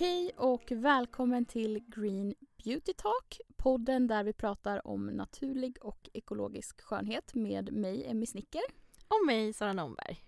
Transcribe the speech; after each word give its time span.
Hej 0.00 0.32
och 0.36 0.72
välkommen 0.76 1.44
till 1.44 1.82
Green 1.86 2.34
Beauty 2.64 2.92
Talk, 2.92 3.40
podden 3.56 4.06
där 4.06 4.24
vi 4.24 4.32
pratar 4.32 4.86
om 4.86 5.06
naturlig 5.06 5.78
och 5.80 6.08
ekologisk 6.12 6.80
skönhet 6.80 7.34
med 7.34 7.72
mig, 7.72 8.04
Emmy 8.06 8.26
Snicker. 8.26 8.62
Och 9.08 9.26
mig, 9.26 9.52
Sara 9.52 9.72
Nomberg. 9.72 10.24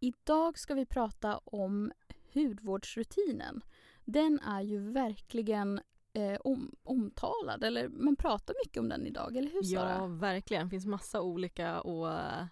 Idag 0.00 0.58
ska 0.58 0.74
vi 0.74 0.86
prata 0.86 1.38
om 1.38 1.92
hudvårdsrutinen. 2.34 3.62
Den 4.04 4.40
är 4.40 4.60
ju 4.60 4.92
verkligen 4.92 5.80
eh, 6.12 6.38
om, 6.40 6.76
omtalad, 6.82 7.64
eller 7.64 7.88
man 7.88 8.16
pratar 8.16 8.54
mycket 8.64 8.80
om 8.80 8.88
den 8.88 9.06
idag, 9.06 9.36
eller 9.36 9.50
hur 9.50 9.62
Sara? 9.62 9.90
Ja, 9.90 10.06
verkligen. 10.06 10.66
Det 10.66 10.70
finns 10.70 10.86
massa 10.86 11.20
olika 11.20 11.80
och 11.80 12.06
uh, 12.06 12.44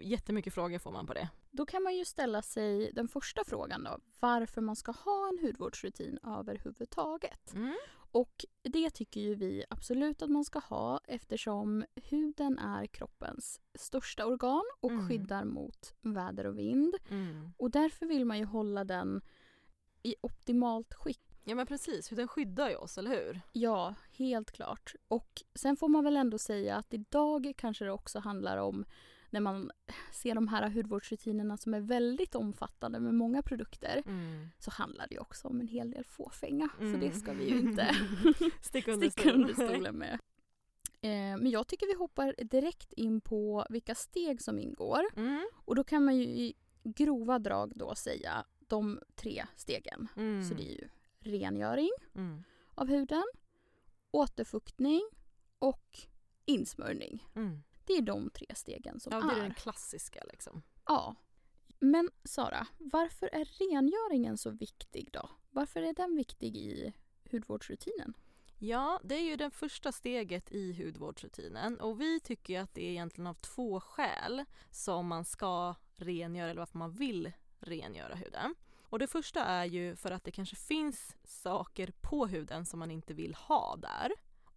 jättemycket 0.00 0.54
frågor 0.54 0.78
får 0.78 0.92
man 0.92 1.06
på 1.06 1.14
det. 1.14 1.28
Då 1.56 1.66
kan 1.66 1.82
man 1.82 1.96
ju 1.96 2.04
ställa 2.04 2.42
sig 2.42 2.92
den 2.92 3.08
första 3.08 3.44
frågan 3.44 3.84
då, 3.84 3.98
varför 4.20 4.60
man 4.60 4.76
ska 4.76 4.92
ha 4.92 5.28
en 5.28 5.38
hudvårdsrutin 5.46 6.18
överhuvudtaget. 6.22 7.54
Mm. 7.54 7.76
Och 8.12 8.44
det 8.62 8.90
tycker 8.90 9.20
ju 9.20 9.34
vi 9.34 9.64
absolut 9.70 10.22
att 10.22 10.30
man 10.30 10.44
ska 10.44 10.58
ha 10.58 11.00
eftersom 11.04 11.84
huden 11.94 12.58
är 12.58 12.86
kroppens 12.86 13.60
största 13.74 14.26
organ 14.26 14.62
och 14.80 14.90
Mm. 14.90 15.08
skyddar 15.08 15.44
mot 15.44 15.94
väder 16.00 16.46
och 16.46 16.58
vind. 16.58 16.94
Mm. 17.10 17.52
Och 17.56 17.70
därför 17.70 18.06
vill 18.06 18.24
man 18.24 18.38
ju 18.38 18.44
hålla 18.44 18.84
den 18.84 19.20
i 20.02 20.14
optimalt 20.20 20.94
skick. 20.94 21.20
Ja 21.44 21.54
men 21.54 21.66
precis, 21.66 22.12
hur 22.12 22.16
den 22.16 22.28
skyddar 22.28 22.70
ju 22.70 22.76
oss, 22.76 22.98
eller 22.98 23.10
hur? 23.10 23.40
Ja, 23.52 23.94
helt 24.12 24.50
klart. 24.50 24.94
Och 25.08 25.42
sen 25.54 25.76
får 25.76 25.88
man 25.88 26.04
väl 26.04 26.16
ändå 26.16 26.38
säga 26.38 26.76
att 26.76 26.94
idag 26.94 27.52
kanske 27.56 27.84
det 27.84 27.90
också 27.92 28.18
handlar 28.18 28.56
om 28.56 28.84
när 29.34 29.40
man 29.40 29.70
ser 30.12 30.34
de 30.34 30.48
här 30.48 30.70
hudvårdsrutinerna 30.70 31.56
som 31.56 31.74
är 31.74 31.80
väldigt 31.80 32.34
omfattande 32.34 33.00
med 33.00 33.14
många 33.14 33.42
produkter 33.42 34.02
Mm. 34.06 34.48
så 34.58 34.70
handlar 34.70 35.06
det 35.10 35.18
också 35.18 35.48
om 35.48 35.60
en 35.60 35.68
hel 35.68 35.90
del 35.90 36.04
fåfänga. 36.04 36.68
Så 36.78 36.84
Mm. 36.84 37.00
det 37.00 37.12
ska 37.12 37.32
vi 37.32 37.48
ju 37.50 37.58
inte 37.58 37.96
Sticka 38.60 38.92
under 38.92 39.10
sticka 39.10 39.32
under 39.32 39.54
stolen. 39.54 39.94
med. 39.98 40.12
Eh, 41.00 41.36
men 41.42 41.50
jag 41.50 41.66
tycker 41.66 41.86
vi 41.86 41.94
hoppar 41.94 42.34
direkt 42.44 42.92
in 42.92 43.20
på 43.20 43.66
vilka 43.70 43.94
steg 43.94 44.42
som 44.42 44.58
ingår. 44.58 45.02
Mm. 45.16 45.48
Och 45.54 45.74
då 45.74 45.84
kan 45.84 46.04
man 46.04 46.16
ju 46.16 46.22
i 46.24 46.54
grova 46.84 47.38
drag 47.38 47.72
då 47.76 47.94
säga 47.94 48.44
de 48.58 49.00
tre 49.14 49.46
stegen. 49.56 50.08
Mm. 50.16 50.42
Så 50.44 50.54
det 50.54 50.62
är 50.62 50.72
ju 50.80 50.88
rengöring 51.20 51.90
Mm. 52.14 52.44
av 52.74 52.88
huden, 52.88 53.24
återfuktning 54.10 55.02
och 55.58 55.98
insmörjning. 56.44 57.28
Mm. 57.34 57.62
Det 57.86 57.92
är 57.92 58.02
de 58.02 58.30
tre 58.30 58.46
stegen 58.54 59.00
som 59.00 59.12
Ja, 59.12 59.20
det 59.20 59.32
är 59.34 59.38
är. 59.38 59.42
den 59.42 59.54
klassiska 59.54 60.24
liksom. 60.32 60.62
Ja. 60.86 61.14
Men 61.78 62.10
Sara, 62.24 62.66
varför 62.78 63.30
är 63.32 63.44
rengöringen 63.44 64.38
så 64.38 64.50
viktig 64.50 65.08
då? 65.12 65.30
Varför 65.50 65.82
är 65.82 65.92
den 65.94 66.16
viktig 66.16 66.56
i 66.56 66.92
hudvårdsrutinen? 67.30 68.14
Ja, 68.58 69.00
det 69.04 69.14
är 69.14 69.22
ju 69.22 69.36
det 69.36 69.50
första 69.50 69.92
steget 69.92 70.52
i 70.52 70.72
hudvårdsrutinen 70.84 71.80
och 71.80 72.00
vi 72.00 72.20
tycker 72.20 72.60
att 72.60 72.74
det 72.74 72.84
är 72.84 72.90
egentligen 72.90 73.26
av 73.26 73.34
två 73.34 73.80
skäl 73.80 74.44
som 74.70 75.06
man 75.06 75.24
ska 75.24 75.74
rengöra 75.96 76.50
eller 76.50 76.60
varför 76.60 76.78
man 76.78 76.92
vill 76.92 77.32
rengöra 77.60 78.14
huden. 78.14 78.54
Och 78.82 78.98
det 78.98 79.06
första 79.06 79.44
är 79.44 79.64
ju 79.64 79.96
för 79.96 80.10
att 80.10 80.24
det 80.24 80.30
kanske 80.30 80.56
finns 80.56 81.16
saker 81.24 81.92
på 82.00 82.26
huden 82.26 82.66
som 82.66 82.78
man 82.78 82.90
inte 82.90 83.14
vill 83.14 83.34
ha 83.34 83.76
där 83.76 84.12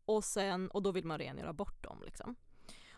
och, 0.06 0.24
sen, 0.24 0.70
och 0.72 0.84
då 0.84 0.92
vill 0.92 1.06
man 1.06 1.18
rengöra 1.18 1.54
bort 1.54 1.84
dem. 1.84 2.02
Liksom. 2.06 2.36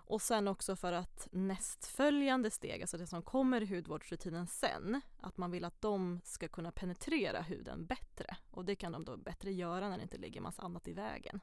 Och 0.09 0.21
sen 0.21 0.47
också 0.47 0.75
för 0.75 0.93
att 0.93 1.27
nästföljande 1.31 2.51
steg, 2.51 2.81
alltså 2.81 2.97
det 2.97 3.07
som 3.07 3.21
kommer 3.21 3.61
i 3.63 3.65
hudvårdsrutinen 3.75 4.47
sen, 4.47 5.01
att 5.19 5.37
man 5.37 5.51
vill 5.51 5.65
att 5.65 5.81
de 5.81 6.21
ska 6.23 6.47
kunna 6.47 6.71
penetrera 6.71 7.41
huden 7.41 7.85
bättre. 7.85 8.37
Och 8.51 8.65
det 8.65 8.75
kan 8.75 8.91
de 8.91 9.05
då 9.05 9.17
bättre 9.17 9.51
göra 9.51 9.89
när 9.89 9.97
det 9.97 10.03
inte 10.03 10.17
ligger 10.17 10.41
massa 10.41 10.61
annat 10.61 10.87
i 10.87 10.93
vägen. 10.93 11.39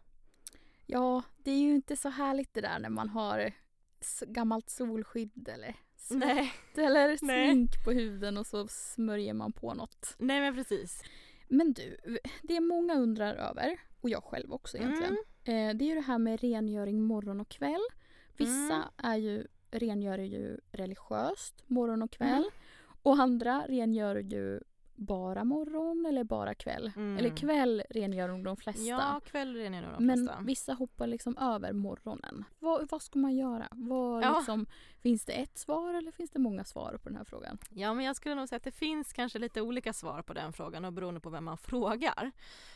Ja, 0.87 1.23
det 1.37 1.51
är 1.51 1.59
ju 1.59 1.75
inte 1.75 1.97
så 1.97 2.09
härligt 2.09 2.55
det 2.55 2.61
där 2.61 2.79
när 2.79 2.89
man 2.89 3.09
har 3.09 3.53
gammalt 4.27 4.71
solskydd 4.71 5.49
eller 5.49 5.77
svett 5.97 6.19
Nej, 6.19 6.53
eller 6.87 7.07
Nej. 7.09 7.49
smink 7.49 7.85
på 7.85 7.93
huden 7.93 8.37
och 8.39 8.47
så 8.47 8.69
smörjer 8.69 9.35
man 9.35 9.53
på 9.53 9.75
något. 9.75 10.15
nej 10.19 10.41
men 10.41 10.55
precis. 10.55 11.03
Men 11.49 11.73
du, 11.73 11.97
det 12.43 12.61
många 12.61 12.95
undrar 12.95 13.35
över, 13.35 13.81
och 14.01 14.11
jag 14.11 14.25
själv 14.25 14.53
också 14.53 14.77
egentligen, 14.77 15.17
Mm. 15.45 15.69
eh, 15.71 15.77
det 15.79 15.85
är 15.85 15.89
ju 15.89 15.95
det 15.95 16.01
här 16.07 16.19
med 16.19 16.41
rengöring 16.41 17.03
morgon 17.03 17.41
och 17.41 17.49
kväll. 17.49 17.83
Vissa 18.37 18.75
Mm. 18.75 18.89
är 18.97 19.17
ju, 19.17 19.47
rengör 19.71 20.19
ju 20.19 20.61
religiöst 20.73 21.63
morgon 21.67 22.03
och 22.03 22.11
kväll 22.11 22.29
Mm. 22.43 22.51
och 23.03 23.19
andra 23.21 23.65
rengör 23.69 24.17
ju 24.17 24.61
bara 24.99 25.45
morgon 25.45 26.07
eller 26.09 26.25
bara 26.25 26.55
kväll. 26.55 26.93
Mm. 26.97 27.19
Eller 27.19 27.37
kväll 27.37 27.83
rengör 27.91 28.29
nog 28.29 28.45
de 28.45 28.57
flesta. 28.57 28.83
Ja, 28.83 29.21
kväll 29.27 29.55
rengör 29.57 29.83
nog 29.83 29.93
de 29.93 30.07
Men 30.07 30.17
flesta. 30.17 30.41
vissa 30.43 30.73
hoppar 30.75 31.07
liksom 31.07 31.37
över 31.39 31.73
morgonen. 31.73 32.45
Vad, 32.59 32.91
vad 32.91 33.03
ska 33.03 33.19
man 33.19 33.37
göra? 33.37 33.69
Vad, 33.71 34.25
Ja. 34.25 34.37
liksom, 34.37 34.67
finns 35.03 35.25
det 35.25 35.33
ett 35.33 35.59
svar 35.59 35.95
eller 35.95 36.11
finns 36.13 36.31
det 36.31 36.39
många 36.39 36.65
svar 36.65 36.99
på 37.03 37.09
den 37.09 37.17
här 37.17 37.25
frågan? 37.25 37.59
Ja, 37.71 37.95
men 37.95 38.05
jag 38.05 38.17
skulle 38.17 38.35
nog 38.35 38.49
säga 38.49 38.57
att 38.57 38.65
det 38.65 38.73
finns 38.73 39.13
kanske 39.13 39.39
lite 39.39 39.61
olika 39.61 39.93
svar 39.93 40.23
på 40.23 40.33
den 40.35 40.53
frågan 40.53 40.85
och 40.85 40.93
beroende 40.93 41.21
på 41.21 41.31
vem 41.31 41.45
man 41.45 41.59
frågar 41.71 42.33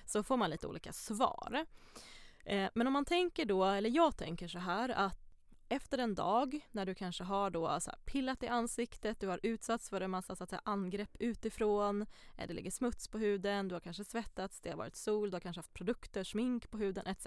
så 0.06 0.22
får 0.22 0.37
man 0.37 0.50
lite 0.50 0.66
olika 0.66 0.93
svar. 0.93 1.65
Eh, 2.44 2.70
men 2.75 2.87
om 2.87 2.93
man 2.93 3.04
tänker 3.04 3.44
då, 3.44 3.65
eller 3.65 3.91
jag 3.91 4.16
tänker 4.16 4.49
så 4.49 4.59
här 4.59 4.88
att 4.88 5.29
efter 5.70 5.98
en 5.98 6.14
dag 6.14 6.60
när 6.70 6.86
du 6.86 6.94
kanske 6.94 7.25
har 7.25 7.50
då 7.50 7.81
så 7.81 7.91
här 7.91 7.98
pillat 8.04 8.42
i 8.42 8.48
ansiktet, 8.48 9.20
du 9.20 9.28
har 9.28 9.41
utsatts 9.42 9.91
för 9.91 10.00
en 10.00 10.10
massa 10.10 10.36
så 10.36 10.47
här, 10.50 10.60
angrepp 10.64 11.16
utifrån, 11.19 12.03
eh, 12.36 12.47
det 12.48 12.54
ligger 12.54 12.70
smuts 12.70 13.08
på 13.08 13.19
huden, 13.19 13.69
du 13.69 13.75
har 13.75 13.81
kanske 13.81 14.04
svettats, 14.04 14.60
det 14.60 14.70
har 14.70 14.76
varit 14.76 14.97
sol, 14.97 15.31
du 15.31 15.34
har 15.34 15.41
kanske 15.41 15.58
haft 15.58 15.75
produkter, 15.75 16.25
smink 16.25 16.70
på 16.70 16.78
huden 16.78 17.06
etc. 17.06 17.26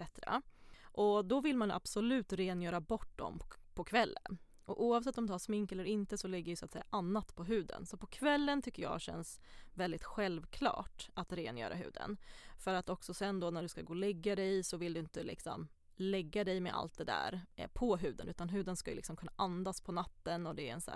Och 0.83 1.25
då 1.25 1.41
vill 1.41 1.57
man 1.57 1.71
absolut 1.71 2.33
rengöra 2.33 2.81
bort 2.81 3.17
dem 3.17 3.39
på- 3.39 3.45
på 3.73 3.83
kvällen. 3.83 4.37
Och 4.65 4.83
oavsett 4.83 5.17
om 5.17 5.27
du 5.27 5.33
har 5.33 5.39
smink 5.39 5.71
eller 5.71 5.85
inte 5.85 6.17
så 6.17 6.27
ligger 6.27 6.49
ju 6.49 6.55
så 6.55 6.65
att 6.65 6.71
säga 6.71 6.83
annat 6.89 7.35
på 7.35 7.43
huden. 7.43 7.85
Så 7.85 7.97
på 7.97 8.07
kvällen 8.07 8.61
tycker 8.61 8.83
jag 8.83 9.01
känns 9.01 9.39
väldigt 9.73 10.03
självklart 10.03 11.09
att 11.13 11.33
rengöra 11.33 11.73
huden. 11.75 12.17
För 12.57 12.73
att 12.73 12.89
också 12.89 13.13
sen 13.13 13.39
då 13.39 13.49
när 13.49 13.61
du 13.61 13.67
ska 13.67 13.81
gå 13.81 13.89
och 13.89 13.95
lägga 13.95 14.35
dig 14.35 14.63
så 14.63 14.77
vill 14.77 14.93
du 14.93 14.99
inte 14.99 15.23
liksom 15.23 15.67
lägga 15.95 16.43
dig 16.43 16.59
med 16.59 16.73
allt 16.73 16.97
det 16.97 17.03
där 17.03 17.45
eh, 17.55 17.69
på 17.73 17.97
huden 17.97 18.27
utan 18.27 18.49
huden 18.49 18.75
ska 18.75 18.91
ju 18.91 18.95
liksom 18.95 19.15
kunna 19.15 19.31
andas 19.35 19.81
på 19.81 19.91
natten 19.91 20.47
och 20.47 20.55
det 20.55 20.69
är 20.69 20.73
en 20.73 20.81
så 20.81 20.91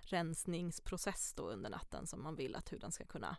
rensningsprocess 0.00 1.34
då 1.34 1.50
under 1.50 1.70
natten 1.70 2.06
som 2.06 2.22
man 2.22 2.36
vill 2.36 2.56
att 2.56 2.72
huden 2.72 2.92
ska 2.92 3.04
kunna 3.04 3.36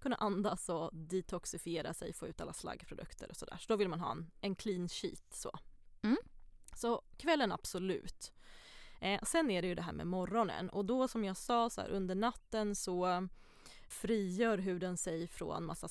kunna 0.00 0.16
andas 0.16 0.68
och 0.68 0.90
detoxifiera 0.94 1.94
sig, 1.94 2.12
få 2.12 2.26
ut 2.26 2.40
alla 2.40 2.52
slaggprodukter 2.52 3.30
och 3.30 3.36
sådär. 3.36 3.56
Så 3.60 3.64
då 3.68 3.76
vill 3.76 3.88
man 3.88 4.00
ha 4.00 4.10
en, 4.10 4.30
en 4.40 4.54
clean 4.54 4.88
sheet 4.88 5.24
så. 5.30 5.58
Mm. 6.02 6.16
Så 6.76 7.02
kvällen 7.16 7.52
absolut. 7.52 8.32
Eh, 9.00 9.20
sen 9.22 9.50
är 9.50 9.62
det 9.62 9.68
ju 9.68 9.74
det 9.74 9.82
här 9.82 9.92
med 9.92 10.06
morgonen 10.06 10.70
och 10.70 10.84
då 10.84 11.08
som 11.08 11.24
jag 11.24 11.36
sa 11.36 11.70
så 11.70 11.80
här, 11.80 11.88
under 11.88 12.14
natten 12.14 12.74
så 12.74 13.28
frigör 13.88 14.58
huden 14.58 14.96
sig 14.96 15.26
från 15.26 15.64
massa 15.64 15.88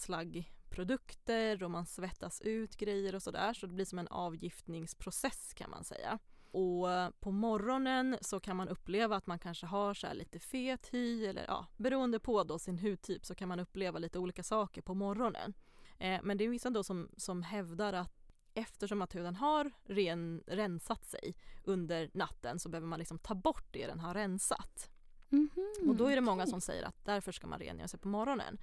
slaggprodukter 0.68 1.64
och 1.64 1.72
man 1.72 1.86
svettas 1.86 2.42
ut 2.42 2.78
grejer 2.78 3.16
och 3.16 3.24
sådär 3.24 3.54
så 3.54 3.68
det 3.68 3.74
blir 3.74 3.86
som 3.86 4.00
en 4.00 4.08
avgiftningsprocess 4.08 5.54
kan 5.54 5.70
man 5.70 5.84
säga. 5.84 6.20
Och 6.52 6.88
på 7.20 7.32
morgonen 7.32 8.18
så 8.22 8.40
kan 8.40 8.56
man 8.58 8.70
uppleva 8.70 9.16
att 9.16 9.28
man 9.28 9.40
kanske 9.40 9.66
har 9.66 9.94
så 9.94 10.08
här 10.08 10.14
lite 10.14 10.40
fet 10.40 10.88
hy 10.92 11.26
eller 11.26 11.46
ja, 11.48 11.68
beroende 11.78 12.20
på 12.20 12.44
då 12.44 12.60
sin 12.60 12.78
hudtyp 12.80 13.26
så 13.26 13.36
kan 13.36 13.48
man 13.48 13.60
uppleva 13.60 14.00
lite 14.00 14.20
olika 14.20 14.44
saker 14.44 14.82
på 14.82 14.94
morgonen. 14.94 15.54
Eh, 16.00 16.20
men 16.24 16.38
det 16.38 16.44
är 16.44 16.50
vissa 16.50 16.70
då 16.70 16.84
som, 16.84 17.10
som 17.18 17.44
hävdar 17.44 17.94
att 17.94 18.14
eftersom 18.54 19.02
att 19.02 19.16
huden 19.16 19.36
har 19.36 19.72
ren, 19.86 20.44
rensat 20.48 21.06
sig 21.06 21.36
under 21.64 22.10
natten 22.14 22.60
så 22.60 22.70
behöver 22.70 22.88
man 22.88 23.00
liksom 23.00 23.20
ta 23.20 23.36
bort 23.36 23.68
det 23.74 23.88
den 23.88 24.00
har 24.00 24.14
rensat. 24.14 24.90
Mhm, 25.30 25.50
Och 25.90 25.96
då 25.96 26.08
är 26.08 26.16
det 26.16 26.22
många 26.22 26.44
okej. 26.44 26.52
som 26.52 26.62
säger 26.62 26.84
att 26.84 27.06
därför 27.06 27.32
ska 27.32 27.48
man 27.48 27.60
rengöra 27.60 27.88
sig 27.88 28.00
på 28.00 28.08
morgonen. 28.08 28.58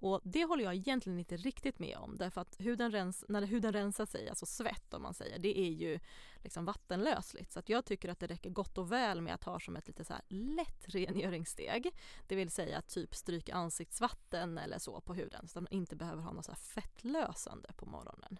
Och 0.00 0.20
det 0.24 0.44
håller 0.44 0.64
jag 0.64 0.74
egentligen 0.74 1.18
inte 1.18 1.36
riktigt 1.36 1.78
med 1.78 1.96
om 1.96 2.16
därför 2.16 2.40
att 2.40 2.56
huden 2.58 2.90
rens, 2.90 3.24
när 3.28 3.42
huden 3.42 3.72
rensar 3.72 4.06
sig, 4.06 4.28
alltså 4.28 4.46
svett 4.46 4.94
om 4.94 5.02
man 5.02 5.14
säger, 5.14 5.38
det 5.38 5.58
är 5.58 5.70
ju 5.70 5.98
liksom 6.42 6.64
vattenlösligt. 6.64 7.52
Så 7.52 7.58
att 7.58 7.68
jag 7.68 7.84
tycker 7.84 8.08
att 8.08 8.20
det 8.20 8.26
räcker 8.26 8.50
gott 8.50 8.78
och 8.78 8.92
väl 8.92 9.20
med 9.20 9.34
att 9.34 9.44
ha 9.44 9.60
som 9.60 9.76
ett 9.76 9.86
lite 9.86 10.04
så 10.04 10.12
här 10.12 10.22
lätt 10.28 10.88
rengöringssteg. 10.88 11.90
Det 12.26 12.36
vill 12.36 12.50
säga 12.50 12.78
att 12.78 12.88
typ 12.88 13.14
stryka 13.14 13.54
ansiktsvatten 13.54 14.58
eller 14.58 14.78
så 14.78 15.00
på 15.00 15.14
huden 15.14 15.48
så 15.48 15.58
att 15.58 15.62
man 15.62 15.72
inte 15.72 15.96
behöver 15.96 16.22
ha 16.22 16.32
något 16.32 16.44
så 16.44 16.52
här 16.52 16.58
fettlösande 16.58 17.72
på 17.76 17.86
morgonen. 17.86 18.38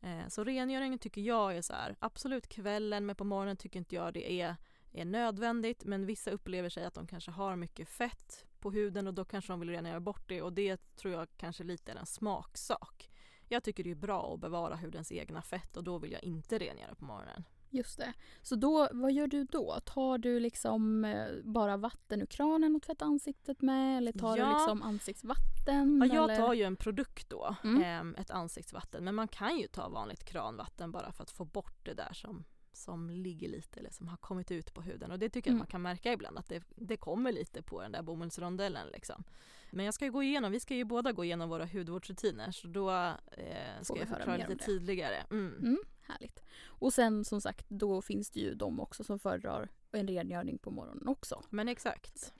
Eh, 0.00 0.28
så 0.28 0.44
rengöringen 0.44 0.98
tycker 0.98 1.20
jag 1.20 1.56
är 1.56 1.62
så 1.62 1.72
här, 1.72 1.96
absolut 1.98 2.48
kvällen 2.48 3.06
men 3.06 3.16
på 3.16 3.24
morgonen 3.24 3.56
tycker 3.56 3.78
inte 3.78 3.94
jag 3.94 4.14
det 4.14 4.32
är 4.32 4.56
är 4.94 5.04
nödvändigt 5.04 5.84
men 5.84 6.06
vissa 6.06 6.30
upplever 6.30 6.68
sig 6.68 6.84
att 6.84 6.94
de 6.94 7.06
kanske 7.06 7.30
har 7.30 7.56
mycket 7.56 7.88
fett 7.88 8.46
på 8.64 8.70
huden 8.70 9.06
och 9.06 9.14
då 9.14 9.24
kanske 9.24 9.52
de 9.52 9.60
vill 9.60 9.70
rengöra 9.70 10.00
bort 10.00 10.28
det 10.28 10.42
och 10.42 10.52
det 10.52 10.96
tror 10.96 11.14
jag 11.14 11.28
kanske 11.36 11.64
lite 11.64 11.92
är 11.92 11.96
en 11.96 12.06
smaksak. 12.06 13.10
Jag 13.48 13.62
tycker 13.62 13.84
det 13.84 13.90
är 13.90 13.94
bra 13.94 14.34
att 14.34 14.40
bevara 14.40 14.76
hudens 14.76 15.12
egna 15.12 15.42
fett 15.42 15.76
och 15.76 15.84
då 15.84 15.98
vill 15.98 16.12
jag 16.12 16.24
inte 16.24 16.58
rengöra 16.58 16.94
på 16.94 17.04
morgonen. 17.04 17.44
Just 17.70 17.98
det. 17.98 18.12
Så 18.42 18.56
då, 18.56 18.88
vad 18.92 19.12
gör 19.12 19.26
du 19.26 19.44
då? 19.44 19.80
Tar 19.84 20.18
du 20.18 20.40
liksom 20.40 21.04
eh, 21.04 21.26
bara 21.44 21.76
vatten 21.76 22.22
ur 22.22 22.26
kranen 22.26 22.76
och 22.76 22.82
tvättar 22.82 23.06
ansiktet 23.06 23.62
med? 23.62 23.98
Eller 23.98 24.12
tar 24.12 24.36
Ja. 24.36 24.44
du 24.46 24.52
liksom 24.52 24.82
ansiktsvatten? 24.82 25.98
Ja, 26.08 26.14
jag 26.14 26.24
eller? 26.24 26.36
tar 26.36 26.52
ju 26.54 26.62
en 26.62 26.76
produkt 26.76 27.28
då, 27.30 27.56
Mm. 27.64 27.82
ehm, 27.82 28.14
ett 28.18 28.30
ansiktsvatten. 28.30 29.04
Men 29.04 29.14
man 29.14 29.28
kan 29.28 29.58
ju 29.58 29.66
ta 29.66 29.88
vanligt 29.88 30.24
kranvatten 30.24 30.92
bara 30.92 31.12
för 31.12 31.22
att 31.22 31.30
få 31.30 31.44
bort 31.44 31.84
det 31.84 31.94
där 31.94 32.12
som, 32.12 32.44
som 32.76 33.10
ligger 33.10 33.48
lite 33.48 33.80
eller 33.80 33.90
som 33.90 34.08
har 34.08 34.16
kommit 34.16 34.50
ut 34.50 34.74
på 34.74 34.82
huden. 34.82 35.10
Och 35.10 35.18
det 35.18 35.28
tycker 35.28 35.50
jag 35.50 35.52
Mm. 35.54 35.58
man 35.58 35.66
kan 35.66 35.82
märka 35.82 36.12
ibland 36.12 36.38
att 36.38 36.48
det, 36.48 36.62
det 36.76 36.96
kommer 36.96 37.32
lite 37.32 37.62
på 37.62 37.82
den 37.82 37.92
där 37.92 38.02
bomullsrondellen. 38.02 38.88
Liksom. 38.88 39.24
Men 39.70 39.84
jag 39.84 39.94
ska 39.94 40.04
ju 40.04 40.10
gå 40.12 40.22
igenom, 40.22 40.52
vi 40.52 40.60
ska 40.60 40.74
ju 40.74 40.84
båda 40.84 41.12
gå 41.12 41.24
igenom 41.24 41.48
våra 41.48 41.66
hudvårdsrutiner 41.66 42.50
så 42.52 42.68
då 42.68 42.90
eh, 42.90 43.82
ska 43.82 43.98
jag 43.98 44.08
förklara 44.08 44.36
lite 44.36 44.54
det. 44.54 44.64
tydligare. 44.64 45.16
Mm. 45.30 45.54
Mm, 45.58 45.78
härligt. 46.02 46.40
Och 46.64 46.92
sen 46.92 47.24
som 47.24 47.40
sagt, 47.40 47.66
då 47.68 48.02
finns 48.02 48.30
det 48.30 48.40
ju 48.40 48.54
de 48.54 48.80
också 48.80 49.04
som 49.04 49.18
föredrar 49.18 49.68
en 49.92 50.08
rengöring 50.08 50.58
på 50.58 50.70
morgonen 50.70 51.08
också. 51.08 51.42
Men 51.50 51.68
exakt. 51.68 52.34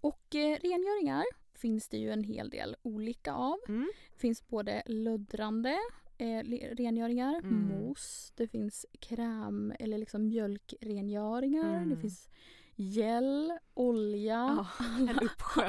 Och 0.00 0.34
eh, 0.34 0.58
rengöringar 0.62 1.24
finns 1.54 1.88
det 1.88 1.96
ju 1.98 2.10
en 2.10 2.24
hel 2.24 2.50
del 2.50 2.76
olika 2.82 3.32
av. 3.32 3.58
Mm. 3.68 3.90
Det 4.12 4.18
finns 4.20 4.48
både 4.48 4.82
löddrande 4.86 5.78
eh, 6.20 6.42
rengöringar, 6.76 7.34
Mm. 7.42 7.54
mousse, 7.68 8.32
det 8.36 8.48
finns 8.48 8.86
kräm 9.00 9.72
eller 9.78 9.98
liksom 9.98 10.28
mjölkrengöringar, 10.28 11.72
det 11.72 11.76
Mm. 11.76 12.00
finns 12.00 12.28
gel, 12.76 13.52
olja, 13.74 14.66
Ja, 14.78 14.84
en 15.08 15.18
uppsjö. 15.18 15.66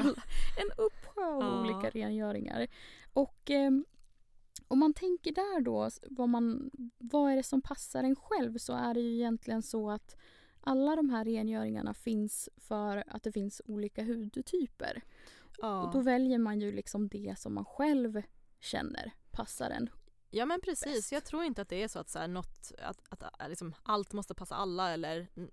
en 0.58 0.70
uppsjö 0.78 1.24
av 1.24 1.42
Ja. 1.42 1.60
olika 1.60 1.90
rengöringar. 1.90 2.66
Och 3.12 3.50
ehm, 3.50 3.84
om 4.68 4.78
man 4.78 4.94
tänker 4.94 5.32
där 5.32 5.60
då, 5.60 5.90
vad, 6.10 6.28
man, 6.28 6.70
vad 6.98 7.32
är 7.32 7.36
det 7.36 7.42
som 7.42 7.62
passar 7.62 8.04
en 8.04 8.16
själv 8.16 8.58
så 8.58 8.72
är 8.72 8.94
det 8.94 9.00
ju 9.00 9.14
egentligen 9.14 9.62
så 9.62 9.90
att 9.90 10.16
alla 10.60 10.96
de 10.96 11.10
här 11.10 11.24
rengöringarna 11.24 11.94
finns 11.94 12.48
för 12.56 13.04
att 13.06 13.22
det 13.22 13.32
finns 13.32 13.62
olika 13.64 14.04
hudtyper. 14.04 15.02
Ja. 15.58 15.82
Och 15.82 15.92
då 15.92 16.00
väljer 16.00 16.38
man 16.38 16.60
ju 16.60 16.72
liksom 16.72 17.08
det 17.08 17.34
som 17.38 17.54
man 17.54 17.64
själv 17.64 18.22
känner 18.60 19.12
passar 19.30 19.70
en. 19.70 19.90
Ja 20.34 20.46
men 20.46 20.60
precis, 20.60 20.94
bäst. 20.96 21.12
jag 21.12 21.24
tror 21.24 21.44
inte 21.44 21.62
att 21.62 21.68
det 21.68 21.82
är 21.82 21.88
så 21.88 21.98
att, 21.98 22.08
så 22.08 22.18
här, 22.18 22.28
något, 22.28 22.72
att, 22.78 23.00
att, 23.08 23.22
att 23.22 23.48
liksom, 23.48 23.74
allt 23.82 24.12
måste 24.12 24.34
passa 24.34 24.54
alla 24.54 24.90
eller 24.90 25.28
mm, 25.36 25.50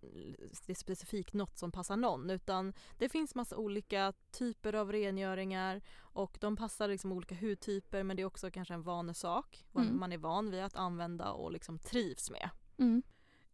det 0.65 0.71
är 0.71 0.75
specifikt 0.75 1.33
något 1.33 1.57
som 1.57 1.71
passar 1.71 1.97
någon 1.97 2.29
utan 2.29 2.73
det 2.97 3.09
finns 3.09 3.35
massa 3.35 3.57
olika 3.57 4.13
typer 4.31 4.73
av 4.73 4.91
rengöringar 4.91 5.81
och 5.97 6.37
de 6.41 6.55
passar 6.55 6.87
liksom 6.87 7.11
olika 7.11 7.35
hudtyper 7.35 8.03
men 8.03 8.15
det 8.17 8.21
är 8.21 8.25
också 8.25 8.51
kanske 8.51 8.73
en 8.73 8.83
vanesak 8.83 9.65
vad 9.71 9.83
Mm. 9.83 9.99
man 9.99 10.11
är 10.11 10.17
van 10.17 10.51
vid 10.51 10.63
att 10.63 10.75
använda 10.75 11.31
och 11.31 11.51
liksom 11.51 11.79
trivs 11.79 12.31
med. 12.31 12.49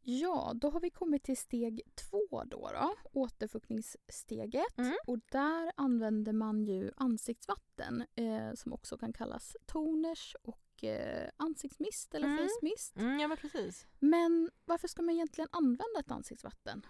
Ja, 0.08 0.52
då 0.56 0.70
har 0.70 0.80
vi 0.80 0.90
kommit 0.90 1.24
till 1.24 1.38
steg 1.38 1.82
två 1.96 2.44
då, 2.46 2.70
då 2.74 2.96
återfuktningssteget. 3.14 4.78
Mm. 4.78 4.94
Och 5.08 5.20
där 5.32 5.72
använder 5.76 6.34
man 6.34 6.64
ju 6.64 6.92
ansiktsvatten 6.98 8.04
eh, 8.16 8.54
som 8.54 8.74
också 8.74 8.98
kan 8.98 9.14
kallas 9.14 9.58
toners 9.66 10.36
och 10.44 10.60
eh, 10.84 11.30
ansiktsmist 11.38 12.16
eller 12.16 12.28
Mm. 12.28 12.38
face 12.38 12.60
mist. 12.62 12.98
Mm, 12.98 13.20
ja 13.20 13.28
men 13.28 13.38
precis. 13.38 13.88
Men 14.00 14.52
varför 14.66 14.88
ska 14.88 15.02
man 15.02 15.16
egentligen 15.16 15.50
använda 15.52 16.00
ett 16.00 16.12
ansiktsvatten? 16.12 16.86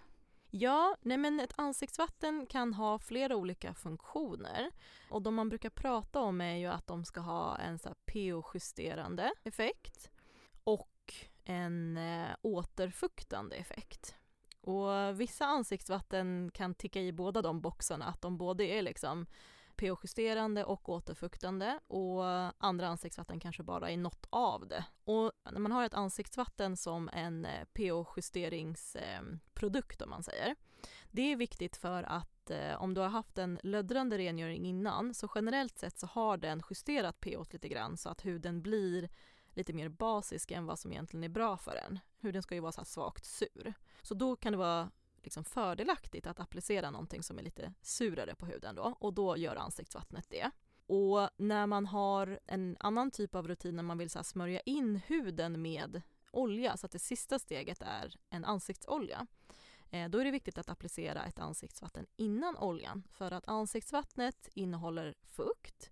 Ja, 0.50 0.96
nej 1.00 1.16
men 1.16 1.40
ett 1.40 1.52
ansiktsvatten 1.56 2.46
kan 2.46 2.74
ha 2.74 2.98
flera 2.98 3.36
olika 3.36 3.74
funktioner. 3.74 4.70
Och 5.10 5.22
de 5.22 5.34
man 5.34 5.48
brukar 5.48 5.70
prata 5.70 6.20
om 6.20 6.40
är 6.40 6.56
ju 6.56 6.66
att 6.66 6.86
de 6.86 7.04
ska 7.04 7.20
ha 7.20 7.56
en 7.58 7.78
pH-justerande 8.06 9.32
effekt 9.44 10.10
och 10.64 11.14
en 11.44 11.96
eh, 11.96 12.28
återfuktande 12.42 13.56
effekt. 13.56 14.14
Och 14.60 15.20
vissa 15.20 15.46
ansiktsvatten 15.46 16.50
kan 16.54 16.74
ticka 16.74 17.00
i 17.00 17.12
båda 17.12 17.42
de 17.42 17.60
boxarna, 17.60 18.04
att 18.04 18.22
de 18.22 18.38
både 18.38 18.64
är 18.64 18.82
liksom 18.82 19.26
pH-justerande 19.76 20.64
och 20.64 20.88
återfuktande 20.88 21.80
och 21.86 22.24
andra 22.64 22.88
ansiktsvatten 22.88 23.40
kanske 23.40 23.62
bara 23.62 23.90
är 23.90 23.96
något 23.96 24.26
av 24.30 24.68
det. 24.68 24.84
Och 25.04 25.32
när 25.52 25.60
man 25.60 25.72
har 25.72 25.84
ett 25.84 25.94
ansiktsvatten 25.94 26.76
som 26.76 27.10
en 27.12 27.44
eh, 27.44 27.64
pH-justeringsprodukt 27.74 30.00
eh, 30.00 30.04
om 30.04 30.10
man 30.10 30.22
säger, 30.22 30.56
det 31.10 31.32
är 31.32 31.36
viktigt 31.36 31.76
för 31.76 32.02
att 32.02 32.50
eh, 32.50 32.82
om 32.82 32.94
du 32.94 33.00
har 33.00 33.08
haft 33.08 33.38
en 33.38 33.58
löddrande 33.62 34.18
rengöring 34.18 34.66
innan 34.66 35.14
så 35.14 35.28
generellt 35.34 35.78
sett 35.78 35.98
så 35.98 36.06
har 36.06 36.36
den 36.36 36.62
justerat 36.70 37.20
pH 37.20 37.52
lite 37.52 37.68
grann 37.68 37.96
så 37.96 38.08
att 38.08 38.24
huden 38.24 38.62
blir 38.62 39.08
lite 39.56 39.72
mer 39.72 39.88
basisk 39.88 40.50
än 40.50 40.66
vad 40.66 40.78
som 40.78 40.92
egentligen 40.92 41.24
är 41.24 41.28
bra 41.28 41.56
för 41.56 41.74
den. 41.74 41.98
Huden 42.20 42.42
ska 42.42 42.54
ju 42.54 42.60
vara 42.60 42.72
så 42.72 42.80
här 42.80 42.86
svagt 42.86 43.24
sur. 43.24 43.74
Så 44.02 44.14
då 44.14 44.36
kan 44.36 44.52
det 44.52 44.58
vara 44.58 44.90
liksom 45.26 45.44
fördelaktigt 45.44 46.26
att 46.26 46.40
applicera 46.40 46.90
någonting 46.90 47.22
som 47.22 47.38
är 47.38 47.42
lite 47.42 47.72
surare 47.82 48.34
på 48.34 48.46
huden 48.46 48.74
då 48.74 48.96
och 49.00 49.14
då 49.14 49.36
gör 49.36 49.56
ansiktsvattnet 49.56 50.26
det. 50.30 50.50
Och 50.86 51.28
när 51.36 51.66
man 51.66 51.86
har 51.86 52.40
en 52.46 52.76
annan 52.80 53.10
typ 53.10 53.34
av 53.34 53.48
rutin 53.48 53.76
när 53.76 53.82
man 53.82 53.98
vill 53.98 54.10
så 54.10 54.18
här 54.18 54.24
smörja 54.24 54.60
in 54.60 54.96
huden 55.06 55.62
med 55.62 56.02
olja 56.30 56.76
så 56.76 56.86
att 56.86 56.92
det 56.92 56.98
sista 56.98 57.38
steget 57.38 57.82
är 57.82 58.14
en 58.30 58.44
ansiktsolja. 58.44 59.26
Eh, 59.90 60.08
då 60.08 60.18
är 60.18 60.24
det 60.24 60.30
viktigt 60.30 60.58
att 60.58 60.68
applicera 60.68 61.24
ett 61.24 61.38
ansiktsvatten 61.38 62.06
innan 62.16 62.56
oljan 62.56 63.02
för 63.10 63.32
att 63.32 63.48
ansiktsvattnet 63.48 64.48
innehåller 64.54 65.14
fukt 65.22 65.90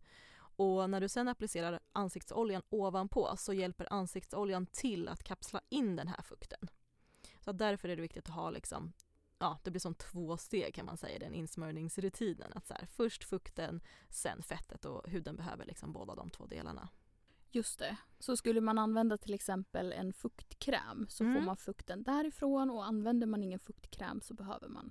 och 0.56 0.90
när 0.90 1.00
du 1.00 1.08
sen 1.08 1.28
applicerar 1.28 1.80
ansiktsoljan 1.92 2.62
ovanpå 2.68 3.34
så 3.36 3.52
hjälper 3.52 3.92
ansiktsoljan 3.92 4.66
till 4.66 5.08
att 5.08 5.24
kapsla 5.24 5.60
in 5.68 5.96
den 5.96 6.08
här 6.08 6.22
fukten. 6.22 6.68
Så 7.40 7.52
därför 7.52 7.88
är 7.88 7.96
det 7.96 8.02
viktigt 8.02 8.28
att 8.28 8.34
ha 8.34 8.50
liksom, 8.50 8.92
ja 9.44 9.58
det 9.62 9.70
blir 9.70 9.80
som 9.80 9.94
två 9.94 10.36
steg 10.36 10.74
kan 10.74 10.86
man 10.86 10.96
säga 10.96 11.16
i 11.16 11.18
den 11.18 11.34
insmörjningsrutinen. 11.34 12.52
Att 12.54 12.66
så 12.66 12.74
här, 12.74 12.86
först 12.86 13.24
fukten, 13.24 13.80
sen 14.10 14.42
fettet 14.42 14.84
och 14.84 15.08
huden 15.08 15.36
behöver 15.36 15.64
liksom 15.64 15.92
båda 15.92 16.14
de 16.14 16.30
två 16.30 16.46
delarna. 16.46 16.88
Just 17.50 17.78
det. 17.78 17.96
Så 18.18 18.36
skulle 18.36 18.60
man 18.60 18.78
använda 18.78 19.18
till 19.18 19.34
exempel 19.34 19.92
en 19.92 20.12
fuktkräm 20.12 21.06
så 21.08 21.24
Mm. 21.24 21.34
får 21.36 21.42
man 21.46 21.56
fukten 21.56 22.02
därifrån 22.02 22.70
och 22.70 22.84
använder 22.86 23.26
man 23.26 23.42
ingen 23.42 23.58
fuktkräm 23.60 24.20
så 24.20 24.34
behöver 24.34 24.68
man 24.68 24.90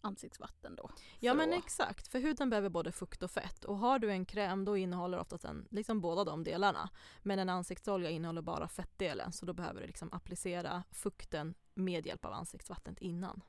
ansiktsvatten 0.00 0.76
då. 0.76 0.90
Ja 1.20 1.34
men 1.34 1.48
att- 1.52 1.58
exakt, 1.58 2.08
för 2.08 2.18
huden 2.20 2.50
behöver 2.50 2.68
både 2.68 2.92
fukt 2.92 3.22
och 3.22 3.30
fett 3.30 3.64
och 3.64 3.78
har 3.78 3.98
du 3.98 4.10
en 4.10 4.24
kräm 4.24 4.64
då 4.64 4.76
innehåller 4.76 5.18
oftast 5.18 5.44
en, 5.44 5.66
liksom 5.70 6.00
båda 6.00 6.24
de 6.24 6.44
delarna. 6.44 6.90
Men 7.22 7.38
en 7.38 7.48
ansiktsolja 7.48 8.10
innehåller 8.10 8.42
bara 8.42 8.68
fettdelen 8.68 9.32
så 9.32 9.46
då 9.46 9.52
behöver 9.52 9.80
du 9.80 9.86
liksom 9.86 10.12
applicera 10.12 10.82
fukten 10.90 11.54
med 11.74 12.06
hjälp 12.06 12.24
av 12.24 12.32
ansiktsvattnet 12.32 12.98
innan. 12.98 13.40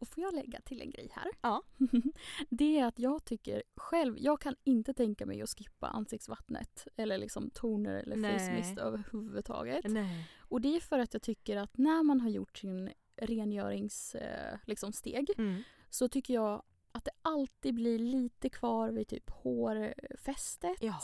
Och 0.00 0.08
får 0.08 0.22
jag 0.24 0.34
lägga 0.34 0.60
till 0.60 0.80
en 0.80 0.90
grej 0.90 1.08
här? 1.12 1.26
Ja. 1.40 1.62
det 2.48 2.78
är 2.78 2.86
att 2.86 2.98
jag 2.98 3.24
tycker 3.24 3.62
själv, 3.76 4.16
jag 4.18 4.40
kan 4.40 4.56
inte 4.64 4.94
tänka 4.94 5.26
mig 5.26 5.42
att 5.42 5.48
skippa 5.58 5.86
ansiktsvattnet 5.88 6.88
eller 6.96 7.18
liksom 7.18 7.50
toner 7.50 7.94
eller 7.94 8.16
Nej. 8.16 8.38
face 8.38 8.52
mist 8.52 8.78
överhuvudtaget. 8.78 9.84
Nej. 9.88 10.28
Och 10.38 10.60
det 10.60 10.76
är 10.76 10.80
för 10.80 10.98
att 10.98 11.12
jag 11.14 11.22
tycker 11.22 11.56
att 11.56 11.78
när 11.78 12.02
man 12.02 12.20
har 12.20 12.28
gjort 12.30 12.58
sin 12.58 12.90
rengöringssteg 13.16 14.22
eh, 14.22 14.58
liksom 14.66 14.92
steg, 14.92 15.30
Mm. 15.38 15.62
så 15.90 16.08
tycker 16.08 16.34
jag 16.34 16.62
att 16.92 17.04
det 17.04 17.10
alltid 17.22 17.74
blir 17.74 17.98
lite 17.98 18.48
kvar 18.48 18.88
vid 18.90 19.08
typ 19.08 19.30
hårfästet. 19.30 20.76
Ja. 20.80 21.00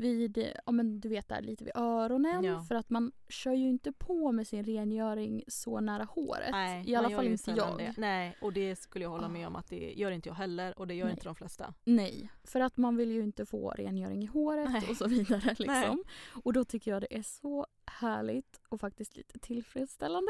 Vid, 0.00 0.52
ja 0.66 0.72
men 0.72 1.00
du 1.00 1.08
vet 1.08 1.28
där 1.28 1.40
lite 1.42 1.64
vid 1.64 1.72
öronen. 1.76 2.44
Ja. 2.44 2.60
För 2.60 2.74
att 2.74 2.90
man 2.90 3.12
kör 3.28 3.52
ju 3.52 3.68
inte 3.68 3.92
på 3.92 4.32
med 4.32 4.46
sin 4.46 4.64
rengöring 4.64 5.44
så 5.48 5.80
nära 5.80 6.04
håret. 6.04 6.50
Nej, 6.50 6.90
I 6.90 6.94
alla 6.94 7.10
fall 7.10 7.26
inte 7.26 7.50
jag. 7.50 7.78
Det. 7.78 7.94
Nej, 7.96 8.36
och 8.40 8.52
det 8.52 8.76
skulle 8.76 9.04
jag 9.04 9.10
hålla 9.10 9.26
Ah. 9.26 9.28
med 9.28 9.46
om 9.46 9.56
att 9.56 9.68
det 9.68 9.92
gör 9.96 10.10
inte 10.10 10.28
jag 10.28 10.34
heller 10.34 10.78
och 10.78 10.86
det 10.86 10.94
gör 10.94 11.04
Nej. 11.04 11.12
inte 11.12 11.24
de 11.24 11.34
flesta. 11.34 11.74
Nej, 11.84 12.30
för 12.44 12.60
att 12.60 12.76
man 12.76 12.96
vill 12.96 13.10
ju 13.12 13.22
inte 13.22 13.46
få 13.46 13.70
rengöring 13.70 14.22
i 14.22 14.26
håret 14.26 14.70
Nej. 14.70 14.86
och 14.90 14.96
så 14.96 15.08
vidare. 15.08 15.54
Liksom. 15.58 16.04
Och 16.44 16.52
då 16.52 16.64
tycker 16.64 16.90
jag 16.90 17.02
det 17.02 17.16
är 17.16 17.22
så 17.22 17.66
härligt 17.86 18.60
och 18.68 18.80
faktiskt 18.80 19.16
lite 19.16 19.38
tillfredsställande 19.38 20.28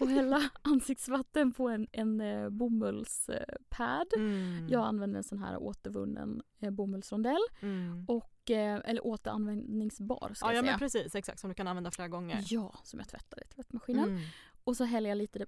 att 0.00 0.08
hälla 0.10 0.42
ansiktsvatten 0.62 1.52
på 1.52 1.68
en, 1.68 1.86
en 1.92 2.20
eh, 2.20 2.48
bomullspad. 2.48 4.06
Mm. 4.16 4.68
Jag 4.68 4.84
använder 4.86 5.16
en 5.18 5.24
sån 5.24 5.38
här 5.38 5.62
återvunnen 5.62 6.42
eh, 6.60 6.70
bomullsrondell. 6.70 7.42
Mm. 7.60 8.04
Och, 8.08 8.31
eller 8.50 9.06
återanvändningsbar 9.06 10.32
ska 10.34 10.46
Ja, 10.46 10.50
ja 10.50 10.56
jag 10.56 10.64
säga. 10.64 10.72
men 10.72 10.78
precis, 10.78 11.14
exakt 11.14 11.38
som 11.40 11.48
du 11.48 11.54
kan 11.54 11.68
använda 11.68 11.90
flera 11.90 12.08
gånger. 12.08 12.44
Ja, 12.46 12.74
som 12.84 12.98
jag 12.98 13.08
tvättar 13.08 13.42
i 13.42 13.54
tvättmaskinen. 13.54 14.08
Mm. 14.08 14.22
Och 14.64 14.76
så 14.76 14.84
häller 14.84 15.08
jag 15.08 15.18
lite 15.18 15.46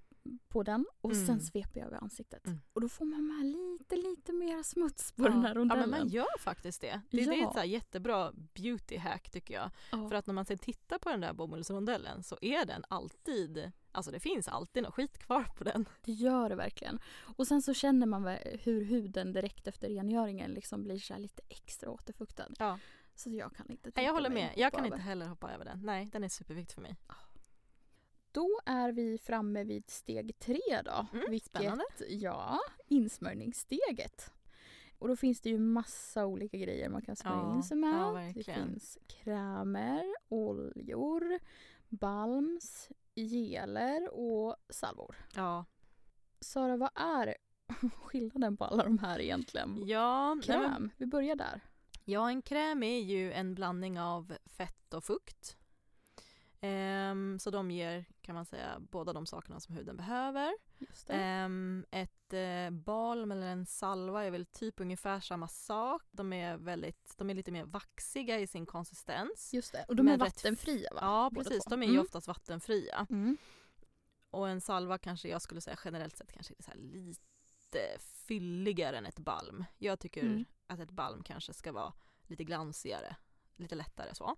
på 0.49 0.63
den 0.63 0.87
och 1.01 1.13
Mm. 1.13 1.27
sen 1.27 1.41
sveper 1.41 1.81
jag 1.81 1.87
över 1.87 1.97
ansiktet. 1.99 2.47
Mm. 2.47 2.61
Och 2.73 2.81
då 2.81 2.89
får 2.89 3.05
man 3.05 3.27
med 3.27 3.47
lite, 3.47 3.97
lite 3.97 4.33
mer 4.33 4.63
smuts 4.63 5.13
på 5.13 5.25
ja. 5.25 5.29
den 5.29 5.43
här 5.43 5.49
Ja 5.49 5.55
rondellen. 5.55 5.91
men 5.91 6.01
man 6.01 6.09
gör 6.09 6.39
faktiskt 6.39 6.81
det. 6.81 7.01
Det, 7.11 7.17
det 7.17 7.23
är 7.23 7.41
Ja. 7.43 7.49
ett 7.51 7.57
så 7.57 7.65
jättebra 7.65 8.33
beauty 8.55 8.97
hack 8.97 9.31
tycker 9.31 9.55
jag. 9.55 9.71
Ja. 9.93 10.09
För 10.09 10.15
att 10.17 10.27
när 10.27 10.35
man 10.35 10.45
sen 10.45 10.59
tittar 10.59 10.99
på 10.99 11.09
den 11.11 11.21
där 11.21 11.33
bomullsrondellen 11.33 12.23
så 12.23 12.39
är 12.41 12.65
den 12.65 12.85
alltid, 12.89 13.73
alltså 13.93 14.11
det 14.11 14.21
finns 14.21 14.49
alltid 14.49 14.83
något 14.83 14.95
skit 14.95 15.19
kvar 15.19 15.45
på 15.57 15.65
den. 15.65 15.89
Det 16.05 16.13
gör 16.13 16.49
det 16.49 16.55
verkligen. 16.57 16.99
Och 17.37 17.47
sen 17.47 17.63
så 17.63 17.75
känner 17.75 18.07
man 18.07 18.25
hur 18.63 18.85
huden 18.85 19.33
direkt 19.33 19.67
efter 19.67 19.89
rengöringen 19.89 20.51
liksom 20.51 20.83
blir 20.85 20.99
så 20.99 21.17
lite 21.19 21.43
extra 21.49 21.91
återfuktad. 21.91 22.49
Ja. 22.59 22.79
Så 23.15 23.31
jag 23.31 23.55
kan 23.57 23.71
inte 23.71 23.91
Nej, 23.97 24.05
jag 24.05 24.13
håller 24.13 24.31
med, 24.31 24.53
jag 24.57 24.73
kan 24.73 24.81
över. 24.85 24.87
inte 24.97 25.03
heller 25.03 25.27
hoppa 25.27 25.53
över 25.53 25.65
den. 25.65 25.81
Nej, 25.83 26.09
den 26.13 26.25
är 26.25 26.29
superviktig 26.29 26.75
för 26.75 26.83
mig. 26.83 26.97
Då 28.35 28.61
är 28.67 28.93
vi 28.93 29.19
framme 29.19 29.65
vid 29.65 29.91
steg 29.91 30.39
tre 30.39 30.61
då. 30.85 31.07
Mm, 31.13 31.31
vilket, 31.31 31.49
spännande. 31.49 31.85
Ja, 32.09 32.59
insmörjningssteget. 32.89 34.31
Och 34.99 35.09
då 35.09 35.17
finns 35.17 35.41
det 35.41 35.49
ju 35.51 35.59
massa 35.59 36.27
olika 36.27 36.57
grejer 36.59 36.89
man 36.89 37.03
kan 37.03 37.17
smörja 37.17 37.37
Ja, 37.39 37.57
in 37.57 37.63
sig 37.63 37.77
med. 37.77 37.95
ja, 37.95 38.33
det 38.35 38.45
finns 38.45 38.99
krämer, 39.07 40.15
oljor, 40.29 41.39
balms, 41.89 42.89
geler 43.15 44.09
och 44.15 44.57
salvor. 44.69 45.17
Ja, 45.37 45.65
Sara, 46.41 46.77
vad 46.77 46.91
är 46.95 47.37
skillnaden 48.03 48.57
på 48.57 48.65
alla 48.65 48.85
de 48.85 48.99
här 48.99 49.21
egentligen? 49.21 49.83
ja, 49.87 50.35
nej, 50.35 50.59
men, 50.59 50.71
Kräm, 50.71 50.91
vi 50.97 51.07
börjar 51.07 51.37
där. 51.37 51.61
ja, 52.05 52.29
en 52.31 52.43
kräm 52.43 52.83
är 52.83 53.01
ju 53.01 53.33
en 53.33 53.55
blandning 53.55 54.01
av 54.01 54.35
fett 54.47 54.95
och 54.95 55.05
fukt. 55.05 55.57
Ehm, 56.61 57.39
så 57.39 57.51
de 57.51 57.71
ger, 57.71 58.05
kan 58.25 58.35
man 58.35 58.45
säga, 58.47 58.77
båda 58.81 59.13
de 59.13 59.27
sakerna 59.27 59.61
som 59.61 59.75
huden 59.75 59.97
behöver. 59.97 60.53
Ehm, 61.09 61.87
ett 61.91 62.33
eh, 62.33 62.71
balm 62.71 63.33
eller 63.33 63.47
en 63.47 63.67
salva 63.67 64.25
är 64.25 64.31
väl 64.31 64.47
typ 64.47 64.81
ungefär 64.81 65.21
samma 65.21 65.49
sak. 65.49 66.03
De 66.11 66.33
är, 66.33 66.57
väldigt, 66.57 67.15
de 67.19 67.31
är 67.31 67.35
lite 67.35 67.51
mer 67.53 67.65
vaxiga 67.65 68.39
i 68.39 68.47
sin 68.47 68.67
konsistens. 68.67 69.55
Just 69.55 69.73
det. 69.73 69.85
Och 69.89 69.97
de 69.97 70.09
är 70.09 70.17
vattenfria 70.19 70.91
va? 70.95 70.99
Ja, 71.03 71.31
Båda 71.33 71.45
precis. 71.45 71.65
två. 71.65 71.71
De 71.71 71.83
är 71.83 71.87
ju 71.87 71.93
Mm. 71.93 72.05
oftast 72.05 72.29
vattenfria. 72.29 73.07
Mm. 73.11 73.37
Och 74.31 74.49
en 74.49 74.61
salva 74.61 74.99
kanske 74.99 75.29
jag 75.29 75.43
skulle 75.43 75.61
säga 75.61 75.79
generellt 75.85 76.17
sett 76.17 76.33
kanske 76.33 76.55
är 76.67 76.77
lite 76.77 77.99
fylligare 78.27 78.99
än 78.99 79.07
ett 79.07 79.19
balm. 79.19 79.65
Jag 79.79 80.01
tycker 80.01 80.23
Mm. 80.23 80.45
att 80.67 80.81
ett 80.81 80.91
balm 80.91 81.23
kanske 81.23 81.53
ska 81.53 81.73
vara 81.73 81.93
lite 82.23 82.45
glansigare, 82.45 83.17
lite 83.57 83.75
lättare 83.75 84.15
så. 84.15 84.37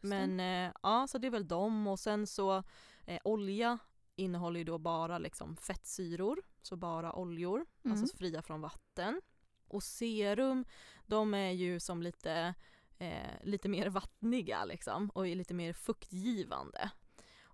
Men 0.00 0.40
eh, 0.40 0.72
ja, 0.82 1.06
så 1.06 1.18
det 1.18 1.26
är 1.26 1.30
väl 1.30 1.48
dem 1.48 1.86
och 1.86 1.98
sen 2.00 2.26
så 2.26 2.62
eh, 3.10 3.18
olja 3.24 3.78
innehåller 4.16 4.58
ju 4.58 4.64
då 4.64 4.78
bara 4.78 5.18
liksom 5.18 5.56
fettsyror, 5.56 6.42
så 6.62 6.76
bara 6.76 7.12
oljor, 7.12 7.66
Mm. 7.84 8.00
alltså 8.00 8.16
fria 8.16 8.42
från 8.42 8.60
vatten. 8.60 9.20
Och 9.68 9.82
serum, 9.82 10.64
de 11.06 11.34
är 11.34 11.50
ju 11.50 11.80
som 11.80 12.02
lite, 12.02 12.54
eh, 12.98 13.36
lite 13.44 13.68
mer 13.68 13.88
vattniga 13.88 14.64
liksom 14.64 15.10
och 15.10 15.28
är 15.28 15.34
lite 15.34 15.54
mer 15.54 15.72
fuktgivande. 15.72 16.90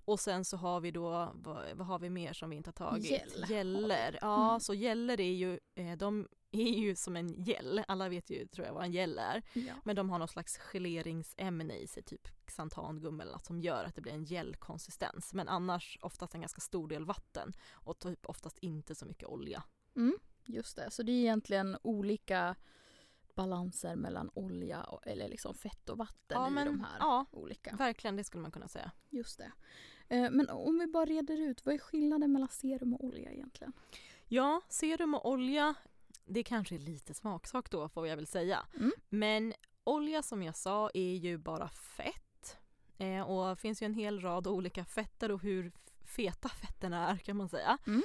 Och 0.06 0.20
sen 0.20 0.44
så 0.44 0.56
har 0.56 0.80
vi 0.80 0.90
då, 0.90 1.32
vad, 1.34 1.76
vad 1.76 1.86
har 1.86 1.98
vi 1.98 2.10
mer 2.10 2.32
som 2.32 2.50
vi 2.50 2.56
inte 2.56 2.68
har 2.68 2.72
tagit? 2.90 3.10
Gel. 3.10 3.44
Gäller. 3.50 4.18
Ja, 4.20 4.48
Mm. 4.48 4.60
så 4.60 4.74
gäller 4.74 5.20
är 5.20 5.32
ju, 5.32 5.58
eh, 5.74 5.96
de 5.96 6.28
är 6.50 6.68
ju 6.78 6.96
som 6.96 7.16
en 7.16 7.42
gel. 7.44 7.82
Alla 7.88 8.08
vet 8.08 8.30
ju 8.30 8.46
tror 8.46 8.66
jag 8.66 8.74
vad 8.74 8.84
en 8.84 8.92
gel 8.92 9.18
är. 9.18 9.42
Ja. 9.52 9.74
Men 9.84 9.96
de 9.96 10.10
har 10.10 10.18
någon 10.18 10.28
slags 10.28 10.56
geleringsämne 10.58 11.76
i 11.76 11.86
sig, 11.86 12.02
typ 12.02 12.28
xantangum 12.46 13.20
eller 13.20 13.32
något 13.32 13.44
som 13.46 13.60
gör 13.60 13.84
att 13.84 13.94
det 13.94 14.00
blir 14.00 14.12
en 14.12 14.24
gelkonsistens. 14.24 15.34
Men 15.34 15.48
annars 15.48 15.98
oftast 16.02 16.34
en 16.34 16.40
ganska 16.40 16.60
stor 16.60 16.88
del 16.88 17.04
vatten 17.04 17.52
och 17.72 17.98
typ 17.98 18.26
oftast 18.26 18.58
inte 18.58 18.94
så 18.94 19.06
mycket 19.06 19.28
olja. 19.28 19.62
Mm, 19.96 20.18
just 20.44 20.76
det. 20.76 20.90
Så 20.90 21.02
det 21.02 21.12
är 21.12 21.20
egentligen 21.20 21.76
olika 21.82 22.56
balanser 23.34 23.96
mellan 23.96 24.30
olja 24.34 24.82
och, 24.84 25.06
eller 25.06 25.28
liksom 25.28 25.54
fett 25.54 25.88
och 25.88 25.98
vatten 25.98 26.36
Ja, 26.40 26.48
i 26.48 26.50
men- 26.50 26.66
de 26.66 26.80
här 26.80 26.96
Ja, 27.00 27.26
olika. 27.30 27.76
verkligen 27.76 28.16
det 28.16 28.24
skulle 28.24 28.42
man 28.42 28.50
kunna 28.50 28.68
säga. 28.68 28.90
Just 29.10 29.38
det. 29.38 29.52
Eh, 30.08 30.30
Men 30.30 30.50
om 30.50 30.78
vi 30.78 30.86
bara 30.86 31.04
reder 31.04 31.40
ut, 31.40 31.66
vad 31.66 31.74
är 31.74 31.78
skillnaden 31.78 32.32
mellan 32.32 32.48
serum 32.48 32.94
och 32.94 33.04
olja 33.04 33.32
egentligen? 33.32 33.72
Ja, 34.24 34.60
serum 34.68 35.14
och 35.14 35.30
olja, 35.30 35.74
det 36.24 36.42
kanske 36.42 36.74
är 36.74 36.78
lite 36.78 37.14
smaksak 37.14 37.70
då 37.70 37.88
får 37.88 38.06
jag 38.06 38.16
väl 38.16 38.26
säga. 38.26 38.66
Mm. 38.76 38.92
Men 39.08 39.54
olja 39.84 40.22
som 40.22 40.42
jag 40.42 40.56
sa 40.56 40.90
är 40.94 41.14
ju 41.14 41.38
bara 41.38 41.68
fett. 41.68 42.56
Eh, 42.98 43.22
och 43.22 43.48
det 43.48 43.56
finns 43.56 43.82
ju 43.82 43.84
en 43.84 43.94
hel 43.94 44.20
rad 44.20 44.46
olika 44.46 44.84
fetter 44.84 45.30
och 45.30 45.42
hur 45.42 45.72
feta 46.04 46.48
fetterna 46.48 47.08
är 47.08 47.16
kan 47.16 47.36
man 47.36 47.48
säga. 47.48 47.78
Mm. 47.86 48.02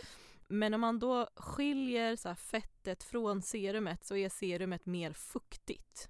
Men 0.47 0.73
om 0.73 0.81
man 0.81 0.99
då 0.99 1.29
skiljer 1.35 2.15
så 2.15 2.35
fettet 2.35 3.03
från 3.03 3.41
serumet 3.41 4.05
så 4.05 4.15
är 4.15 4.29
serumet 4.29 4.85
mer 4.85 5.13
fuktigt 5.13 6.09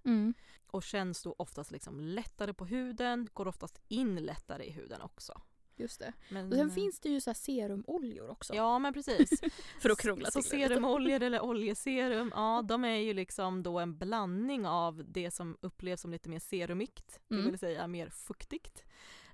och 0.67 0.83
känns 0.83 1.23
då 1.23 1.35
oftast 1.37 1.71
liksom 1.71 1.99
lättare 1.99 2.53
på 2.53 2.65
huden, 2.65 3.29
går 3.33 3.47
oftast 3.47 3.81
in 3.87 4.15
lättare 4.15 4.63
i 4.63 4.71
huden 4.71 5.01
också. 5.01 5.41
Just 5.81 5.99
det. 5.99 6.13
Men, 6.29 6.47
Och 6.47 6.55
sen 6.57 6.71
finns 6.71 6.99
det 6.99 7.09
ju 7.09 7.21
så 7.21 7.33
serumoljor 7.33 8.29
också. 8.29 8.55
Ja 8.55 8.79
men 8.79 8.93
precis. 8.93 9.29
För 9.81 9.89
att 9.89 9.97
krångla 10.01 10.31
Så 10.31 10.41
till 10.41 10.49
det 10.51 10.57
lite. 10.57 10.67
serumoljor 10.69 11.23
eller 11.23 11.41
oljeserum, 11.43 12.31
ja 12.35 12.61
de 12.65 12.85
är 12.85 12.95
ju 12.95 13.13
liksom 13.13 13.63
då 13.63 13.79
en 13.79 13.97
blandning 13.97 14.67
av 14.67 15.03
det 15.07 15.31
som 15.31 15.57
upplevs 15.61 16.01
som 16.01 16.11
lite 16.11 16.29
mer 16.29 16.39
serumikt, 16.39 17.19
det 17.27 17.35
Mm. 17.35 17.49
vill 17.49 17.59
säga 17.59 17.87
mer 17.87 18.09
fuktigt, 18.09 18.83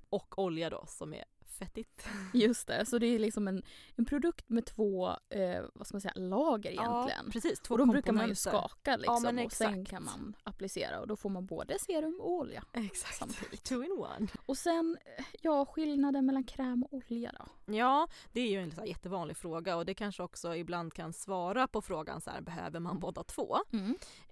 och 0.09 0.39
olja 0.39 0.69
då 0.69 0.85
som 0.87 1.13
är 1.13 1.25
fettigt. 1.57 2.07
Just 2.33 2.67
det, 2.67 2.85
så 2.85 2.97
det 2.97 3.07
är 3.07 3.19
liksom 3.19 3.47
en, 3.47 3.63
en 3.95 4.05
produkt 4.05 4.49
med 4.49 4.65
två 4.65 5.09
eh, 5.29 5.63
vad 5.73 5.87
ska 5.87 5.95
man 5.95 6.01
säga, 6.01 6.13
lager 6.15 6.69
egentligen. 6.71 7.23
Ja, 7.25 7.31
precis, 7.31 7.59
två 7.59 7.73
och 7.73 7.77
de 7.77 7.89
brukar 7.89 8.13
man 8.13 8.27
ju 8.27 8.35
skaka 8.35 8.97
liksom, 8.97 9.21
men 9.23 9.39
och 9.39 9.51
sen 9.51 9.85
kan 9.85 10.03
man 10.03 10.35
applicera 10.43 10.99
och 10.99 11.07
då 11.07 11.15
får 11.15 11.29
man 11.29 11.45
både 11.45 11.79
serum 11.79 12.19
och 12.21 12.31
olja. 12.31 12.63
Exakt, 12.73 13.17
samtidigt. 13.17 13.63
two 13.63 13.83
in 13.83 13.91
one. 13.91 14.27
Och 14.45 14.57
sen, 14.57 14.97
eh, 15.17 15.25
ja 15.41 15.65
skillnaden 15.65 16.25
mellan 16.25 16.43
kräm 16.43 16.83
och 16.83 16.93
olja 16.93 17.31
då? 17.39 17.73
Ja, 17.73 18.07
det 18.33 18.41
är 18.41 18.49
ju 18.49 18.61
en 18.61 18.71
så 18.71 18.81
här 18.81 18.87
jättevanlig 18.87 19.37
fråga 19.37 19.75
och 19.75 19.85
det 19.85 19.93
kanske 19.93 20.23
också 20.23 20.55
ibland 20.55 20.93
kan 20.93 21.13
svara 21.13 21.67
på 21.67 21.81
frågan 21.81 22.21
så 22.21 22.29
här, 22.29 22.41
behöver 22.41 22.79
man 22.79 22.99
båda 22.99 23.23
två? 23.23 23.57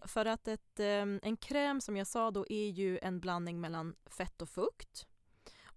För 0.01 0.25
att 0.25 0.47
ett, 0.47 0.79
eh, 0.79 0.85
en 1.21 1.37
kräm 1.37 1.81
som 1.81 1.97
jag 1.97 2.07
sa 2.07 2.31
då 2.31 2.45
är 2.49 2.69
ju 2.69 2.99
en 3.01 3.19
blandning 3.19 3.61
mellan 3.61 3.95
fett 4.05 4.41
och 4.41 4.49
fukt 4.49 5.07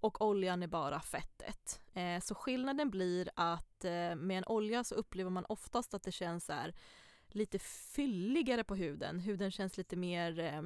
och 0.00 0.22
oljan 0.22 0.62
är 0.62 0.66
bara 0.66 1.00
fettet. 1.00 1.80
Eh, 1.92 2.20
så 2.20 2.34
skillnaden 2.34 2.90
blir 2.90 3.30
att 3.36 3.84
eh, 3.84 4.14
med 4.16 4.38
en 4.38 4.44
olja 4.46 4.84
så 4.84 4.94
upplever 4.94 5.30
man 5.30 5.44
oftast 5.48 5.94
att 5.94 6.02
det 6.02 6.12
känns 6.12 6.44
så 6.44 6.52
här, 6.52 6.74
lite 7.28 7.58
fylligare 7.58 8.64
på 8.64 8.74
huden. 8.74 9.20
Huden 9.20 9.50
känns 9.50 9.76
lite 9.76 9.96
mer 9.96 10.38
eh, 10.38 10.62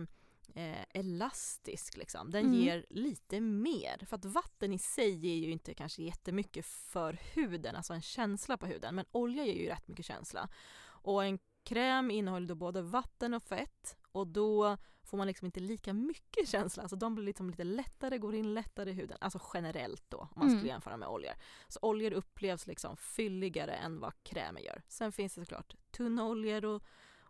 eh, 0.55 0.85
elastisk 0.95 1.97
liksom. 1.97 2.31
Den 2.31 2.47
Mm. 2.47 2.61
ger 2.61 2.87
lite 2.91 3.41
mer. 3.41 4.07
För 4.07 4.17
att 4.17 4.25
vatten 4.25 4.73
i 4.73 4.79
sig 4.79 5.11
ger 5.11 5.47
ju 5.47 5.51
inte 5.51 5.75
kanske 5.75 6.03
jättemycket 6.03 6.67
för 6.67 7.19
huden, 7.35 7.77
alltså 7.77 7.93
en 7.93 8.03
känsla 8.03 8.57
på 8.57 8.67
huden. 8.67 8.95
Men 8.95 9.05
olja 9.13 9.45
ger 9.45 9.63
ju 9.63 9.69
rätt 9.69 9.89
mycket 9.89 10.07
känsla. 10.07 10.49
Och 10.85 11.25
en 11.25 11.39
kräm 11.65 12.11
innehåller 12.11 12.49
då 12.49 12.55
både 12.55 12.83
vatten 12.83 13.35
och 13.35 13.43
fett 13.43 13.97
och 14.13 14.27
då 14.27 14.77
får 15.03 15.17
man 15.19 15.27
liksom 15.27 15.47
inte 15.47 15.61
lika 15.61 15.93
mycket 15.93 16.49
känsla. 16.49 16.83
Alltså 16.83 16.97
de 16.97 17.15
blir 17.15 17.25
liksom 17.25 17.51
lite 17.51 17.65
lättare, 17.65 18.19
går 18.19 18.35
in 18.35 18.55
lättare 18.55 18.91
i 18.91 18.93
huden. 18.93 19.19
Alltså 19.21 19.41
generellt 19.55 20.05
då, 20.11 20.19
om 20.19 20.29
man 20.37 20.47
Mm. 20.47 20.59
skulle 20.59 20.73
jämföra 20.73 20.97
med 20.97 21.09
oljor. 21.09 21.33
Så 21.69 21.79
oljor 21.83 22.13
upplevs 22.13 22.67
liksom 22.67 22.97
fylligare 22.97 23.73
än 23.75 24.01
vad 24.01 24.13
krämer 24.23 24.61
gör. 24.61 24.83
Sen 24.89 25.13
finns 25.13 25.35
det 25.35 25.41
såklart 25.41 25.75
tunna 25.91 26.25
oljor 26.25 26.65
och 26.65 26.83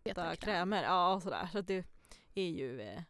Feta 0.04 0.36
krämer. 0.36 0.82
Ja, 0.82 1.14
och 1.14 1.22
sådär. 1.22 1.48
Så 1.52 1.60
det 1.60 1.84
är 2.34 2.48
ju 2.48 2.80
eh, 2.80 3.02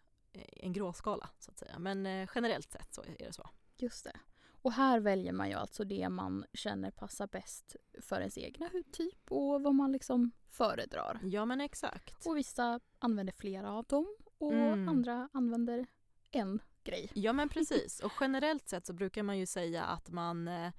en 0.53 0.73
gråskala 0.73 1.31
så 1.39 1.51
att 1.51 1.59
säga. 1.59 1.79
Men 1.79 2.07
eh, 2.07 2.29
generellt 2.35 2.71
sett 2.73 2.95
så 2.95 3.03
är 3.03 3.17
det 3.27 3.33
så. 3.33 3.49
Just 3.77 4.05
det. 4.05 4.21
Och 4.63 4.73
här 4.73 5.01
väljer 5.01 5.33
man 5.33 5.49
ju 5.49 5.55
alltså 5.55 5.85
det 5.85 6.09
man 6.09 6.45
känner 6.53 6.91
passar 6.91 7.27
bäst 7.27 7.77
för 8.03 8.17
ens 8.19 8.39
egna 8.39 8.69
hudtyp 8.73 9.33
och 9.33 9.63
vad 9.63 9.75
man 9.75 9.93
liksom 9.93 10.31
föredrar. 10.51 11.21
Ja 11.23 11.45
men 11.45 11.61
exakt. 11.61 12.27
Och 12.27 12.37
vissa 12.37 12.81
använder 12.99 13.33
flera 13.33 13.73
av 13.73 13.85
dem 13.85 14.17
och 14.39 14.53
Mm. 14.53 14.89
andra 14.89 15.29
använder 15.33 15.87
en 16.31 16.61
grej. 16.85 17.11
Ja 17.15 17.33
men 17.33 17.49
precis 17.49 18.01
och 18.01 18.13
generellt 18.21 18.69
sett 18.69 18.87
så 18.87 18.93
brukar 18.93 19.23
man 19.23 19.39
ju 19.39 19.47
säga 19.47 19.85
att 19.85 20.11
man 20.11 20.49
eh, 20.49 20.73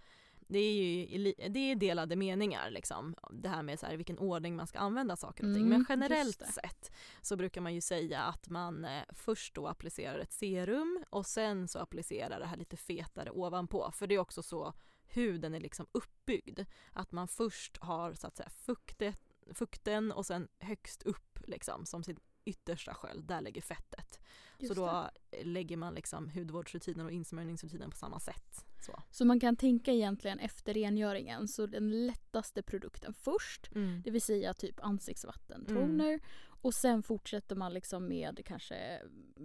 det 0.47 0.59
är 0.59 0.73
ju 0.73 1.33
det 1.49 1.59
är 1.59 1.75
delade 1.75 2.15
meningar 2.15 2.69
liksom. 2.69 3.15
Det 3.31 3.49
här 3.49 3.63
med 3.63 3.79
så 3.79 3.85
här, 3.85 3.97
vilken 3.97 4.17
ordning 4.19 4.55
man 4.55 4.67
ska 4.67 4.79
använda 4.79 5.15
saker 5.15 5.43
och 5.43 5.55
ting. 5.55 5.65
Mm, 5.65 5.69
Men 5.69 5.85
generellt 5.89 6.43
sett 6.53 6.91
så 7.21 7.35
brukar 7.35 7.61
man 7.61 7.73
ju 7.73 7.81
säga 7.81 8.21
att 8.21 8.49
man 8.49 8.85
eh, 8.85 9.03
först 9.09 9.55
då 9.55 9.67
applicerar 9.67 10.19
ett 10.19 10.31
serum 10.31 11.03
och 11.09 11.25
sen 11.25 11.67
så 11.67 11.79
applicerar 11.79 12.39
det 12.39 12.45
här 12.45 12.57
lite 12.57 12.77
fetare 12.77 13.31
ovanpå. 13.31 13.91
För 13.93 14.07
det 14.07 14.15
är 14.15 14.19
också 14.19 14.43
så 14.43 14.73
huden 15.05 15.53
är 15.53 15.59
liksom 15.59 15.87
uppbyggd. 15.91 16.59
Att 16.91 17.11
man 17.11 17.27
först 17.27 17.77
har 17.77 18.13
så 18.13 18.27
att 18.27 18.37
säga 18.37 18.49
fuktet, 18.49 19.19
fukten 19.53 20.11
och 20.11 20.25
sen 20.25 20.47
högst 20.59 21.03
upp 21.03 21.39
liksom 21.47 21.85
som 21.85 22.03
sin 22.03 22.19
yttersta 22.45 22.93
sköld, 22.93 23.27
där 23.27 23.41
ligger 23.41 23.61
fettet. 23.61 24.19
Just 24.59 24.75
så 24.75 24.81
då 24.81 25.09
det. 25.31 25.43
lägger 25.43 25.77
man 25.77 25.93
liksom 25.93 26.29
hudvårdsrutinen 26.29 27.05
och 27.05 27.11
insmörjningsrutinen 27.11 27.89
på 27.89 27.97
samma 27.97 28.19
sätt. 28.19 28.65
Så. 28.85 29.01
Så 29.11 29.25
man 29.25 29.39
kan 29.39 29.55
tänka 29.55 29.91
egentligen 29.93 30.39
efter 30.39 30.73
rengöringen 30.73 31.47
så 31.47 31.65
den 31.65 32.05
lättaste 32.05 32.63
produkten 32.63 33.13
först. 33.13 33.69
Det 34.03 34.11
vill 34.11 34.21
säga 34.21 34.53
typ 34.53 34.79
ansiktsvatten, 34.83 35.65
Mm. 35.69 35.75
toner. 35.81 36.19
Och 36.45 36.73
sen 36.73 37.03
fortsätter 37.03 37.55
man 37.55 37.73
liksom 37.73 38.07
med 38.07 38.41
kanske 38.45 39.01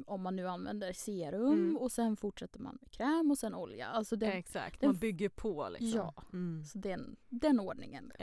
om 0.06 0.22
man 0.22 0.36
nu 0.36 0.48
använder 0.48 0.92
serum 0.92 1.52
Mm. 1.52 1.76
och 1.76 1.92
sen 1.92 2.16
fortsätter 2.16 2.60
man 2.60 2.78
med 2.80 2.90
kräm 2.90 3.30
och 3.30 3.38
sen 3.38 3.54
olja. 3.54 3.86
Alltså 3.86 4.16
den, 4.16 4.32
Exakt, 4.32 4.80
den 4.80 4.88
man 4.88 4.98
bygger 4.98 5.28
på 5.28 5.68
liksom. 5.68 5.98
Ja. 5.98 6.14
Mm. 6.32 6.64
så 6.64 6.78
den, 6.78 7.16
den 7.28 7.60
ordningen. 7.60 8.12
Så. 8.18 8.22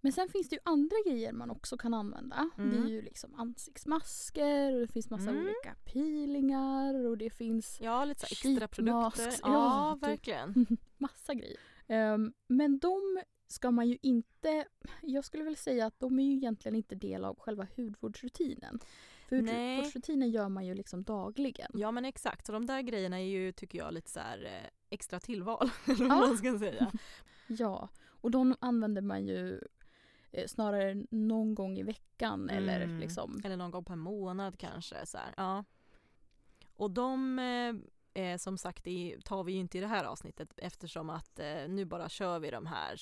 Men 0.00 0.12
sen 0.12 0.28
finns 0.28 0.48
det 0.48 0.54
ju 0.56 0.60
andra 0.64 0.96
grejer 1.06 1.32
man 1.32 1.50
också 1.50 1.76
kan 1.76 1.94
använda. 1.94 2.50
Mm. 2.58 2.70
Det 2.70 2.76
är 2.76 2.90
ju 2.90 3.02
liksom 3.02 3.34
ansiktsmasker 3.34 4.74
och 4.74 4.80
det 4.80 4.92
finns 4.92 5.10
massa 5.10 5.30
Mm. 5.30 5.42
olika 5.44 5.74
peelingar 5.84 7.06
och 7.06 7.18
det 7.18 7.30
finns 7.30 7.78
Ja, 7.80 8.04
lite 8.04 8.26
extra 8.26 8.68
produkter. 8.68 9.26
Ja, 9.26 9.38
Ja, 9.42 9.94
typ. 9.94 10.08
verkligen. 10.08 10.66
massa 10.98 11.34
grejer. 11.34 11.56
Ehm, 11.86 12.32
men 12.46 12.78
de 12.78 13.20
ska 13.46 13.70
man 13.70 13.88
ju 13.88 13.98
inte... 14.02 14.64
Jag 15.02 15.24
skulle 15.24 15.44
väl 15.44 15.56
säga 15.56 15.86
att 15.86 16.00
de 16.00 16.18
är 16.18 16.24
ju 16.24 16.32
egentligen 16.36 16.76
inte 16.76 16.94
del 16.94 17.24
av 17.24 17.38
själva 17.38 17.66
hudvårdsrutinen. 17.76 18.78
För 19.28 19.36
hudvårdsrutinen 19.36 20.30
gör 20.30 20.48
man 20.48 20.66
ju 20.66 20.74
liksom 20.74 21.02
dagligen. 21.02 21.70
Ja 21.74 21.90
men 21.90 22.04
exakt, 22.04 22.46
så 22.46 22.52
de 22.52 22.66
där 22.66 22.80
grejerna 22.82 23.20
är 23.20 23.24
ju 23.26 23.52
tycker 23.52 23.78
jag 23.78 23.94
lite 23.94 24.10
så 24.10 24.20
här 24.20 24.44
eh, 24.44 24.70
extra 24.90 25.20
tillval. 25.20 25.70
eller 25.86 26.04
Ja. 26.04 26.08
vad 26.08 26.28
man 26.28 26.36
ska 26.38 26.58
säga. 26.58 26.92
Ja, 27.48 27.88
och 28.20 28.30
de 28.30 28.54
använder 28.60 29.02
man 29.02 29.26
ju 29.26 29.60
snarare 30.46 31.04
någon 31.10 31.54
gång 31.54 31.78
i 31.78 31.82
veckan 31.82 32.50
eller 32.50 32.80
Mm. 32.80 32.98
liksom... 32.98 33.40
Eller 33.44 33.56
någon 33.56 33.70
gång 33.70 33.84
per 33.84 33.96
månad 33.96 34.58
kanske. 34.58 35.06
Så 35.06 35.18
här. 35.18 35.34
Ja. 35.36 35.64
Och 36.76 36.90
de 36.90 37.38
eh, 37.38 38.22
eh, 38.24 38.36
som 38.38 38.58
sagt 38.58 38.84
det 38.84 39.16
tar 39.24 39.44
vi 39.44 39.52
ju 39.52 39.58
inte 39.58 39.78
i 39.78 39.80
det 39.80 39.86
här 39.86 40.04
avsnittet 40.04 40.52
eftersom 40.56 41.10
att 41.10 41.38
eh, 41.38 41.68
nu 41.68 41.84
bara 41.84 42.08
kör 42.08 42.38
vi 42.38 42.50
de 42.50 42.66
här 42.66 43.00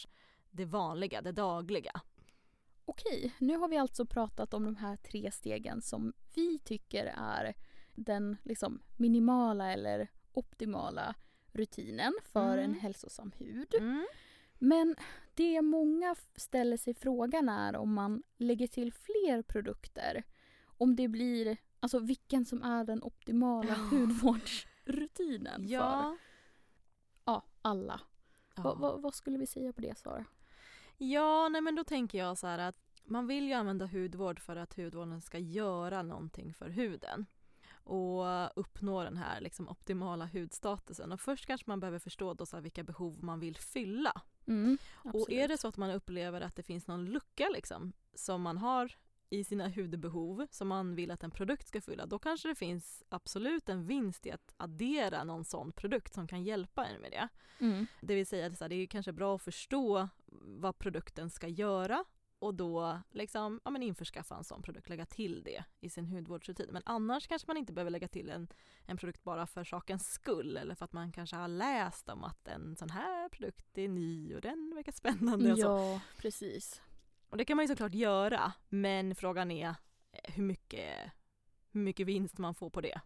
det 0.50 0.64
vanliga, 0.64 1.22
det 1.22 1.32
dagliga. 1.32 2.00
Okej, 2.84 3.34
nu 3.38 3.56
har 3.56 3.68
vi 3.68 3.76
alltså 3.76 4.06
pratat 4.06 4.54
om 4.54 4.64
de 4.64 4.76
här 4.76 4.96
tre 4.96 5.30
stegen 5.30 5.82
som 5.82 6.12
vi 6.34 6.58
tycker 6.58 7.14
är 7.16 7.54
den 7.94 8.36
liksom 8.42 8.82
minimala 8.96 9.72
eller 9.72 10.08
optimala 10.32 11.14
rutinen 11.52 12.12
för 12.24 12.58
Mm. 12.58 12.64
en 12.70 12.74
hälsosam 12.74 13.32
hud. 13.38 13.74
Mm. 13.78 14.06
Men 14.58 14.96
det 15.34 15.62
många 15.62 16.14
ställer 16.36 16.76
sig 16.76 16.94
frågan 16.94 17.48
är 17.48 17.76
om 17.76 17.94
man 17.94 18.22
lägger 18.36 18.66
till 18.66 18.92
fler 18.92 19.42
produkter. 19.42 20.22
Om 20.64 20.96
det 20.96 21.08
blir, 21.08 21.56
alltså 21.80 21.98
vilken 21.98 22.44
som 22.44 22.62
är 22.62 22.84
den 22.84 23.02
optimala 23.02 23.68
Ja. 23.68 23.74
hudvårdsrutinen 23.74 25.62
för 25.66 25.72
Ja. 25.72 26.16
ja, 27.24 27.44
alla. 27.62 28.00
Ja. 28.56 28.62
Va, 28.62 28.74
va, 28.74 28.96
vad 28.96 29.14
skulle 29.14 29.38
vi 29.38 29.46
säga 29.46 29.72
på 29.72 29.80
det 29.80 29.98
Sara? 29.98 30.24
Ja, 30.96 31.48
nej 31.48 31.60
men 31.60 31.74
då 31.74 31.84
tänker 31.84 32.18
jag 32.18 32.38
så 32.38 32.46
här 32.46 32.58
att 32.58 32.76
man 33.04 33.26
vill 33.26 33.44
ju 33.44 33.52
använda 33.52 33.86
hudvård 33.86 34.40
för 34.40 34.56
att 34.56 34.74
hudvården 34.76 35.20
ska 35.20 35.38
göra 35.38 36.02
någonting 36.02 36.54
för 36.54 36.68
huden 36.68 37.26
och 37.72 38.24
uppnå 38.60 39.04
den 39.04 39.16
här 39.16 39.40
liksom 39.40 39.68
optimala 39.68 40.26
hudstatusen. 40.26 41.12
Och 41.12 41.20
först 41.20 41.46
kanske 41.46 41.70
man 41.70 41.80
behöver 41.80 41.98
förstå 41.98 42.34
då 42.34 42.46
så 42.46 42.60
vilka 42.60 42.84
behov 42.84 43.24
man 43.24 43.40
vill 43.40 43.56
fylla. 43.56 44.22
Mm, 44.46 44.78
Och 45.02 45.30
är 45.30 45.48
det 45.48 45.58
så 45.58 45.68
att 45.68 45.76
man 45.76 45.90
upplever 45.90 46.40
att 46.40 46.56
det 46.56 46.62
finns 46.62 46.86
någon 46.86 47.04
lucka 47.04 47.48
liksom, 47.48 47.92
som 48.14 48.42
man 48.42 48.58
har 48.58 48.96
i 49.30 49.44
sina 49.44 49.68
hudbehov 49.68 50.46
som 50.50 50.68
man 50.68 50.94
vill 50.94 51.10
att 51.10 51.22
en 51.22 51.30
produkt 51.30 51.68
ska 51.68 51.80
fylla, 51.80 52.06
då 52.06 52.18
kanske 52.18 52.48
det 52.48 52.54
finns 52.54 53.02
absolut 53.08 53.68
en 53.68 53.86
vinst 53.86 54.26
i 54.26 54.30
att 54.30 54.54
addera 54.56 55.24
någon 55.24 55.44
sån 55.44 55.72
produkt 55.72 56.14
som 56.14 56.26
kan 56.26 56.44
hjälpa 56.44 56.86
en 56.86 57.00
med 57.00 57.10
det. 57.10 57.28
Mm. 57.58 57.86
Det 58.00 58.14
vill 58.14 58.26
säga 58.26 58.68
det 58.68 58.74
är 58.74 58.86
kanske 58.86 59.12
bra 59.12 59.36
att 59.36 59.42
förstå 59.42 60.08
vad 60.42 60.78
produkten 60.78 61.30
ska 61.30 61.48
göra 61.48 62.04
och 62.44 62.54
då 62.54 63.00
liksom, 63.10 63.60
ja, 63.64 63.70
men 63.70 63.82
införskaffa 63.82 64.36
en 64.36 64.44
sån 64.44 64.62
produkt, 64.62 64.88
lägga 64.88 65.06
till 65.06 65.42
det 65.44 65.64
i 65.80 65.90
sin 65.90 66.06
hudvårdsrutin. 66.06 66.68
Men 66.72 66.82
annars 66.86 67.26
kanske 67.26 67.46
man 67.46 67.56
inte 67.56 67.72
behöver 67.72 67.90
lägga 67.90 68.08
till 68.08 68.30
en, 68.30 68.48
en 68.86 68.96
produkt 68.96 69.24
bara 69.24 69.46
för 69.46 69.64
sakens 69.64 70.12
skull 70.12 70.56
eller 70.56 70.74
för 70.74 70.84
att 70.84 70.92
man 70.92 71.12
kanske 71.12 71.36
har 71.36 71.48
läst 71.48 72.08
om 72.08 72.24
att 72.24 72.48
en 72.48 72.76
sån 72.76 72.90
här 72.90 73.28
produkt 73.28 73.78
är 73.78 73.88
ny 73.88 74.34
och 74.34 74.40
den 74.40 74.72
verkar 74.74 74.92
spännande. 74.92 75.52
Och, 75.52 75.58
så. 75.58 75.64
Ja, 75.64 76.00
precis. 76.16 76.82
och 77.28 77.36
det 77.36 77.44
kan 77.44 77.56
man 77.56 77.64
ju 77.64 77.68
såklart 77.68 77.94
göra 77.94 78.52
men 78.68 79.14
frågan 79.14 79.50
är 79.50 79.68
eh, 80.12 80.34
hur 80.34 80.42
mycket, 80.42 81.12
hur 81.72 81.80
mycket 81.80 82.06
vinst 82.06 82.38
man 82.38 82.54
får 82.54 82.70
på 82.70 82.80
det. 82.80 83.00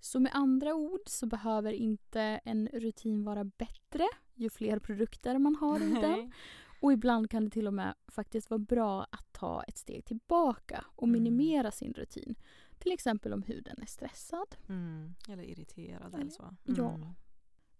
Så 0.00 0.20
med 0.20 0.32
andra 0.34 0.74
ord 0.74 1.02
så 1.06 1.26
behöver 1.26 1.72
inte 1.72 2.20
en 2.20 2.68
rutin 2.72 3.24
vara 3.24 3.44
bättre 3.44 4.08
ju 4.34 4.50
fler 4.50 4.78
produkter 4.78 5.38
man 5.38 5.54
har 5.54 5.80
i 5.80 5.92
den. 6.00 6.32
Och 6.82 6.92
ibland 6.92 7.30
kan 7.30 7.44
det 7.44 7.50
till 7.50 7.66
och 7.66 7.74
med 7.74 7.94
faktiskt 8.08 8.50
vara 8.50 8.58
bra 8.58 9.02
att 9.10 9.32
ta 9.32 9.62
ett 9.62 9.78
steg 9.78 10.04
tillbaka 10.04 10.84
och 10.96 11.08
Mm. 11.08 11.22
minimera 11.22 11.70
sin 11.70 11.92
rutin. 11.92 12.34
Till 12.78 12.92
exempel 12.92 13.32
om 13.32 13.42
huden 13.42 13.76
är 13.82 13.86
stressad. 13.86 14.56
Mm, 14.68 15.14
eller 15.28 15.42
irriterad 15.42 16.06
Eller- 16.14 16.18
eller 16.18 16.30
så. 16.30 16.54
ja. 16.64 16.94
Mm. 16.94 17.08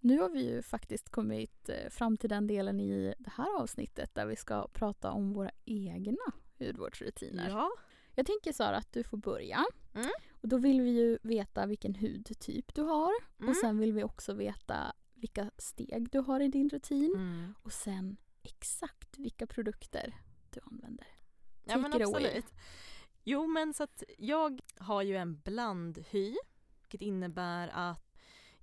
Nu 0.01 0.19
har 0.19 0.29
vi 0.29 0.51
ju 0.51 0.63
faktiskt 0.63 1.09
kommit 1.09 1.69
eh, 1.69 1.91
fram 1.91 2.17
till 2.17 2.31
den 2.31 2.47
delen 2.47 2.81
i 2.81 3.15
det 3.19 3.31
här 3.31 3.61
avsnittet 3.61 4.15
där 4.15 4.27
vi 4.27 4.37
ska 4.37 4.69
prata 4.69 5.11
om 5.13 5.33
våra 5.33 5.51
egna 5.65 6.33
hudvårdsrutiner. 6.59 7.49
Ja. 7.51 7.71
Jag 8.15 8.27
tänker 8.27 8.53
Sara 8.53 8.77
att 8.77 8.93
du 8.93 9.03
får 9.05 9.17
börja. 9.17 9.65
Mm. 9.95 10.11
Och 10.31 10.49
då 10.49 10.57
vill 10.59 10.81
vi 10.81 10.91
ju 10.91 11.19
veta 11.23 11.67
vilken 11.67 11.95
hudtyp 11.95 12.75
du 12.75 12.83
har. 12.83 13.13
Mm. 13.39 13.49
Och 13.51 13.57
sen 13.57 13.79
vill 13.79 13.93
vi 13.93 14.05
också 14.05 14.35
veta 14.35 14.93
vilka 15.15 15.51
steg 15.59 16.11
du 16.11 16.19
har 16.19 16.41
i 16.41 16.49
din 16.49 16.69
rutin. 16.71 17.13
Mm. 17.17 17.55
Och 17.63 17.73
sen 17.73 18.17
exakt 18.43 19.19
vilka 19.19 19.47
produkter 19.47 20.15
du 20.51 20.61
använder. 20.65 21.07
Ja 21.65 21.77
men 21.77 21.93
Take 21.93 22.05
it 22.05 22.09
away. 22.09 22.25
absolut. 22.27 22.55
Jo 23.25 23.47
men 23.47 23.75
så 23.75 23.83
att 23.83 24.03
jag 24.19 24.61
har 24.77 25.03
ju 25.03 25.17
en 25.17 25.41
blandhy 25.41 26.37
vilket 26.93 27.07
innebär 27.07 27.69
att 27.69 28.13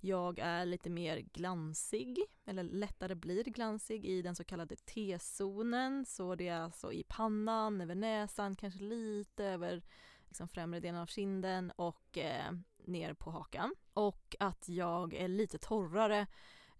jag 0.00 0.38
är 0.38 0.66
lite 0.66 0.90
mer 0.90 1.18
glansig 1.18 2.18
eller 2.44 2.62
lättare 2.62 3.14
blir 3.14 3.44
glansig 3.44 4.06
i 4.06 4.22
den 4.22 4.34
så 4.34 4.44
kallade 4.44 4.76
T-zonen. 4.76 6.04
Så 6.04 6.34
det 6.34 6.48
är 6.48 6.60
alltså 6.60 6.92
i 6.92 7.04
pannan, 7.08 7.80
över 7.80 7.94
näsan, 7.94 8.56
kanske 8.56 8.80
lite 8.80 9.44
över 9.44 9.82
liksom 10.26 10.48
främre 10.48 10.80
delen 10.80 11.00
av 11.00 11.06
kinden 11.06 11.70
och 11.76 12.18
eh, 12.18 12.52
ner 12.84 13.14
på 13.14 13.30
hakan. 13.30 13.74
Och 13.92 14.36
att 14.40 14.68
jag 14.68 15.14
är 15.14 15.28
lite 15.28 15.58
torrare 15.58 16.26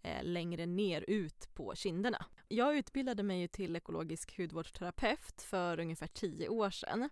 eh, 0.03 0.23
längre 0.25 0.67
ner 0.67 1.05
ut 1.09 1.55
på 1.55 1.75
kinderna. 1.75 2.27
Jag 2.53 2.77
utbildade 2.77 3.23
mig 3.23 3.49
till 3.49 3.77
ekologisk 3.77 4.39
hudvårdsterapeut 4.39 5.43
för 5.43 5.81
ungefär 5.81 6.07
tio 6.07 6.49
år 6.49 6.71
sedan. 6.71 7.09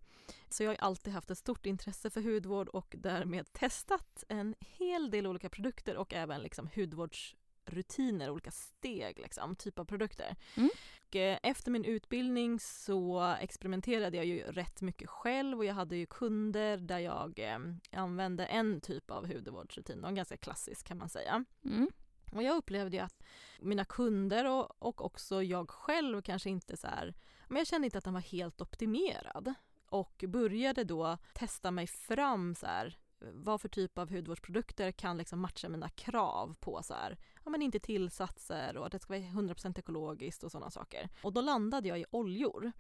Så 0.48 0.62
jag 0.62 0.70
har 0.70 0.77
alltid 0.77 1.12
haft 1.12 1.31
ett 1.31 1.38
stort 1.38 1.66
intresse 1.66 2.11
för 2.11 2.20
hudvård 2.20 2.68
och 2.68 2.94
därmed 2.98 3.53
testat 3.53 4.24
en 4.29 4.55
hel 4.61 5.11
del 5.11 5.27
olika 5.27 5.48
produkter 5.48 5.96
och 5.96 6.14
även 6.14 6.42
liksom 6.42 6.68
hudvårdsrutiner, 6.74 8.31
olika 8.31 8.51
steg, 8.51 9.18
liksom, 9.18 9.57
typ 9.57 9.79
av 9.79 9.85
produkter. 9.85 10.37
Mm. 10.57 10.70
Och, 11.09 11.16
eh, 11.16 11.38
efter 11.42 11.70
min 11.70 11.85
utbildning 11.85 12.61
så 12.61 13.37
experimenterade 13.40 14.16
jag 14.16 14.27
ju 14.27 14.42
rätt 14.42 14.83
mycket 14.83 15.09
själv 15.09 15.59
och 15.59 15.64
jag 15.64 15.74
hade 15.74 15.96
ju 15.96 16.07
kunder 16.07 16.77
där 16.77 16.98
jag 16.98 17.38
eh, 17.38 17.59
använde 17.92 18.46
en 18.46 18.81
typ 18.81 19.11
av 19.11 19.27
hudvårdsrutin, 19.27 20.05
en 20.05 20.14
ganska 20.14 20.37
klassisk 20.37 20.87
kan 20.87 20.98
man 20.98 21.09
säga. 21.09 21.44
Mm. 21.64 21.90
Och 22.33 22.43
jag 22.43 22.57
upplevde 22.57 22.97
ju 22.97 23.03
att 23.03 23.23
mina 23.61 23.85
kunder 23.85 24.45
och, 24.45 24.83
och 24.83 25.05
också 25.05 25.43
jag 25.43 25.71
själv 25.71 26.23
kanske 26.23 26.51
inte 26.51 26.77
så 26.77 26.87
här, 26.87 27.14
men 27.49 27.59
jag 27.59 27.67
kände 27.67 27.87
inte 27.87 27.99
att 27.99 28.05
den 28.05 28.14
var 28.14 28.21
helt 28.21 28.61
optimerad. 28.61 29.55
Och 29.91 30.25
började 30.29 30.85
då 30.85 31.19
testa 31.33 31.71
mig 31.71 31.87
fram 31.87 32.55
så 32.55 32.67
här, 32.67 32.99
vad 33.21 33.61
för 33.61 33.69
typ 33.69 33.99
av 33.99 34.11
hudvårdsprodukter 34.11 34.93
kan 34.93 35.17
liksom 35.17 35.41
matcha 35.41 35.69
mina 35.69 35.88
krav 35.88 36.57
på 36.61 36.83
så 36.83 36.95
här, 36.95 37.19
ja 37.45 37.51
men 37.51 37.62
inte 37.62 37.81
tillsatser 37.81 38.77
och 38.77 38.87
att 38.87 38.93
det 38.93 38.99
ska 38.99 39.12
vara 39.12 39.23
100% 39.23 39.79
ekologiskt 39.79 40.45
och 40.45 40.53
sådana 40.53 40.71
saker. 40.71 41.09
Och 41.23 41.33
då 41.33 41.41
landade 41.41 41.88
jag 41.88 42.01
i 42.01 42.05
oljor. 42.11 42.73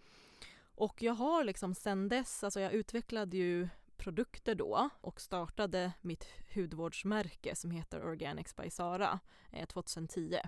Och 0.74 1.02
jag 1.02 1.14
har 1.14 1.44
liksom 1.44 1.74
sen 1.74 2.08
dess, 2.08 2.44
alltså 2.44 2.60
jag 2.60 2.72
utvecklade 2.72 3.36
ju 3.36 3.68
produkter 3.98 4.54
då 4.54 4.90
och 5.00 5.20
startade 5.20 5.92
mitt 6.00 6.26
hudvårdsmärke 6.54 7.56
som 7.56 7.70
heter 7.70 8.04
Organics 8.04 8.56
by 8.56 8.70
Sara 8.70 9.20
eh, 9.52 9.66
2010. 9.66 10.38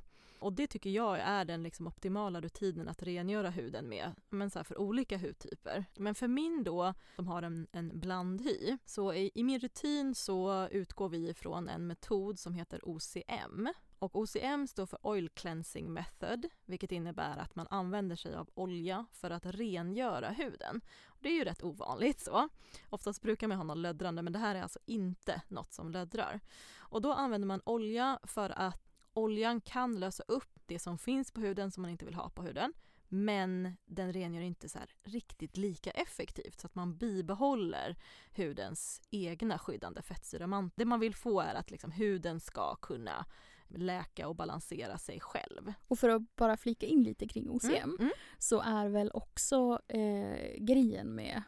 Och 0.41 0.53
det 0.53 0.67
tycker 0.67 0.91
jag 0.91 1.19
är 1.19 1.45
den 1.45 1.63
liksom 1.63 1.87
optimala 1.87 2.41
rutinen 2.41 2.89
att 2.89 3.03
rengöra 3.03 3.51
huden 3.51 3.89
med, 3.89 4.15
men 4.29 4.51
så 4.51 4.59
här 4.59 4.65
för 4.65 4.79
olika 4.79 5.19
hudtyper. 5.19 5.85
Men 5.97 6.15
för 6.15 6.29
min 6.29 6.65
då, 6.65 6.95
som 7.17 7.29
har 7.29 7.43
en, 7.43 7.67
en 7.73 8.01
blandhy, 8.01 8.79
så 8.85 9.15
i, 9.15 9.31
i 9.35 9.43
min 9.43 9.61
rutin 9.61 10.15
så 10.15 10.69
utgår 10.69 11.09
vi 11.09 11.29
ifrån 11.29 11.69
en 11.69 11.87
metod 11.87 12.39
som 12.39 12.55
heter 12.55 12.81
OCM. 12.89 13.69
Och 14.01 14.17
OCM 14.17 14.67
står 14.67 14.87
för 14.87 14.99
Oil 15.07 15.29
Cleansing 15.29 15.93
Method, 15.93 16.47
vilket 16.65 16.93
innebär 16.93 17.37
att 17.37 17.57
man 17.57 17.67
använder 17.71 18.17
sig 18.17 18.35
av 18.35 18.51
olja 18.55 19.07
för 19.13 19.31
att 19.31 19.47
rengöra 19.47 20.31
huden. 20.31 20.81
Det 21.21 21.29
är 21.29 21.33
ju 21.33 21.45
rätt 21.45 21.63
ovanligt 21.63 22.21
så. 22.21 22.49
Oftast 22.89 23.23
brukar 23.23 23.49
man 23.49 23.57
ha 23.57 23.65
något 23.65 23.79
löddrande 23.79 24.23
men 24.23 24.33
det 24.33 24.39
här 24.39 24.55
är 24.55 24.63
alltså 24.63 24.79
inte 24.87 25.43
något 25.49 25.73
som 25.73 25.91
löddrar. 25.91 26.41
Och 26.79 27.03
då 27.03 27.13
använder 27.13 27.47
man 27.47 27.63
olja 27.65 28.19
för 28.23 28.51
att 28.51 28.91
oljan 29.13 29.61
kan 29.61 30.01
lösa 30.01 30.23
upp 30.29 30.59
det 30.67 30.79
som 30.79 30.99
finns 30.99 31.33
på 31.33 31.41
huden 31.41 31.71
som 31.71 31.83
man 31.83 31.91
inte 31.91 32.05
vill 32.05 32.15
ha 32.15 32.31
på 32.31 32.43
huden. 32.43 32.73
Men 33.09 33.77
den 33.87 34.13
rengör 34.13 34.43
inte 34.43 34.69
så 34.69 34.79
här 34.79 34.91
riktigt 35.03 35.57
lika 35.57 35.91
effektivt 35.91 36.61
så 36.61 36.67
att 36.67 36.75
man 36.75 36.97
bibehåller 36.97 37.97
hudens 38.37 39.03
egna 39.11 39.59
skyddande 39.59 40.03
fettsyra. 40.03 40.71
Det 40.75 40.85
man 40.85 41.01
vill 41.01 41.15
få 41.15 41.41
är 41.41 41.55
att 41.55 41.71
liksom 41.71 41.91
huden 41.91 42.41
ska 42.41 42.75
kunna 42.75 43.27
läka 43.77 44.29
och 44.29 44.37
balansera 44.37 44.99
sig 44.99 45.21
själv. 45.21 45.73
Och 45.89 45.99
för 45.99 46.09
att 46.09 46.37
bara 46.37 46.57
flika 46.57 46.87
in 46.87 47.03
lite 47.03 47.29
kring 47.29 47.51
OCM 47.51 47.71
Mm, 47.75 47.97
mm. 48.01 48.13
så 48.39 48.61
är 48.61 48.89
väl 48.89 49.11
också 49.15 49.81
eh, 49.89 50.57
grejen 50.59 51.15
med 51.15 51.43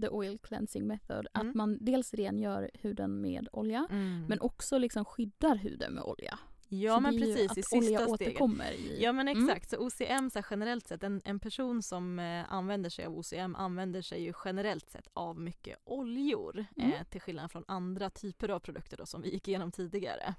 the 0.00 0.08
oil 0.08 0.38
cleansing 0.38 0.86
method 0.86 1.26
att 1.32 1.42
Mm. 1.42 1.52
man 1.56 1.78
dels 1.80 2.14
rengör 2.14 2.70
huden 2.74 3.20
med 3.20 3.48
olja 3.52 3.86
Mm. 3.90 4.24
men 4.28 4.40
också 4.40 4.78
liksom 4.78 5.04
skyddar 5.04 5.56
huden 5.56 5.92
med 5.94 6.04
olja. 6.04 6.38
ja 6.68 6.94
så 6.94 7.00
men 7.00 7.18
precis, 7.18 7.38
i 7.38 7.44
att 7.60 7.72
olja 7.72 7.98
sista 7.98 7.98
steget. 7.98 8.08
återkommer 8.08 8.72
i... 8.72 9.02
Ja 9.02 9.12
men 9.12 9.28
Mm. 9.28 9.48
exakt, 9.48 9.70
så 9.70 9.76
OCM 9.78 10.30
så 10.30 10.42
generellt 10.50 10.86
sett, 10.86 11.02
en, 11.02 11.22
en 11.24 11.38
person 11.40 11.82
som 11.82 12.18
eh, 12.18 12.52
använder 12.52 12.90
sig 12.90 13.04
av 13.06 13.18
OCM 13.18 13.54
använder 13.54 14.02
sig 14.02 14.22
ju 14.22 14.32
generellt 14.44 14.90
sett 14.90 15.08
av 15.12 15.40
mycket 15.40 15.78
oljor 15.84 16.64
Mm. 16.76 16.92
eh, 16.92 17.02
till 17.04 17.20
skillnad 17.20 17.50
från 17.52 17.64
andra 17.68 18.10
typer 18.10 18.48
av 18.48 18.60
produkter 18.60 18.96
då, 18.96 19.06
som 19.06 19.22
vi 19.22 19.30
gick 19.32 19.48
igenom 19.48 19.72
tidigare. 19.72 20.34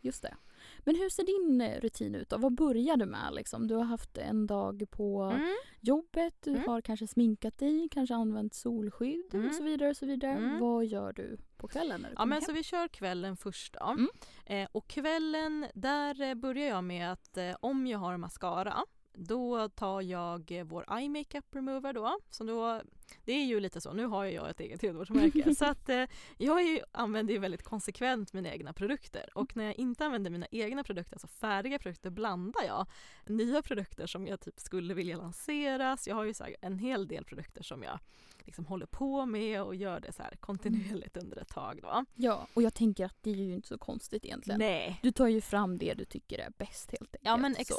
Just 0.00 0.22
det. 0.22 0.36
Men 0.84 0.96
hur 0.96 1.08
ser 1.08 1.24
din 1.24 1.60
eh, 1.60 1.80
rutin 1.80 2.14
ut 2.14 2.28
då? 2.28 2.38
Vad 2.38 2.54
börjar 2.54 2.96
du 2.96 3.06
med? 3.06 3.34
Liksom? 3.34 3.66
Du 3.66 3.74
har 3.74 3.84
haft 3.84 4.18
en 4.18 4.46
dag 4.46 4.84
på 4.90 5.22
Mm. 5.22 5.46
jobbet, 5.80 6.34
du 6.44 6.50
Mm. 6.50 6.62
har 6.68 6.80
kanske 6.80 7.06
sminkat 7.06 7.58
dig, 7.58 7.88
kanske 7.90 8.14
använt 8.14 8.54
solskydd 8.54 9.34
Mm. 9.34 9.48
och 9.48 9.54
så 9.54 9.62
vidare. 9.62 9.90
Och 9.90 9.96
så 9.96 10.06
vidare. 10.06 10.32
Mm. 10.32 10.60
Vad 10.60 10.86
gör 10.86 11.12
du 11.12 11.38
på 11.56 11.68
kvällen 11.68 12.00
när 12.00 12.08
du 12.08 12.14
Ja 12.18 12.24
men 12.26 12.32
hem? 12.36 12.42
så 12.42 12.52
vi 12.52 12.62
kör 12.62 12.88
kvällen 12.88 13.36
först 13.36 13.74
då. 13.74 13.86
Mm. 13.86 14.08
Eh, 14.46 14.68
och 14.72 14.88
kvällen, 14.88 15.66
där 15.74 16.20
eh, 16.22 16.34
börjar 16.34 16.68
jag 16.68 16.84
med 16.84 17.12
att 17.12 17.36
eh, 17.36 17.56
om 17.60 17.86
jag 17.86 17.98
har 17.98 18.16
mascara 18.16 18.74
då 19.14 19.68
tar 19.68 20.00
jag 20.02 20.62
vår 20.66 20.98
eye 20.98 21.08
makeup 21.08 21.54
remover 21.54 21.92
då. 21.92 22.18
Så 22.30 22.44
då. 22.44 22.80
Det 23.24 23.32
är 23.32 23.44
ju 23.44 23.60
lite 23.60 23.80
så, 23.80 23.92
nu 23.92 24.06
har 24.06 24.24
jag 24.24 24.50
ett 24.50 24.60
eget 24.60 24.82
hudvårdsmärke 24.82 25.54
så 25.58 25.64
att 25.64 25.88
eh, 25.88 26.04
jag 26.38 26.62
ju, 26.62 26.80
använder 26.92 27.34
ju 27.34 27.40
väldigt 27.40 27.62
konsekvent 27.62 28.32
mina 28.32 28.52
egna 28.52 28.72
produkter 28.72 29.28
och 29.34 29.56
när 29.56 29.64
jag 29.64 29.74
inte 29.74 30.04
använder 30.04 30.30
mina 30.30 30.46
egna 30.50 30.84
produkter, 30.84 31.14
alltså 31.14 31.26
färdiga 31.26 31.78
produkter, 31.78 32.10
blandar 32.10 32.64
jag 32.66 32.86
nya 33.26 33.62
produkter 33.62 34.06
som 34.06 34.26
jag 34.26 34.40
typ 34.40 34.60
skulle 34.60 34.94
vilja 34.94 35.16
lanseras. 35.16 36.08
Jag 36.08 36.14
har 36.14 36.24
ju 36.24 36.34
så 36.34 36.44
en 36.60 36.78
hel 36.78 37.08
del 37.08 37.24
produkter 37.24 37.62
som 37.62 37.82
jag 37.82 37.98
liksom 38.44 38.66
håller 38.66 38.86
på 38.86 39.26
med 39.26 39.62
och 39.62 39.74
gör 39.74 40.00
det 40.00 40.12
så 40.12 40.22
här 40.22 40.36
kontinuerligt 40.40 41.16
under 41.16 41.36
ett 41.36 41.48
tag 41.48 41.78
då. 41.82 42.04
Ja, 42.14 42.46
och 42.54 42.62
jag 42.62 42.74
tänker 42.74 43.04
att 43.04 43.16
det 43.20 43.30
är 43.30 43.34
ju 43.34 43.54
inte 43.54 43.68
så 43.68 43.78
konstigt 43.78 44.24
egentligen. 44.24 44.58
Nej. 44.58 45.00
Du 45.02 45.12
tar 45.12 45.26
ju 45.26 45.40
fram 45.40 45.78
det 45.78 45.94
du 45.94 46.04
tycker 46.04 46.38
är 46.38 46.50
bäst 46.58 46.90
helt 46.90 47.02
enkelt. 47.02 47.22
Ja 47.22 47.36
men 47.36 47.54
Så. 47.54 47.74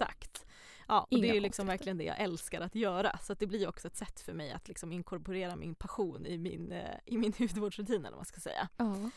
Ja, 0.91 1.01
och 1.01 1.08
Inga 1.10 1.21
det 1.21 1.30
är 1.30 1.34
ju 1.34 1.39
liksom 1.39 1.67
verkligen 1.67 1.97
det 1.97 2.04
jag 2.04 2.19
älskar 2.19 2.62
att 2.62 2.75
göra. 2.75 3.17
Så 3.17 3.34
att 3.34 3.39
det 3.39 3.47
blir 3.47 3.67
också 3.67 3.88
ett 3.88 3.95
sätt 3.95 4.19
för 4.19 4.34
mig 4.34 4.51
att 4.51 4.67
liksom 4.67 4.91
inkorporera 4.91 5.56
min 5.56 5.75
passion 5.75 6.25
i 6.25 6.38
min, 6.38 6.71
eh, 6.71 6.97
i 7.06 7.17
min 7.17 7.34
hudvårdsrutin 7.38 7.95
eller 7.95 8.10
vad 8.10 8.17
man 8.17 8.25
ska 8.25 8.39
säga. 8.39 8.69
Ja. 8.77 9.10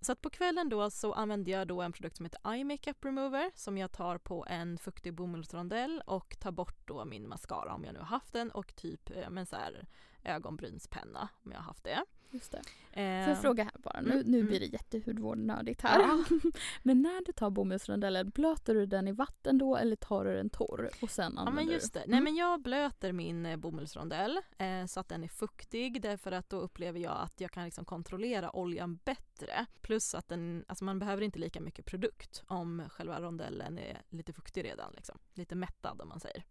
Så 0.00 0.12
att 0.12 0.20
på 0.20 0.30
kvällen 0.30 0.68
då 0.68 0.90
så 0.90 1.12
använder 1.12 1.52
jag 1.52 1.68
då 1.68 1.82
en 1.82 1.92
produkt 1.92 2.16
som 2.16 2.26
heter 2.26 2.52
Eye 2.52 2.64
Makeup 2.64 3.04
Remover 3.04 3.50
som 3.54 3.78
jag 3.78 3.92
tar 3.92 4.18
på 4.18 4.46
en 4.48 4.78
fuktig 4.78 5.14
bomullsrondell 5.14 6.02
och 6.06 6.38
tar 6.38 6.52
bort 6.52 6.86
då 6.88 7.04
min 7.04 7.28
mascara 7.28 7.74
om 7.74 7.84
jag 7.84 7.92
nu 7.94 7.98
har 7.98 8.06
haft 8.06 8.32
den 8.32 8.50
och 8.50 8.76
typ 8.76 9.10
eh, 9.10 9.30
men 9.30 9.46
så 9.46 9.56
här, 9.56 9.86
ögonbrynspenna 10.24 11.28
om 11.44 11.52
jag 11.52 11.58
har 11.58 11.64
haft 11.64 11.84
det. 11.84 12.04
Just 12.30 12.52
det. 12.52 12.58
Eh, 12.92 13.24
Får 13.24 13.30
jag 13.34 13.40
fråga 13.42 13.64
här 13.64 13.72
bara, 13.82 14.00
nu, 14.00 14.10
mm, 14.12 14.26
nu 14.26 14.36
mm. 14.38 14.48
blir 14.48 14.60
det 14.60 14.66
jättehudvårdnördigt 14.66 15.80
här. 15.82 16.00
Ja. 16.00 16.24
men 16.82 17.02
när 17.02 17.24
du 17.26 17.32
tar 17.32 17.50
bomullsrondellen, 17.50 18.30
blöter 18.30 18.74
du 18.74 18.86
den 18.86 19.08
i 19.08 19.12
vatten 19.12 19.58
då 19.58 19.76
eller 19.76 19.96
tar 19.96 20.24
du 20.24 20.34
den 20.34 20.50
torr 20.50 20.90
och 21.02 21.10
sen 21.10 21.32
Ja 21.36 21.50
men 21.50 21.66
just 21.66 21.94
det. 21.94 22.00
du? 22.00 22.10
Nej 22.10 22.18
Mm. 22.18 22.24
men 22.24 22.34
jag 22.36 22.62
blöter 22.62 23.12
min 23.12 23.46
eh, 23.46 23.56
bomullsrondell 23.56 24.40
eh, 24.58 24.86
så 24.86 25.00
att 25.00 25.08
den 25.08 25.24
är 25.24 25.28
fuktig 25.28 26.02
därför 26.02 26.32
att 26.32 26.48
då 26.48 26.60
upplever 26.60 27.00
jag 27.00 27.16
att 27.20 27.40
jag 27.40 27.50
kan 27.50 27.64
liksom 27.64 27.84
kontrollera 27.84 28.56
oljan 28.56 28.96
bättre. 29.04 29.66
Plus 29.80 30.14
att 30.14 30.28
den, 30.28 30.64
alltså 30.68 30.84
man 30.84 30.98
behöver 30.98 31.22
inte 31.22 31.38
lika 31.38 31.60
mycket 31.60 31.84
produkt 31.84 32.42
om 32.46 32.82
själva 32.88 33.20
rondellen 33.20 33.78
är 33.78 34.02
lite 34.08 34.32
fuktig 34.32 34.64
redan 34.64 34.92
liksom. 34.96 35.18
Lite 35.34 35.54
mättad 35.54 36.00
om 36.00 36.08
man 36.08 36.20
säger. 36.20 36.44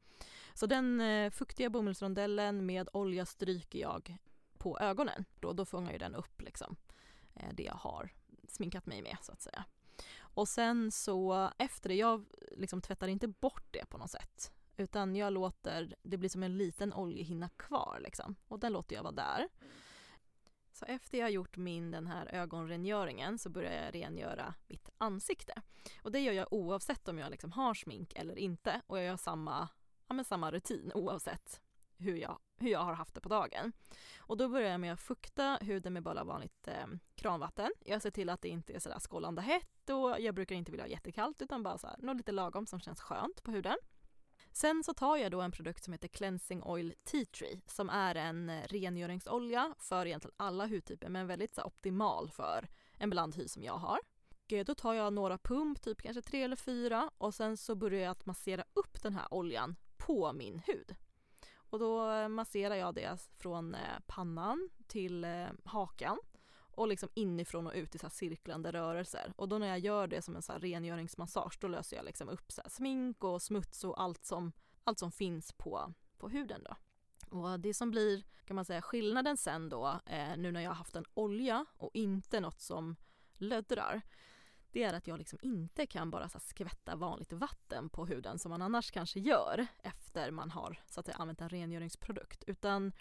Så 0.53 0.65
den 0.65 1.01
eh, 1.01 1.29
fuktiga 1.31 1.69
bomullsrondellen 1.69 2.65
med 2.65 2.89
olja 2.93 3.25
stryker 3.25 3.79
jag 3.79 4.17
på 4.65 4.79
ögonen. 4.79 5.25
Då, 5.39 5.53
då 5.53 5.65
fångar 5.65 5.91
ju 5.91 5.97
den 5.97 6.15
upp 6.15 6.41
liksom 6.41 6.75
eh, 7.33 7.53
det 7.53 7.63
jag 7.63 7.73
har 7.73 8.09
sminkat 8.47 8.85
mig 8.85 9.01
med 9.01 9.17
så 9.21 9.31
att 9.31 9.41
säga. 9.41 9.65
Och 10.19 10.47
sen 10.47 10.91
så 10.91 11.49
efter 11.57 11.89
det, 11.89 11.95
jag 11.95 12.25
liksom 12.51 12.81
tvättar 12.81 13.07
inte 13.07 13.27
bort 13.27 13.67
det 13.71 13.85
på 13.89 13.97
något 13.97 14.11
sätt. 14.11 14.51
Utan 14.77 15.15
jag 15.15 15.33
låter, 15.33 15.95
det 16.03 16.17
blir 16.17 16.29
som 16.29 16.43
en 16.43 16.57
liten 16.57 16.93
oljehinna 16.93 17.49
kvar 17.49 17.99
liksom. 18.03 18.35
Och 18.47 18.59
den 18.59 18.73
låter 18.73 18.95
jag 18.95 19.03
vara 19.03 19.13
där. 19.13 19.49
Så 20.71 20.85
efter 20.85 21.17
jag 21.17 21.25
har 21.25 21.31
gjort 21.31 21.57
min 21.57 21.91
den 21.91 22.07
här 22.07 22.25
ögonrengöringen 22.33 23.37
så 23.37 23.49
börjar 23.49 23.85
jag 23.85 23.95
rengöra 23.95 24.53
mitt 24.67 24.89
ansikte. 24.97 25.61
Och 26.01 26.11
det 26.11 26.19
gör 26.19 26.33
jag 26.33 26.47
oavsett 26.51 27.07
om 27.07 27.17
jag 27.17 27.31
liksom 27.31 27.51
har 27.51 27.73
smink 27.73 28.13
eller 28.15 28.37
inte. 28.37 28.81
Och 28.87 28.97
jag 28.97 29.05
gör 29.05 29.17
samma, 29.17 29.69
ja, 30.07 30.13
men 30.13 30.25
samma 30.25 30.51
rutin 30.51 30.91
oavsett 30.95 31.61
hur 31.97 32.15
jag, 32.15 32.39
hur 32.57 32.69
jag 32.69 32.79
har 32.79 32.93
haft 32.93 33.15
det 33.15 33.21
på 33.21 33.29
dagen. 33.29 33.71
Och 34.19 34.37
då 34.37 34.49
börjar 34.49 34.71
jag 34.71 34.79
med 34.79 34.93
att 34.93 35.01
fukta 35.01 35.57
huden 35.61 35.93
med 35.93 36.03
bara 36.03 36.23
vanligt 36.23 36.67
eh, 36.67 36.87
kranvatten. 37.15 37.71
Jag 37.85 38.01
ser 38.01 38.11
till 38.11 38.29
att 38.29 38.41
det 38.41 38.49
inte 38.49 38.73
är 38.73 38.79
sådär 38.79 38.99
skållande 38.99 39.41
hett 39.41 39.89
och 39.89 40.19
jag 40.19 40.35
brukar 40.35 40.55
inte 40.55 40.71
vilja 40.71 40.83
ha 40.83 40.89
jättekallt 40.89 41.41
utan 41.41 41.63
bara 41.63 41.77
såhär, 41.77 41.97
något 41.99 42.17
lite 42.17 42.31
lagom 42.31 42.67
som 42.67 42.79
känns 42.79 43.01
skönt 43.01 43.43
på 43.43 43.51
huden. 43.51 43.77
Sen 44.51 44.83
så 44.83 44.93
tar 44.93 45.17
jag 45.17 45.31
då 45.31 45.41
en 45.41 45.51
produkt 45.51 45.83
som 45.83 45.93
heter 45.93 46.07
Cleansing 46.07 46.63
Oil 46.63 46.93
Tea 47.03 47.25
Tree 47.25 47.61
som 47.65 47.89
är 47.89 48.15
en 48.15 48.49
eh, 48.49 48.63
rengöringsolja 48.63 49.75
för 49.79 50.05
egentligen 50.05 50.35
alla 50.37 50.67
hudtyper 50.67 51.09
men 51.09 51.27
väldigt 51.27 51.55
så 51.55 51.63
optimal 51.63 52.29
för 52.29 52.69
en 52.97 53.09
blandhy 53.09 53.47
som 53.47 53.63
jag 53.63 53.77
har. 53.77 53.99
Och 54.51 54.65
då 54.65 54.75
tar 54.75 54.93
jag 54.93 55.13
några 55.13 55.37
pump, 55.37 55.81
typ 55.81 56.01
kanske 56.01 56.21
tre 56.21 56.43
eller 56.43 56.55
fyra 56.55 57.11
och 57.17 57.33
sen 57.33 57.57
så 57.57 57.75
börjar 57.75 58.01
jag 58.01 58.11
att 58.11 58.25
massera 58.25 58.63
upp 58.73 59.03
den 59.03 59.15
här 59.15 59.33
oljan 59.33 59.75
på 59.97 60.33
min 60.33 60.59
hud. 60.59 60.95
Och 61.75 61.79
då 61.79 62.29
masserar 62.29 62.75
jag 62.75 62.95
det 62.95 63.27
från 63.37 63.75
eh, 63.75 63.99
pannan 64.07 64.69
till 64.87 65.23
eh, 65.23 65.47
hakan 65.63 66.19
och 66.55 66.87
liksom 66.87 67.09
inifrån 67.13 67.67
och 67.67 67.73
ut 67.75 67.95
i 67.95 67.97
så 67.97 68.05
här 68.05 68.11
cirklande 68.11 68.71
rörelser. 68.71 69.33
Och 69.35 69.49
då 69.49 69.57
när 69.57 69.67
jag 69.67 69.79
gör 69.79 70.07
det 70.07 70.21
som 70.21 70.35
en 70.35 70.41
så 70.41 70.51
här 70.51 70.59
rengöringsmassage 70.59 71.57
då 71.61 71.67
löser 71.67 71.97
jag 71.97 72.05
liksom 72.05 72.29
upp 72.29 72.51
så 72.51 72.61
här 72.61 72.69
smink 72.69 73.23
och 73.23 73.41
smuts 73.41 73.83
och 73.83 74.01
allt 74.01 74.25
som, 74.25 74.51
allt 74.83 74.99
som 74.99 75.11
finns 75.11 75.53
på, 75.53 75.93
på 76.17 76.29
huden 76.29 76.63
då. 76.63 76.75
Och 77.37 77.59
det 77.59 77.73
som 77.73 77.91
blir 77.91 78.23
kan 78.45 78.55
man 78.55 78.65
säga 78.65 78.81
skillnaden 78.81 79.37
sen 79.37 79.69
då 79.69 79.99
eh, 80.05 80.37
nu 80.37 80.51
när 80.51 80.61
jag 80.61 80.69
har 80.69 80.75
haft 80.75 80.95
en 80.95 81.05
olja 81.13 81.65
och 81.77 81.91
inte 81.93 82.39
något 82.39 82.61
som 82.61 82.95
löddrar 83.33 84.01
det 84.75 84.83
är 84.83 84.93
att 84.93 85.07
jag 85.07 85.17
liksom 85.17 85.39
inte 85.41 85.85
kan 85.85 86.11
bara 86.11 86.29
så 86.29 86.39
skvätta 86.39 86.95
vanligt 86.95 87.33
vatten 87.33 87.89
på 87.89 88.05
huden 88.05 88.39
som 88.39 88.49
man 88.49 88.61
annars 88.61 88.91
kanske 88.91 89.19
gör 89.19 89.67
efter 89.83 90.31
man 90.31 90.51
har 90.51 90.79
så 90.85 90.99
att 90.99 91.05
säga, 91.05 91.17
använt 91.17 91.41
en 91.41 91.49
rengöringsprodukt. 91.49 92.43
Utan 92.47 92.91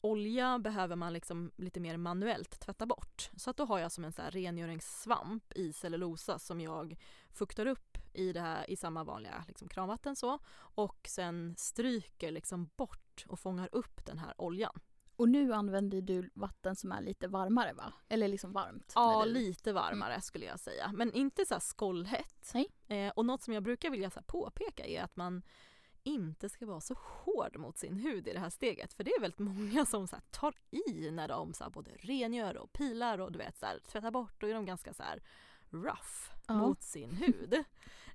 olja 0.00 0.58
behöver 0.58 0.96
man 0.96 1.12
liksom 1.12 1.52
lite 1.56 1.80
mer 1.80 1.96
manuellt 1.96 2.60
tvätta 2.60 2.86
bort. 2.86 3.30
Så 3.36 3.50
att 3.50 3.56
då 3.56 3.64
har 3.64 3.78
jag 3.78 3.92
som 3.92 4.04
en 4.04 4.12
så 4.12 4.22
här 4.22 4.30
rengöringssvamp 4.30 5.52
i 5.52 5.72
cellulosa 5.72 6.38
som 6.38 6.60
jag 6.60 6.96
fuktar 7.32 7.66
upp 7.66 7.98
i, 8.12 8.32
det 8.32 8.40
här, 8.40 8.70
i 8.70 8.76
samma 8.76 9.04
vanliga 9.04 9.44
liksom 9.48 9.68
kranvatten 9.68 10.16
så 10.16 10.38
och 10.56 11.06
sen 11.08 11.54
stryker 11.58 12.30
liksom 12.30 12.70
bort 12.76 13.24
och 13.28 13.40
fångar 13.40 13.68
upp 13.72 14.06
den 14.06 14.18
här 14.18 14.34
oljan. 14.36 14.80
Och 15.16 15.28
nu 15.28 15.52
använder 15.52 16.00
du 16.00 16.30
vatten 16.34 16.76
som 16.76 16.92
är 16.92 17.00
lite 17.00 17.28
varmare 17.28 17.72
va? 17.72 17.92
Eller 18.08 18.28
liksom 18.28 18.52
varmt? 18.52 18.92
Ja, 18.94 19.24
du... 19.24 19.32
lite 19.32 19.72
varmare 19.72 20.20
skulle 20.20 20.44
jag 20.44 20.60
säga. 20.60 20.90
Men 20.94 21.12
inte 21.12 21.46
så 21.46 21.54
här 21.54 21.60
skållhett. 21.60 22.50
Nej. 22.54 22.66
Eh, 22.88 23.12
och 23.16 23.26
något 23.26 23.42
som 23.42 23.54
jag 23.54 23.62
brukar 23.62 23.90
vilja 23.90 24.10
så 24.10 24.22
påpeka 24.22 24.86
är 24.86 25.02
att 25.02 25.16
man 25.16 25.42
inte 26.02 26.48
ska 26.48 26.66
vara 26.66 26.80
så 26.80 26.94
hård 27.00 27.56
mot 27.56 27.78
sin 27.78 27.96
hud 27.96 28.28
i 28.28 28.32
det 28.32 28.38
här 28.40 28.50
steget. 28.50 28.94
För 28.94 29.04
det 29.04 29.10
är 29.10 29.20
väldigt 29.20 29.38
många 29.38 29.86
som 29.86 30.08
så 30.08 30.16
tar 30.30 30.54
i 30.70 31.10
när 31.10 31.28
de 31.28 31.52
så 31.54 31.70
både 31.70 31.90
rengör 31.90 32.56
och 32.56 32.72
pilar 32.72 33.20
och 33.20 33.32
du 33.32 33.38
vet 33.38 33.58
så 33.58 33.66
här, 33.66 33.78
tvättar 33.78 34.10
bort 34.10 34.42
och 34.42 34.48
är 34.48 34.54
de 34.54 34.64
ganska 34.66 34.94
så 34.94 35.02
rough 35.70 36.34
Ja. 36.46 36.54
mot 36.54 36.82
sin 36.82 37.10
hud. 37.10 37.54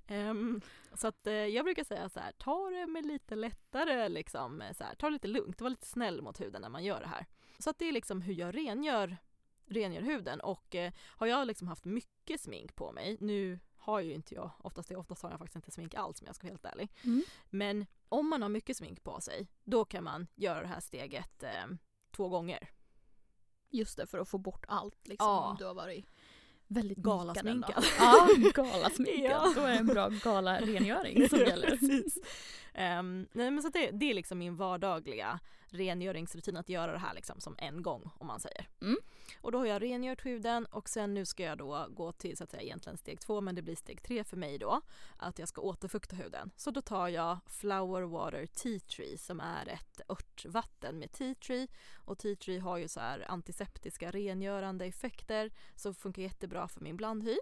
Ehm, 0.06 0.60
så 0.94 1.06
att 1.06 1.26
eh, 1.26 1.32
jag 1.34 1.64
brukar 1.64 1.84
säga 1.84 2.08
så 2.08 2.20
här, 2.20 2.32
ta 2.32 2.70
det 2.70 2.86
med 2.86 3.06
lite 3.06 3.34
lättare 3.34 4.08
liksom, 4.08 4.62
eh, 4.62 4.72
så 4.72 4.84
här, 4.84 4.94
ta 4.94 5.06
det 5.06 5.12
lite 5.12 5.28
lugnt, 5.28 5.60
var 5.60 5.70
lite 5.70 5.86
snäll 5.86 6.22
mot 6.22 6.40
huden 6.40 6.62
när 6.62 6.68
man 6.68 6.84
gör 6.84 7.00
det 7.00 7.06
här. 7.06 7.26
Så 7.58 7.70
att 7.70 7.78
det 7.78 7.88
är 7.88 7.92
liksom 7.92 8.22
hur 8.22 8.34
jag 8.34 8.56
rengör, 8.56 9.16
rengör 9.66 10.02
huden 10.02 10.40
och 10.40 10.74
eh, 10.74 10.92
har 11.06 11.26
jag 11.26 11.46
liksom 11.46 11.68
haft 11.68 11.84
mycket 11.84 12.40
smink 12.40 12.76
på 12.76 12.92
mig, 12.92 13.16
nu 13.20 13.58
har 13.76 14.00
ju 14.00 14.12
inte 14.12 14.34
jag 14.34 14.50
oftast 14.58 14.88
det, 14.88 14.96
oftast 14.96 15.22
har 15.22 15.30
jag 15.30 15.38
faktiskt 15.38 15.56
inte 15.56 15.70
smink 15.70 15.94
alls 15.94 16.20
om 16.20 16.26
jag 16.26 16.34
ska 16.34 16.46
vara 16.46 16.52
helt 16.52 16.64
ärlig. 16.64 16.92
Mm. 17.04 17.22
Men 17.50 17.86
om 18.08 18.28
man 18.28 18.42
har 18.42 18.48
mycket 18.48 18.76
smink 18.76 19.02
på 19.02 19.20
sig, 19.20 19.48
då 19.64 19.84
kan 19.84 20.04
man 20.04 20.26
göra 20.34 20.60
det 20.60 20.66
här 20.66 20.80
steget 20.80 21.42
eh, 21.42 21.66
två 22.10 22.28
gånger. 22.28 22.70
Just 23.70 23.96
det, 23.96 24.06
för 24.06 24.18
att 24.18 24.28
få 24.28 24.38
bort 24.38 24.64
allt 24.68 25.08
liksom. 25.08 25.26
Ja. 25.26 25.56
Du 25.58 25.64
har 25.64 25.74
varit 25.74 26.06
väldigt. 26.70 26.98
Galasminkad. 26.98 27.84
Ja, 27.98 28.28
galasminkad. 28.54 29.30
Ja. 29.30 29.52
Då 29.56 29.60
är 29.60 29.68
det 29.68 29.78
en 29.78 29.86
bra 29.86 30.08
galarengöring 30.08 31.28
som 31.28 31.38
Ja, 31.40 31.46
gäller. 31.46 31.70
Precis. 31.70 32.18
Ehm, 32.74 33.28
nej 33.32 33.50
men 33.50 33.62
så 33.62 33.68
det, 33.68 33.90
det 33.90 34.10
är 34.10 34.14
liksom 34.14 34.38
min 34.38 34.56
vardagliga 34.56 35.40
rengöringsrutin 35.70 36.56
att 36.56 36.68
göra 36.68 36.92
det 36.92 36.98
här 36.98 37.14
liksom 37.14 37.40
som 37.40 37.54
en 37.58 37.82
gång 37.82 38.10
om 38.18 38.26
man 38.26 38.40
säger. 38.40 38.68
Mm. 38.80 38.96
Och 39.40 39.52
då 39.52 39.58
har 39.58 39.66
jag 39.66 39.82
rengjort 39.82 40.26
huden 40.26 40.66
och 40.66 40.88
sen 40.88 41.14
nu 41.14 41.24
ska 41.24 41.42
jag 41.42 41.58
då 41.58 41.86
gå 41.90 42.12
till 42.12 42.36
så 42.36 42.44
att 42.44 42.50
säga 42.50 42.62
egentligen 42.62 42.98
steg 42.98 43.20
två 43.20 43.40
men 43.40 43.54
det 43.54 43.62
blir 43.62 43.76
steg 43.76 44.02
tre 44.02 44.24
för 44.24 44.36
mig 44.36 44.58
då. 44.58 44.80
Att 45.16 45.38
jag 45.38 45.48
ska 45.48 45.60
återfukta 45.60 46.16
huden. 46.16 46.50
Så 46.56 46.70
då 46.70 46.82
tar 46.82 47.08
jag 47.08 47.38
Flower 47.46 48.02
Water 48.02 48.46
Tea 48.46 48.80
Tree 48.80 49.18
som 49.18 49.40
är 49.40 49.68
ett 49.68 50.00
örtvatten 50.08 50.98
med 50.98 51.12
tea 51.12 51.34
tree 51.34 51.68
och 51.94 52.18
tea 52.18 52.36
tree 52.36 52.58
har 52.58 52.76
ju 52.76 52.88
så 52.88 53.00
här 53.00 53.24
antiseptiska 53.28 54.10
rengörande 54.10 54.84
effekter 54.84 55.50
så 55.76 55.94
funkar 55.94 56.22
jättebra 56.22 56.68
för 56.68 56.80
min 56.80 56.96
blandhy. 56.96 57.36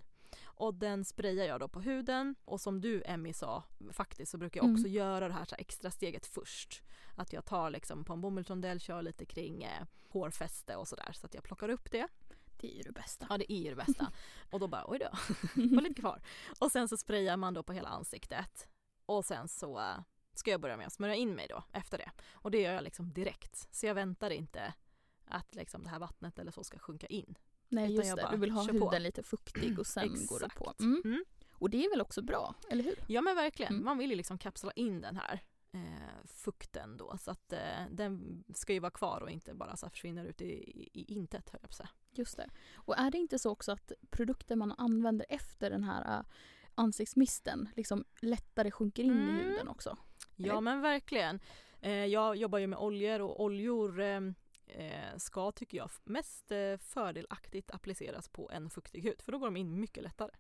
Och 0.45 0.75
den 0.75 1.05
sprayar 1.05 1.45
jag 1.47 1.61
då 1.61 1.69
på 1.69 1.81
huden 1.81 2.35
och 2.45 2.61
som 2.61 2.81
du 2.81 3.03
Emmy 3.07 3.33
sa 3.33 3.65
faktiskt 3.93 4.33
så 4.33 4.39
brukar 4.39 4.61
jag 4.61 4.71
också 4.71 4.85
Mm. 4.85 4.93
göra 4.93 5.29
det 5.29 5.35
här, 5.35 5.45
så 5.45 5.55
här 5.55 5.61
extra 5.61 5.91
steget 5.91 6.27
först. 6.27 6.83
Att 7.17 7.33
jag 7.33 7.45
tar 7.45 7.71
liksom 7.71 8.05
på 8.05 8.13
en 8.13 8.21
bomullsrondell, 8.21 8.81
kör 8.81 9.03
lite 9.03 9.25
kring 9.27 9.63
eh, 9.63 9.83
hårfäste 10.09 10.77
och 10.77 10.89
sådär 10.89 11.13
så 11.13 11.27
att 11.27 11.35
jag 11.35 11.43
plockar 11.45 11.69
upp 11.69 11.91
det. 11.91 12.09
Det 12.61 12.73
är 12.73 12.77
ju 12.77 12.83
det 12.83 12.93
bästa. 12.93 13.27
Ja 13.31 13.39
det 13.39 13.53
är 13.53 13.59
ju 13.63 13.71
det 13.71 13.77
bästa. 13.87 14.13
och 14.51 14.61
då 14.61 14.69
bara 14.69 14.85
oj 14.91 14.99
då, 14.99 15.09
var 15.75 15.83
lite 15.83 16.01
kvar. 16.01 16.23
Och 16.59 16.73
sen 16.73 16.89
så 16.89 16.97
sprayar 16.97 17.37
man 17.37 17.55
då 17.55 17.63
på 17.63 17.73
hela 17.73 17.89
ansiktet. 17.89 18.69
Och 19.07 19.25
sen 19.25 19.49
så 19.49 19.79
eh, 19.79 19.99
ska 20.35 20.51
jag 20.51 20.61
börja 20.61 20.77
med 20.77 20.87
att 20.87 20.93
smörja 20.93 21.15
in 21.15 21.35
mig 21.35 21.47
då 21.51 21.65
efter 21.73 21.99
det. 21.99 22.11
Och 22.33 22.51
det 22.51 22.61
gör 22.61 22.73
jag 22.73 22.85
liksom 22.85 23.13
direkt. 23.13 23.69
Så 23.75 23.87
jag 23.87 23.95
väntar 23.95 24.31
inte 24.31 24.75
att 25.25 25.55
liksom 25.55 25.83
det 25.83 25.89
här 25.91 25.99
vattnet 25.99 26.39
eller 26.39 26.51
så 26.53 26.65
ska 26.65 26.79
sjunka 26.79 27.07
in. 27.07 27.35
Nej 27.69 27.95
just 27.95 28.17
det, 28.17 28.29
du 28.31 28.37
vill 28.37 28.51
ha 28.51 28.63
huden 28.63 28.81
på. 28.81 28.99
lite 28.99 29.23
fuktig 29.23 29.79
och 29.79 29.87
sen 29.87 30.27
går 30.27 30.39
du 30.41 30.49
på. 30.49 30.75
Mm. 30.81 31.03
Mm. 31.05 31.25
Och 31.53 31.71
det 31.71 31.85
är 31.85 31.91
väl 31.91 32.01
också 32.01 32.23
bra, 32.23 32.55
eller 32.71 32.85
hur? 32.85 32.95
Ja 33.07 33.21
men 33.21 33.37
verkligen, 33.37 33.73
Mm. 33.73 33.85
man 33.85 33.99
vill 33.99 34.11
ju 34.11 34.17
liksom 34.17 34.39
kapsla 34.39 34.73
in 34.73 35.01
den 35.01 35.17
här 35.17 35.43
eh, 35.73 36.27
fukten 36.27 36.97
då 36.97 37.17
så 37.19 37.31
att 37.31 37.53
eh, 37.53 37.59
den 37.91 38.45
ska 38.55 38.73
ju 38.73 38.81
vara 38.81 38.91
kvar 38.91 39.21
och 39.21 39.31
inte 39.31 39.55
bara 39.55 39.77
så 39.77 39.91
försvinner 39.91 40.25
ut 40.25 40.41
i, 40.41 40.45
i, 40.53 40.91
i 41.01 41.15
intet 41.15 41.51
höll 41.51 41.59
jag 41.63 41.69
på 41.71 41.75
säga. 41.75 41.89
Just 42.13 42.37
det. 42.37 42.49
Och 42.75 42.99
är 42.99 43.11
det 43.11 43.19
inte 43.19 43.39
så 43.39 43.51
också 43.51 43.73
att 43.73 43.93
produkter 44.11 44.57
man 44.57 44.73
använder 44.79 45.27
efter 45.29 45.71
den 45.71 45.85
här 45.85 46.19
äh, 46.19 46.25
ansiktsmisten 46.75 47.69
liksom 47.77 48.05
lättare 48.21 48.71
sjunker 48.71 49.03
in 49.03 49.11
Mm. 49.13 49.29
i 49.29 49.43
huden 49.43 49.69
också? 49.69 49.97
Ja 50.37 50.61
men 50.61 50.81
verkligen. 50.81 51.41
Eh, 51.81 51.93
jag 52.07 52.37
jobbar 52.37 52.59
ju 52.59 52.67
med 52.67 52.79
oljor 52.79 53.21
och 53.21 53.43
oljor 53.45 54.01
eh, 54.01 54.07
eh, 54.07 54.21
ska 55.17 55.53
tycker 55.53 55.79
jag 55.79 55.91
mest 56.05 56.51
eh, 56.51 56.77
fördelaktigt 56.77 57.71
appliceras 57.71 58.29
på 58.29 58.51
en 58.51 58.71
fuktig 58.71 59.03
hud 59.03 59.23
för 59.23 59.33
då 59.33 59.39
går 59.39 59.47
de 59.47 59.57
in 59.57 59.81
mycket 59.81 60.03
lättare. 60.03 60.31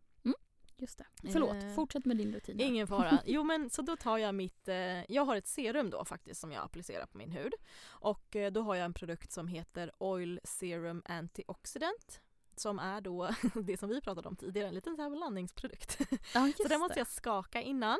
Just 0.80 0.98
det. 0.98 1.06
Förlåt, 1.32 1.56
Eh, 1.62 1.74
fortsätt 1.74 2.04
med 2.04 2.16
din 2.16 2.32
rutin. 2.34 2.60
Ingen 2.60 2.86
fara. 2.86 3.22
Jo 3.26 3.44
men 3.44 3.70
så 3.70 3.82
då 3.82 3.96
tar 3.96 4.18
jag 4.18 4.34
mitt, 4.34 4.68
eh, 4.68 5.12
jag 5.12 5.24
har 5.24 5.36
ett 5.36 5.46
serum 5.46 5.90
då 5.90 6.04
faktiskt 6.04 6.40
som 6.40 6.52
jag 6.52 6.64
applicerar 6.64 7.06
på 7.06 7.18
min 7.18 7.32
hud. 7.32 7.52
Och 7.88 8.36
eh, 8.36 8.52
då 8.52 8.62
har 8.62 8.74
jag 8.74 8.84
en 8.84 8.94
produkt 8.94 9.32
som 9.32 9.48
heter 9.48 9.92
Oil 9.98 10.40
Serum 10.44 11.02
Antioxidant. 11.04 12.20
Som 12.56 12.78
är 12.78 13.00
då 13.00 13.30
det 13.54 13.76
som 13.76 13.88
vi 13.88 14.00
pratade 14.00 14.28
om 14.28 14.36
tidigare, 14.36 14.68
en 14.68 14.74
liten 14.74 14.96
så 14.96 15.02
här 15.02 15.10
blandningsprodukt. 15.10 15.98
Ja, 16.34 16.52
så 16.62 16.68
den 16.68 16.80
måste 16.80 16.98
jag 16.98 17.06
skaka 17.06 17.62
innan. 17.62 17.98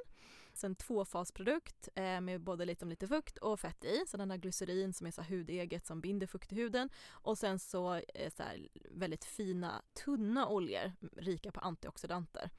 En 0.65 0.75
tvåfasprodukt 0.75 1.89
eh, 1.95 2.21
med 2.21 2.41
både 2.41 2.65
lite, 2.65 2.85
lite 2.85 3.09
fukt 3.09 3.39
och 3.39 3.61
fett 3.61 3.85
i. 3.85 4.05
Så 4.07 4.17
den 4.17 4.31
har 4.31 4.37
glycerin 4.37 4.93
som 4.93 5.07
är 5.07 5.11
så 5.11 5.23
här 5.23 5.29
hudeget 5.29 5.87
som 5.87 6.01
binder 6.01 6.27
fukt 6.27 6.53
i 6.53 6.55
huden. 6.55 6.91
Och 7.11 7.39
sen 7.39 7.59
så, 7.59 7.95
eh, 7.95 8.33
så 8.37 8.43
här, 8.43 8.69
väldigt 8.91 9.25
fina 9.25 9.83
tunna 10.05 10.49
oljor 10.49 10.93
rika 11.17 11.53
på 11.53 11.61
antioxidanter. 11.61 12.51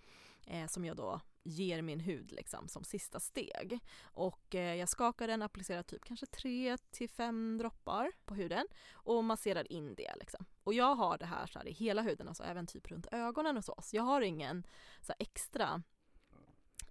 Eh, 0.50 0.68
som 0.68 0.86
jag 0.86 0.98
då 0.98 1.22
ger 1.44 1.82
min 1.82 2.00
hud 2.00 2.32
liksom 2.32 2.68
som 2.68 2.84
sista 2.84 3.20
steg. 3.20 3.80
Och 4.02 4.56
eh, 4.56 4.76
jag 4.76 4.90
skakar 4.90 5.28
den, 5.28 5.42
applicerar 5.42 5.84
typ 5.84 6.06
kanske 6.06 6.26
3 6.26 6.78
till 6.92 7.10
5 7.10 7.58
droppar 7.58 8.12
på 8.26 8.36
huden 8.36 8.68
och 8.92 9.24
masserar 9.24 9.72
in 9.72 9.96
det 9.96 10.16
liksom. 10.16 10.46
Och 10.64 10.74
jag 10.74 10.96
har 10.96 11.18
det 11.18 11.26
här, 11.26 11.48
så 11.48 11.60
här 11.60 11.68
i 11.68 11.72
hela 11.72 12.02
huden, 12.02 12.28
alltså 12.28 12.44
även 12.44 12.68
typ 12.68 12.92
runt 12.92 13.08
ögonen 13.12 13.58
och 13.58 13.66
så. 13.66 13.76
Så 13.82 13.96
jag 13.96 14.04
har 14.04 14.22
ingen 14.22 14.68
så 15.02 15.12
här, 15.12 15.18
extra 15.20 15.84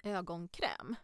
ögonkräm. 0.09 0.95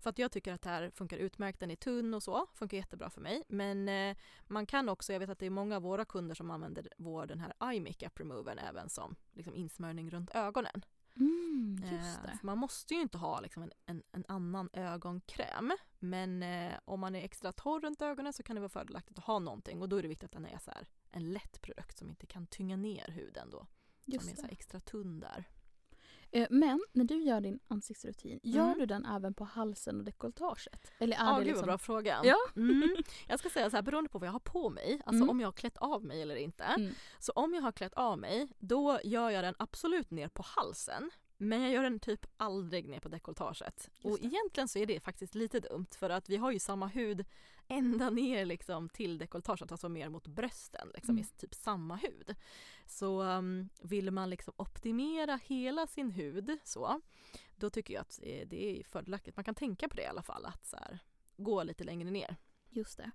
För 0.00 0.10
att 0.10 0.18
jag 0.18 0.32
tycker 0.32 0.52
att 0.52 0.62
det 0.62 0.68
här 0.68 0.90
funkar 0.90 1.16
utmärkt, 1.16 1.60
den 1.60 1.70
är 1.70 1.76
tunn 1.76 2.14
och 2.14 2.22
så, 2.22 2.46
funkar 2.54 2.76
jättebra 2.76 3.10
för 3.10 3.20
mig. 3.20 3.42
Men 3.48 3.88
eh, 3.88 4.16
man 4.46 4.66
kan 4.66 4.88
också, 4.88 5.12
jag 5.12 5.20
vet 5.20 5.30
att 5.30 5.38
det 5.38 5.46
är 5.46 5.50
många 5.50 5.76
av 5.76 5.82
våra 5.82 6.04
kunder 6.04 6.34
som 6.34 6.50
använder 6.50 6.88
vår 6.98 7.26
den 7.26 7.40
här 7.40 7.70
eye 7.70 7.80
makeup 7.80 8.20
removern 8.20 8.58
även 8.58 8.88
som 8.88 9.16
liksom, 9.32 9.54
insmörjning 9.54 10.10
runt 10.10 10.30
ögonen. 10.34 10.84
Mm, 11.16 11.60
Eh, 11.84 12.34
man 12.42 12.58
måste 12.58 12.94
ju 12.94 13.00
inte 13.00 13.18
ha 13.18 13.40
liksom, 13.40 13.62
en, 13.62 13.72
en, 13.86 14.02
en 14.12 14.24
annan 14.28 14.70
ögonkräm. 14.72 15.72
Men 15.98 16.42
eh, 16.42 16.72
om 16.84 17.00
man 17.00 17.14
är 17.14 17.24
extra 17.24 17.52
torr 17.52 17.80
runt 17.80 18.02
ögonen 18.02 18.32
så 18.32 18.42
kan 18.42 18.56
det 18.56 18.60
vara 18.60 18.68
fördelaktigt 18.68 19.18
att 19.18 19.24
ha 19.24 19.38
någonting 19.38 19.82
och 19.82 19.88
då 19.88 19.96
är 19.96 20.02
det 20.02 20.08
viktigt 20.08 20.24
att 20.26 20.32
den 20.32 20.46
är 20.46 20.58
så 20.58 20.70
här, 20.70 20.88
en 21.10 21.32
lätt 21.32 21.60
produkt 21.62 21.98
som 21.98 22.08
inte 22.08 22.26
kan 22.26 22.46
tynga 22.46 22.76
ner 22.76 23.08
huden 23.08 23.50
då. 23.50 23.58
som 23.58 24.12
är 24.12 24.14
Just 24.14 24.36
så 24.36 24.42
här 24.42 24.48
det. 24.48 24.52
extra 24.52 24.80
tunn 24.80 25.20
där. 25.20 25.44
Eh, 26.32 26.46
Men 26.50 26.80
när 26.92 27.04
du 27.04 27.22
gör 27.22 27.40
din 27.40 27.60
ansiktsrutin, 27.68 28.40
gör 28.42 28.64
Mm. 28.66 28.78
du 28.78 28.86
den 28.86 29.04
även 29.06 29.34
på 29.34 29.44
halsen 29.44 29.98
och 29.98 30.04
dekolletaget? 30.04 30.92
Eller 30.98 31.16
är 31.16 31.20
Ja, 31.24 31.32
det 31.32 31.38
gud 31.38 31.46
liksom... 31.46 31.60
vad 31.60 31.66
bra 31.68 31.78
fråga. 31.78 32.20
Ja. 32.24 32.36
Mm. 32.56 32.96
Jag 33.28 33.38
ska 33.38 33.48
säga 33.50 33.70
så 33.70 33.76
här, 33.76 33.82
beroende 33.82 34.10
på 34.10 34.18
vad 34.18 34.28
jag 34.28 34.32
har 34.32 34.38
på 34.40 34.70
mig, 34.70 35.00
alltså 35.06 35.22
Mm. 35.22 35.30
om 35.30 35.40
jag 35.40 35.46
har 35.46 35.52
klätt 35.52 35.76
av 35.76 36.04
mig 36.04 36.22
eller 36.22 36.36
inte. 36.36 36.64
Mm. 36.64 36.92
Så 37.18 37.32
om 37.32 37.54
jag 37.54 37.62
har 37.62 37.72
klätt 37.72 37.94
av 37.94 38.18
mig, 38.18 38.48
då 38.58 39.00
gör 39.04 39.30
jag 39.30 39.44
den 39.44 39.54
absolut 39.58 40.10
ner 40.10 40.28
på 40.28 40.42
halsen. 40.46 41.10
Men 41.42 41.62
jag 41.62 41.72
gör 41.72 41.82
den 41.82 42.00
typ 42.00 42.26
aldrig 42.36 42.88
ner 42.88 43.00
på 43.00 43.08
dekolletaget. 43.08 43.90
Och 44.02 44.18
egentligen 44.20 44.68
så 44.68 44.78
är 44.78 44.86
det 44.86 45.00
faktiskt 45.00 45.34
lite 45.34 45.60
dumt 45.60 45.86
för 45.98 46.10
att 46.10 46.28
vi 46.28 46.36
har 46.36 46.50
ju 46.50 46.58
samma 46.58 46.86
hud 46.86 47.24
ända 47.70 48.10
ner 48.10 48.44
liksom 48.44 48.88
till 48.88 49.18
dekolletaget, 49.18 49.72
alltså 49.72 49.88
mer 49.88 50.08
mot 50.08 50.26
brösten, 50.26 50.88
liksom 50.94 51.14
Mm. 51.14 51.22
i 51.22 51.40
typ 51.40 51.54
samma 51.54 51.96
hud. 51.96 52.34
Så 52.86 53.22
um, 53.22 53.68
vill 53.82 54.10
man 54.10 54.30
liksom 54.30 54.54
optimera 54.56 55.40
hela 55.44 55.86
sin 55.86 56.10
hud 56.10 56.58
så, 56.64 57.00
då 57.56 57.70
tycker 57.70 57.94
jag 57.94 58.00
att 58.00 58.18
eh, 58.22 58.48
det 58.48 58.80
är 58.80 58.84
fördelaktigt. 58.84 59.36
Man 59.36 59.44
kan 59.44 59.54
tänka 59.54 59.88
på 59.88 59.96
det 59.96 60.02
i 60.02 60.06
alla 60.06 60.22
fall, 60.22 60.46
att 60.46 60.66
så 60.66 60.76
här, 60.76 60.98
gå 61.36 61.62
lite 61.62 61.84
längre 61.84 62.10
ner. 62.10 62.36
Just 62.72 62.96
det. 62.96 63.10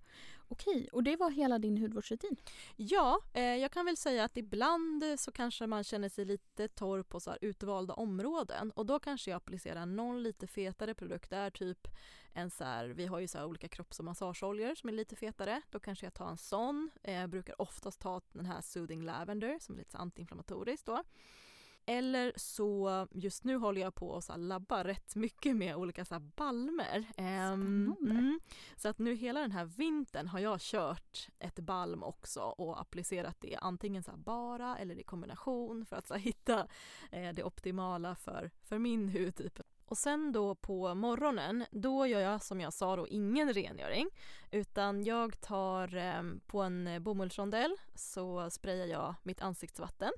Okej, 0.48 0.89
och 0.91 1.04
det 1.04 1.15
var 1.15 1.32
hela 1.32 1.60
din 1.60 1.78
hudvårdsrutin? 1.78 2.36
Ja, 2.76 3.20
eh, 3.34 3.44
jag 3.44 3.72
kan 3.72 3.86
väl 3.86 3.98
säga 3.98 4.24
att 4.24 4.38
ibland 4.38 5.04
eh, 5.04 5.15
så 5.15 5.32
kanske 5.32 5.68
man 5.68 5.84
känner 5.84 6.10
sig 6.10 6.26
lite 6.26 6.68
torr 6.68 7.04
på 7.04 7.20
så 7.20 7.30
här 7.30 7.39
utvalda 7.41 7.94
områden 7.94 8.72
och 8.72 8.86
då 8.86 9.00
kanske 9.00 9.32
jag 9.32 9.38
applicerar 9.38 9.86
någon 9.86 10.24
lite 10.24 10.48
fetare 10.48 10.94
produkt 10.94 11.30
där, 11.30 11.50
typ 11.50 11.88
en 12.34 12.50
så 12.50 12.63
här, 12.63 12.86
vi 12.88 13.06
har 13.06 13.20
ju 13.20 13.28
så 13.28 13.38
här 13.38 13.46
olika 13.46 13.68
kropps 13.68 14.00
och 14.00 14.06
massageoljor 14.06 14.76
som 14.76 14.89
är 14.89 14.94
lite 14.94 15.15
fetare. 15.15 15.62
Då 15.70 15.80
kanske 15.80 16.06
jag 16.06 16.13
tar 16.13 16.30
en 16.30 16.38
sån. 16.38 16.89
Eh, 17.04 17.13
jag 17.13 17.30
brukar 17.30 17.62
oftast 17.62 18.02
ta 18.02 18.22
den 18.32 18.46
här 18.46 18.62
Soothing 18.62 19.02
Lavender 19.02 19.60
som 19.60 19.76
är 19.76 19.80
lite 19.80 19.98
antiinflammatoriskt 19.98 20.86
då. 20.86 21.04
Eller 21.86 22.34
så, 22.36 23.08
just 23.12 23.43
nu 23.43 23.58
håller 23.58 23.82
jag 23.82 23.95
på 23.95 24.15
att 24.15 24.39
labba 24.39 24.84
rätt 24.84 25.15
mycket 25.15 25.56
med 25.56 25.76
olika 25.76 26.06
så 26.06 26.15
här 26.15 26.32
balmer. 26.36 27.06
Ehm, 27.17 27.95
mm. 28.02 28.39
Så 28.76 28.88
att 28.88 29.00
nu 29.00 29.15
hela 29.15 29.39
den 29.39 29.52
här 29.52 29.65
vintern 29.65 30.28
har 30.28 30.39
jag 30.39 30.60
kört 30.60 31.30
ett 31.39 31.60
balm 31.60 32.04
också 32.04 32.41
och 32.41 32.82
applicerat 32.82 33.38
det 33.39 33.56
antingen 33.56 34.04
så 34.04 34.12
bara 34.17 34.78
eller 34.78 35.00
i 35.00 35.04
kombination 35.04 35.86
för 35.86 35.95
att 35.95 36.08
så 36.08 36.13
hitta 36.13 36.67
eh, 37.12 37.34
det 37.34 37.43
optimala 37.43 38.15
för, 38.15 38.52
för 38.63 38.80
min 38.80 39.10
hud. 39.10 39.36
Typ. 39.36 39.60
Och 39.86 39.98
sen 39.98 40.32
då 40.32 40.56
på 40.56 40.95
morgonen, 40.95 41.65
då 41.71 42.08
gör 42.08 42.19
jag 42.19 42.43
som 42.43 42.62
jag 42.62 42.74
sa 42.74 42.95
då 42.95 43.08
ingen 43.08 43.54
rengöring 43.54 44.10
utan 44.52 45.04
jag 45.04 45.41
tar 45.41 45.95
eh, 45.95 46.24
på 46.45 46.62
en 46.62 47.04
bomullsrondell 47.04 47.76
så 47.95 48.50
sprayar 48.50 48.86
jag 48.86 49.15
mitt 49.24 49.41
ansiktsvatten. 49.41 50.12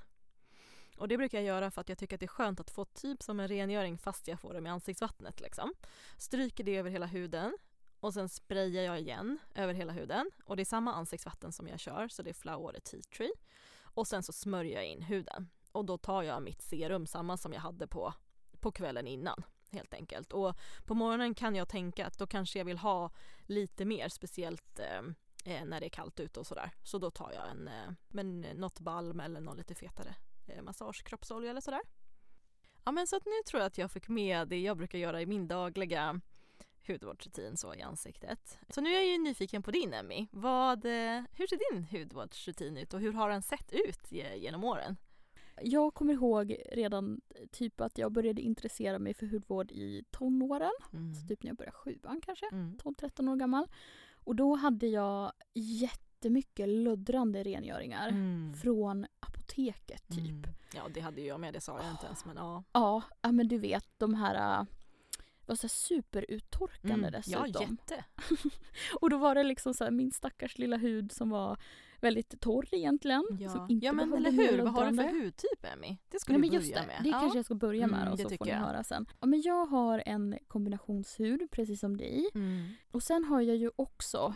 Och 0.97 1.07
det 1.07 1.17
brukar 1.17 1.37
jag 1.37 1.45
göra 1.45 1.71
för 1.71 1.81
att 1.81 1.89
jag 1.89 1.97
tycker 1.97 2.15
att 2.15 2.19
det 2.19 2.25
är 2.25 2.27
skönt 2.27 2.59
att 2.59 2.69
få 2.69 2.85
typ 2.85 3.23
som 3.23 3.39
en 3.39 3.47
rengöring 3.47 3.97
fast 3.97 4.27
jag 4.27 4.39
får 4.39 4.53
det 4.53 4.61
med 4.61 4.71
ansiktsvattnet 4.71 5.39
liksom. 5.39 5.73
Stryker 6.17 6.63
det 6.63 6.77
över 6.77 6.89
hela 6.89 7.05
huden 7.05 7.57
och 7.99 8.13
sen 8.13 8.29
sprayar 8.29 8.83
jag 8.83 8.99
igen 8.99 9.39
över 9.55 9.73
hela 9.73 9.93
huden 9.93 10.31
och 10.45 10.55
det 10.55 10.63
är 10.63 10.65
samma 10.65 10.93
ansiktsvatten 10.93 11.51
som 11.51 11.67
jag 11.67 11.79
kör 11.79 12.07
så 12.07 12.23
det 12.23 12.29
är 12.29 12.33
Flower 12.33 12.79
Tea 12.79 13.01
Tree. 13.17 13.33
Och 13.81 14.07
sen 14.07 14.23
så 14.23 14.33
smörjer 14.33 14.75
jag 14.75 14.85
in 14.85 15.01
huden 15.01 15.49
och 15.71 15.85
då 15.85 15.97
tar 15.97 16.23
jag 16.23 16.43
mitt 16.43 16.61
serum, 16.61 17.05
samma 17.05 17.37
som 17.37 17.53
jag 17.53 17.61
hade 17.61 17.87
på, 17.87 18.13
på 18.59 18.71
kvällen 18.71 19.07
innan 19.07 19.43
helt 19.71 19.93
enkelt. 19.93 20.33
Och 20.33 20.55
på 20.85 20.93
morgonen 20.93 21.35
kan 21.35 21.55
jag 21.55 21.69
tänka 21.69 22.07
att 22.07 22.17
då 22.17 22.27
kanske 22.27 22.59
jag 22.59 22.65
vill 22.65 22.77
ha 22.77 23.11
lite 23.41 23.85
mer 23.85 24.09
speciellt 24.09 24.79
eh, 24.79 24.99
eh 25.53 25.65
när 25.65 25.79
det 25.79 25.85
är 25.85 25.89
kallt 25.89 26.19
ute 26.19 26.39
och 26.39 26.47
sådär. 26.47 26.71
Så 26.83 26.97
då 26.97 27.11
tar 27.11 27.31
jag 27.33 27.49
en, 27.49 27.67
eh, 27.67 27.91
men 28.07 28.41
något 28.41 28.79
balm 28.79 29.19
eller 29.19 29.39
någon 29.39 29.57
lite 29.57 29.75
fetare 29.75 30.15
massagekroppsolja 30.61 31.49
eller 31.49 31.61
sådär. 31.61 31.81
Ja 32.85 32.91
men 32.91 33.07
så 33.07 33.15
att 33.15 33.25
nu 33.25 33.31
tror 33.45 33.59
jag 33.61 33.67
att 33.67 33.77
jag 33.77 33.91
fick 33.91 34.07
med 34.07 34.47
det 34.47 34.59
jag 34.59 34.77
brukar 34.77 34.97
göra 34.97 35.21
i 35.21 35.25
min 35.25 35.47
dagliga 35.47 36.21
hudvårdsrutin 36.87 37.57
så 37.57 37.73
i 37.75 37.81
ansiktet. 37.81 38.59
Så 38.69 38.81
nu 38.81 38.89
är 38.89 38.93
jag 38.93 39.05
ju 39.05 39.17
nyfiken 39.17 39.63
på 39.63 39.71
din 39.71 39.93
Emmy. 39.93 40.27
Vad, 40.31 40.85
eh, 40.85 41.21
hur 41.31 41.47
ser 41.47 41.71
din 41.73 41.83
hudvårdsrutin 41.83 42.77
ut 42.77 42.93
och 42.93 42.99
hur 42.99 43.13
har 43.13 43.29
den 43.29 43.41
sett 43.41 43.71
ut 43.71 44.11
ge- 44.11 44.35
genom 44.37 44.63
åren? 44.63 44.97
Jag 45.61 45.93
kommer 45.93 46.13
ihåg 46.13 46.57
redan 46.71 47.21
typ 47.51 47.81
att 47.81 47.97
jag 47.97 48.11
började 48.11 48.41
intressera 48.41 48.99
mig 48.99 49.13
för 49.13 49.25
hudvård 49.25 49.71
i 49.71 50.03
tonåren. 50.11 50.71
Mm. 50.93 51.15
Så 51.15 51.27
typ 51.27 51.43
när 51.43 51.49
jag 51.49 51.57
började 51.57 51.77
sjuan 51.77 52.21
kanske. 52.21 52.45
Mm. 52.51 52.77
12-13 52.77 53.29
år 53.29 53.35
gammal. 53.35 53.67
Och 54.23 54.35
då 54.35 54.55
hade 54.55 54.87
jag 54.87 55.31
jättemycket 56.17 56.69
luddrande 56.69 57.43
rengöringar 57.43 58.09
Mm. 58.09 58.53
från 58.53 59.05
apoteket 59.19 60.07
typ. 60.09 60.19
Mm. 60.29 60.43
Ja 60.75 60.81
det 60.93 60.99
hade 60.99 61.21
ju 61.21 61.27
jag 61.27 61.39
med, 61.39 61.53
det 61.53 61.61
sa 61.61 61.79
jag 61.81 61.91
inte 61.91 62.05
ens 62.05 62.25
men 62.25 62.35
ja. 62.37 62.63
Ja, 62.73 63.01
ja, 63.21 63.31
men 63.31 63.47
du 63.47 63.57
vet 63.57 63.85
de 63.97 64.13
här 64.13 64.59
äh, 64.59 64.65
var 65.45 65.55
så 65.55 65.61
här 65.63 65.69
superuttorkande 65.69 67.07
Mm. 67.07 67.21
Ja 67.25 67.41
dessutom. 67.41 67.77
jätte. 67.87 68.05
Och 69.01 69.09
då 69.09 69.17
var 69.17 69.35
det 69.35 69.43
liksom 69.43 69.73
så 69.73 69.83
här, 69.83 69.91
min 69.91 70.11
stackars 70.11 70.57
lilla 70.57 70.77
hud 70.77 71.11
som 71.11 71.29
var 71.29 71.57
väldigt 72.01 72.39
torr 72.41 72.65
egentligen. 72.71 73.23
Som 73.27 73.37
Ja, 73.39 73.67
inte 73.69 73.85
ja 73.85 73.93
men 73.93 74.13
eller 74.13 74.31
hur, 74.31 74.61
vad 74.61 74.73
har 74.73 74.91
du 74.91 74.97
för 74.97 75.23
hudtyp 75.23 75.65
Emmy? 75.73 75.97
Det 76.09 76.19
ska 76.19 76.33
du 76.33 76.39
men 76.39 76.49
just 76.53 76.73
börja 76.73 76.81
det, 76.81 76.87
med. 76.87 77.03
det 77.03 77.09
ja. 77.09 77.19
kanske 77.19 77.37
jag 77.37 77.45
ska 77.45 77.55
börja 77.55 77.87
med 77.87 78.01
Mm, 78.01 78.13
och 78.13 78.19
så 78.19 78.29
får 78.29 78.45
ni 78.45 78.51
jag. 78.51 78.57
höra 78.57 78.83
sen. 78.83 79.05
Ja, 79.19 79.27
men 79.27 79.41
jag 79.41 79.65
har 79.65 80.03
en 80.05 80.37
kombinationshud 80.47 81.47
precis 81.51 81.79
som 81.79 81.97
dig. 81.97 82.29
Mm. 82.35 82.67
Och 82.91 83.03
sen 83.03 83.23
har 83.23 83.41
jag 83.41 83.55
ju 83.55 83.71
också 83.75 84.35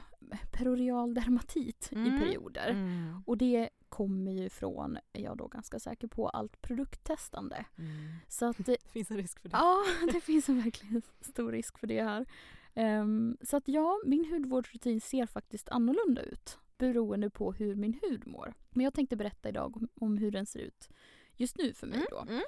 perorial 0.51 1.13
dermatit 1.13 1.89
Mm. 1.91 2.15
i 2.15 2.19
perioder. 2.19 2.69
Mm. 2.69 3.23
Och 3.25 3.37
det 3.37 3.69
kommer 3.89 4.31
ju 4.31 4.49
från, 4.49 4.97
är 5.13 5.21
jag 5.23 5.37
då 5.37 5.47
ganska 5.47 5.79
säker 5.79 6.07
på, 6.07 6.29
allt 6.29 6.61
produkttestande. 6.61 7.65
Mm. 7.77 7.91
Så 8.27 8.45
att 8.45 8.57
Det 8.65 8.77
finns 8.91 9.11
en 9.11 9.17
risk 9.17 9.39
för 9.39 9.49
det. 9.49 9.57
Ja, 9.57 9.77
det 10.13 10.21
finns 10.21 10.49
en 10.49 10.61
verkligen 10.61 11.01
stor 11.21 11.51
risk 11.51 11.77
för 11.77 11.87
det 11.87 12.03
här. 12.03 12.25
Ehm, 12.73 13.37
så 13.41 13.57
att 13.57 13.67
ja, 13.67 13.99
min 14.05 14.25
hudvårdsrutin 14.25 15.01
ser 15.01 15.25
faktiskt 15.25 15.69
annorlunda 15.69 16.21
ut 16.21 16.57
beroende 16.81 17.29
på 17.29 17.51
hur 17.53 17.75
min 17.75 17.99
hud 18.01 18.27
mår. 18.27 18.53
Men 18.69 18.83
jag 18.83 18.93
tänkte 18.93 19.15
berätta 19.15 19.49
idag 19.49 19.77
om, 19.77 19.87
om 19.95 20.17
hur 20.17 20.31
den 20.31 20.45
ser 20.45 20.59
ut 20.59 20.89
just 21.35 21.57
nu 21.57 21.73
för 21.73 21.87
mig 21.87 22.05
då. 22.11 22.19
Mm. 22.29 22.41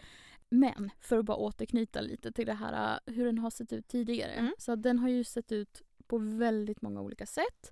Men 0.50 0.90
för 1.00 1.18
att 1.18 1.26
bara 1.26 1.38
återknyta 1.38 2.02
lite 2.02 2.32
till 2.32 2.46
det 2.46 2.54
här 2.54 3.00
äh, 3.08 3.14
hur 3.14 3.26
den 3.26 3.38
har 3.38 3.50
sett 3.50 3.74
ut 3.74 3.88
tidigare. 3.88 4.32
Mm. 4.32 4.54
Så 4.58 4.76
den 4.76 5.00
har 5.00 5.10
ju 5.10 5.24
sett 5.24 5.52
ut 5.52 5.82
på 6.08 6.18
väldigt 6.18 6.82
många 6.82 7.02
olika 7.02 7.26
sätt. 7.26 7.72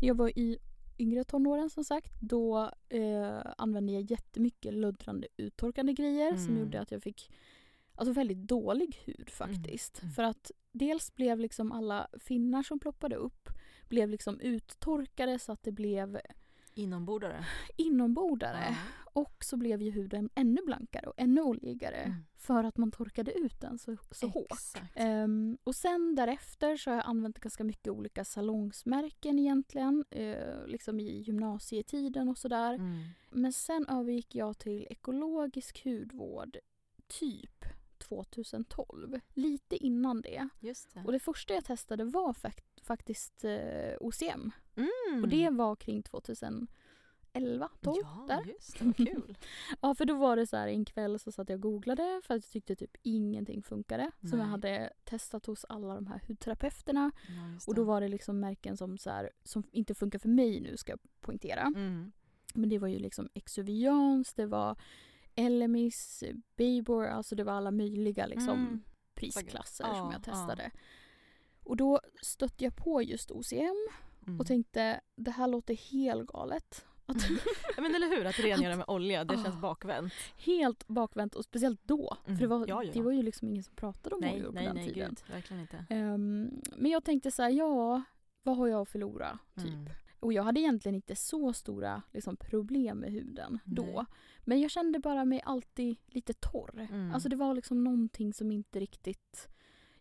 När 0.00 0.08
jag 0.08 0.14
var 0.14 0.38
i 0.38 0.58
yngre 0.98 1.24
tonåren 1.24 1.70
som 1.70 1.84
sagt, 1.84 2.20
då 2.20 2.70
eh, 2.88 3.40
använde 3.58 3.92
jag 3.92 4.02
jättemycket 4.02 4.74
luddrande 4.74 5.28
uttorkande 5.36 5.92
grejer 5.92 6.36
som 6.36 6.48
Mm. 6.48 6.58
gjorde 6.58 6.80
att 6.80 6.90
jag 6.90 7.02
fick 7.02 7.30
alltså 7.94 8.12
väldigt 8.12 8.38
dålig 8.38 9.00
hud 9.04 9.30
faktiskt. 9.30 10.02
Mm. 10.02 10.12
För 10.12 10.22
att 10.22 10.50
dels 10.72 11.14
blev 11.14 11.38
liksom 11.40 11.72
alla 11.72 12.08
finnar 12.18 12.62
som 12.62 12.78
ploppade 12.78 13.16
upp 13.16 13.48
blev 13.90 14.08
liksom 14.10 14.40
uttorkade 14.40 15.38
så 15.38 15.52
att 15.52 15.62
det 15.62 15.72
blev 15.72 16.20
Inombordare. 16.74 17.44
inombordare. 17.76 18.64
Ja. 18.68 18.76
Och 19.12 19.44
så 19.44 19.56
blev 19.56 19.82
ju 19.82 19.90
huden 19.90 20.30
ännu 20.34 20.60
blankare 20.66 21.06
och 21.06 21.14
ännu 21.16 21.40
oljigare 21.40 21.96
Mm. 21.96 22.16
för 22.36 22.64
att 22.64 22.76
man 22.76 22.90
torkade 22.90 23.32
ut 23.32 23.60
den 23.60 23.78
så, 23.78 23.96
så 24.10 24.28
hårt. 24.28 24.82
Ehm, 24.94 25.58
och 25.64 25.74
sen 25.74 26.14
därefter 26.14 26.76
så 26.76 26.90
har 26.90 26.96
jag 26.96 27.06
använt 27.06 27.38
ganska 27.40 27.64
mycket 27.64 27.92
olika 27.92 28.24
salongsmärken 28.24 29.38
egentligen. 29.38 30.04
eh, 30.10 30.66
liksom 30.66 31.00
i 31.00 31.20
gymnasietiden 31.20 32.28
och 32.28 32.38
sådär. 32.38 32.74
Mm. 32.74 33.04
Men 33.30 33.52
sen 33.52 33.86
övergick 33.88 34.34
jag 34.34 34.58
till 34.58 34.86
ekologisk 34.90 35.84
hudvård 35.84 36.56
typ 37.08 37.64
2012. 37.98 39.20
Lite 39.34 39.76
innan 39.76 40.20
det. 40.20 40.48
Det. 40.60 40.74
Och 41.06 41.12
det 41.12 41.18
första 41.20 41.54
jag 41.54 41.64
testade 41.64 42.04
var 42.04 42.32
fakt- 42.32 42.69
faktiskt 42.90 43.44
eh, 43.44 43.94
OCM. 44.00 44.50
Mm. 44.76 45.22
Och 45.22 45.28
det 45.28 45.50
var 45.50 45.76
kring 45.76 46.02
2011, 46.02 46.68
12 47.80 47.96
Ja, 48.02 48.24
där. 48.28 48.44
just 48.52 48.78
det. 48.78 48.84
Vad 48.84 48.96
kul. 48.96 49.36
Ja, 49.82 49.94
för 49.94 50.04
då 50.04 50.14
var 50.14 50.36
det 50.36 50.46
så 50.46 50.56
här 50.56 50.68
en 50.68 50.84
kväll 50.84 51.18
så 51.18 51.32
satt 51.32 51.48
jag 51.48 51.56
och 51.56 51.62
googlade 51.62 52.20
för 52.24 52.34
att 52.34 52.44
jag 52.44 52.50
tyckte 52.52 52.76
typ 52.76 52.96
ingenting 53.02 53.62
funkade. 53.62 54.10
Som 54.20 54.28
jag 54.30 54.38
Nej. 54.38 54.46
hade 54.46 54.92
testat 55.04 55.46
hos 55.46 55.64
alla 55.68 55.94
de 55.94 56.06
här 56.06 56.22
hudterapeuterna. 56.28 57.12
Ja, 57.28 57.60
Och 57.66 57.74
då 57.74 57.84
var 57.84 58.00
det 58.00 58.08
liksom 58.08 58.40
märken 58.40 58.76
som, 58.76 58.98
så 58.98 59.10
här, 59.10 59.30
som 59.44 59.62
inte 59.72 59.94
funkar 59.94 60.18
för 60.18 60.28
mig 60.28 60.60
nu 60.60 60.76
ska 60.76 60.92
jag 60.92 61.00
poängtera. 61.20 61.60
Mm. 61.62 62.12
Men 62.54 62.68
det 62.68 62.78
var 62.78 62.88
ju 62.88 62.98
liksom 62.98 63.28
Exuviance, 63.34 64.32
det 64.36 64.46
var 64.46 64.76
Elemis, 65.34 66.24
Baybor, 66.56 67.06
alltså 67.06 67.34
det 67.34 67.44
var 67.44 67.52
alla 67.52 67.70
möjliga 67.70 68.26
liksom 68.26 68.58
Mm. 68.58 68.82
prisklasser 69.14 69.84
Ja, 69.86 69.94
som 69.94 70.10
jag 70.12 70.22
ja. 70.26 70.70
Och 71.70 71.76
då 71.76 72.00
stötte 72.22 72.64
jag 72.64 72.76
på 72.76 73.02
just 73.02 73.30
OCM 73.30 73.88
Mm. 74.26 74.40
och 74.40 74.46
tänkte 74.46 75.00
det 75.16 75.30
här 75.30 75.46
låter 75.48 75.74
helt 75.74 76.26
galet. 76.26 76.86
Att, 77.06 77.16
Ja, 77.76 77.82
men 77.82 77.94
eller 77.94 78.08
hur, 78.16 78.24
att 78.26 78.38
rengöra 78.38 78.76
med 78.76 78.84
olja, 78.88 79.24
det 79.24 79.34
känns 79.44 79.56
bakvänt. 79.60 80.12
helt 80.36 80.86
bakvänt 80.88 81.34
och 81.34 81.44
speciellt 81.44 81.80
då. 81.84 82.16
Mm. 82.26 82.38
För 82.38 82.42
det 82.44 82.48
var, 82.48 82.66
Ja, 82.68 82.84
ja. 82.84 82.90
det 82.92 83.02
var 83.02 83.12
ju 83.12 83.22
liksom 83.22 83.48
ingen 83.48 83.62
som 83.62 83.74
pratade 83.74 84.14
om 84.14 84.20
Nej, 84.20 84.34
oljor 84.34 84.46
på 84.48 84.52
nej, 84.54 84.64
den 84.66 84.76
nej, 84.76 84.92
tiden. 84.92 85.08
gud. 85.08 85.34
Verkligen 85.34 85.60
inte. 85.60 85.84
Ehm, 85.90 86.60
men 86.76 86.90
jag 86.90 87.04
tänkte 87.04 87.30
så 87.30 87.42
här, 87.42 87.50
ja, 87.50 88.02
vad 88.42 88.56
har 88.56 88.66
jag 88.68 88.80
att 88.80 88.88
förlora? 88.88 89.38
Typ. 89.56 89.66
Mm. 89.74 89.88
Och 90.20 90.32
jag 90.32 90.42
hade 90.42 90.60
egentligen 90.60 90.94
inte 90.94 91.16
så 91.16 91.52
stora 91.52 92.02
liksom, 92.12 92.36
problem 92.36 92.98
med 92.98 93.12
huden 93.12 93.58
då. 93.64 93.82
Nej. 93.84 94.04
Men 94.44 94.60
jag 94.60 94.70
kände 94.70 94.98
bara 94.98 95.24
mig 95.24 95.42
alltid 95.44 95.96
lite 96.06 96.32
torr. 96.32 96.88
Mm. 96.92 97.14
Alltså 97.14 97.28
det 97.28 97.36
var 97.36 97.54
liksom 97.54 97.84
någonting 97.84 98.32
som 98.32 98.50
inte 98.52 98.80
riktigt... 98.80 99.48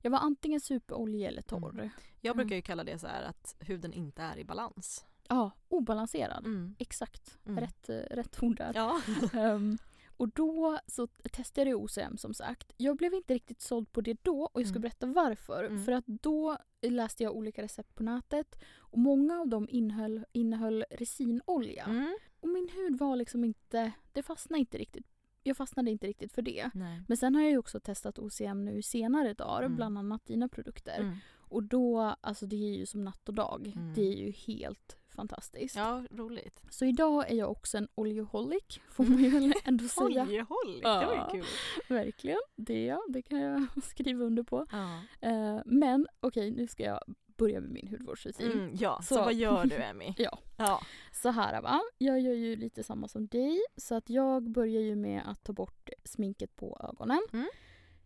Jag 0.01 0.11
var 0.11 0.19
antingen 0.19 0.59
superoljig 0.59 1.23
eller 1.23 1.41
torr. 1.41 1.69
Mm. 1.69 1.89
Jag 2.21 2.35
brukar 2.35 2.55
ju 2.55 2.61
kalla 2.61 2.83
det 2.83 2.99
så 2.99 3.07
här 3.07 3.23
att 3.23 3.55
huden 3.59 3.93
inte 3.93 4.21
är 4.21 4.37
i 4.37 4.43
balans. 4.45 5.05
Ja, 5.27 5.51
obalanserad. 5.67 6.45
Mm. 6.45 6.75
Exakt. 6.79 7.37
Mm. 7.45 7.59
Rätt, 7.59 7.89
eh, 7.89 7.95
rätt 7.95 8.43
ord 8.43 8.57
där. 8.57 8.71
Ja. 8.75 9.01
Ehm, 9.33 9.77
och 10.17 10.29
då 10.29 10.79
så 10.87 11.07
testade 11.07 11.69
jag 11.69 11.79
OCM 11.83 12.17
som 12.17 12.33
sagt. 12.33 12.73
Jag 12.77 12.97
blev 12.97 13.13
inte 13.13 13.33
riktigt 13.33 13.61
såld 13.61 13.91
på 13.91 14.01
det 14.01 14.23
då 14.23 14.49
och 14.53 14.61
jag 14.61 14.67
ska 14.67 14.73
Mm. 14.75 14.81
berätta 14.81 15.05
varför. 15.05 15.63
Mm. 15.63 15.85
För 15.85 15.91
att 15.91 16.05
då 16.07 16.57
läste 16.81 17.23
jag 17.23 17.35
olika 17.35 17.61
recept 17.61 17.95
på 17.95 18.03
nätet 18.03 18.55
och 18.77 18.97
många 18.97 19.39
av 19.41 19.47
dem 19.47 19.67
innehöll, 19.69 20.25
innehöll 20.31 20.85
resinolja. 20.89 21.83
Mm. 21.83 22.17
Och 22.39 22.47
min 22.49 22.69
hud 22.69 22.99
var 22.99 23.15
liksom 23.15 23.43
inte, 23.43 23.91
det 24.13 24.23
fastnade 24.23 24.59
inte 24.59 24.77
riktigt. 24.77 25.07
Jag 25.49 25.57
fastnade 25.57 25.91
inte 25.91 26.07
riktigt 26.07 26.33
för 26.33 26.41
det. 26.41 26.69
Nej. 26.73 27.01
Men 27.07 27.17
sen 27.17 27.35
har 27.35 27.41
jag 27.41 27.51
ju 27.51 27.57
också 27.57 27.79
testat 27.79 28.19
OCM 28.19 28.65
nu 28.65 28.81
senare 28.81 29.33
dagar, 29.33 29.63
Mm. 29.63 29.75
bland 29.75 29.97
annat 29.97 30.25
dina 30.25 30.47
produkter. 30.49 30.99
Mm. 30.99 31.15
Och 31.37 31.63
då, 31.63 32.15
alltså 32.21 32.45
det 32.45 32.55
är 32.55 32.77
ju 32.77 32.85
som 32.85 33.03
natt 33.03 33.29
och 33.29 33.33
dag. 33.35 33.73
Mm. 33.75 33.93
Det 33.93 34.01
är 34.01 34.15
ju 34.17 34.31
helt 34.31 34.97
fantastiskt. 35.15 35.75
Ja, 35.75 36.03
roligt. 36.11 36.61
Så 36.69 36.85
idag 36.85 37.31
är 37.31 37.35
jag 37.35 37.51
också 37.51 37.77
en 37.77 37.87
oljeholic, 37.95 38.79
får 38.89 39.03
man 39.03 39.23
ju 39.23 39.29
väl 39.29 39.53
ändå 39.65 39.87
säga. 39.87 40.23
Oljehåll, 40.23 40.79
Ja. 40.83 40.99
det 40.99 41.05
var 41.05 41.15
ju 41.15 41.31
kul. 41.41 41.45
Verkligen, 41.89 42.39
det 42.55 42.73
är 42.73 42.87
jag. 42.87 43.01
Det 43.09 43.21
kan 43.21 43.39
jag 43.39 43.65
skriva 43.83 44.23
under 44.25 44.43
på. 44.43 44.65
Ja. 44.71 45.01
Eh, 45.29 45.61
men 45.65 46.07
okej, 46.19 46.51
nu 46.51 46.67
ska 46.67 46.83
jag 46.83 46.99
börja 47.39 47.61
med 47.61 47.69
min 47.69 47.87
hudvårdsrutin. 47.87 48.51
Mm, 48.51 48.75
ja, 48.79 48.99
så. 49.01 49.15
Så. 49.15 49.21
vad 49.21 49.33
gör 49.33 49.65
du 49.65 49.75
Emmy? 49.75 50.13
Ja. 50.17 50.39
ja. 50.57 50.81
Så 51.11 51.29
här 51.29 51.61
va, 51.61 51.81
jag 51.97 52.19
gör 52.19 52.33
ju 52.33 52.55
lite 52.55 52.83
samma 52.83 53.07
som 53.07 53.27
dig. 53.27 53.59
Så 53.77 53.95
att 53.95 54.09
jag 54.09 54.49
börjar 54.51 54.81
ju 54.81 54.95
med 54.95 55.21
att 55.25 55.43
ta 55.43 55.53
bort 55.53 55.89
sminket 56.03 56.55
på 56.55 56.79
ögonen. 56.93 57.21
Mm. 57.33 57.49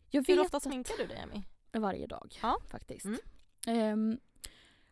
Jag 0.10 0.28
Hur 0.28 0.40
ofta 0.40 0.60
sminkar 0.60 0.96
du 0.98 1.06
dig 1.08 1.18
Emmy? 1.18 1.44
Varje 1.72 2.08
dag 2.08 2.36
Ja. 2.42 2.60
faktiskt. 2.70 3.06
Ehm, 3.68 4.18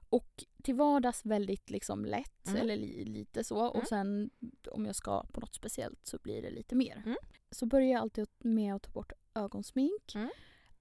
och 0.10 0.44
till 0.64 0.76
vardags 0.76 1.26
väldigt 1.26 1.70
liksom 1.70 2.06
lätt, 2.06 2.48
Mm. 2.48 2.62
eller 2.62 2.76
li, 2.76 3.06
lite 3.06 3.44
så. 3.44 3.60
Mm. 3.60 3.82
Och 3.82 3.88
sen 3.88 4.30
om 4.72 4.86
jag 4.86 4.96
ska 4.96 5.24
på 5.24 5.40
något 5.40 5.56
speciellt 5.56 6.06
så 6.08 6.18
blir 6.24 6.42
det 6.42 6.50
lite 6.50 6.76
mer. 6.76 7.02
Mm. 7.06 7.18
Så 7.52 7.66
börjar 7.66 7.88
jag 7.92 8.02
alltid 8.02 8.28
med 8.38 8.76
att 8.76 8.84
ta 8.84 8.92
bort 8.92 9.12
ögonsmink. 9.36 10.16
Mm. 10.16 10.30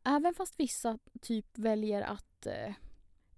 Även 0.05 0.35
fast 0.35 0.61
vissa 0.61 0.99
typ 1.21 1.59
väljer 1.59 2.03
att... 2.03 2.47
Eh, 2.47 2.73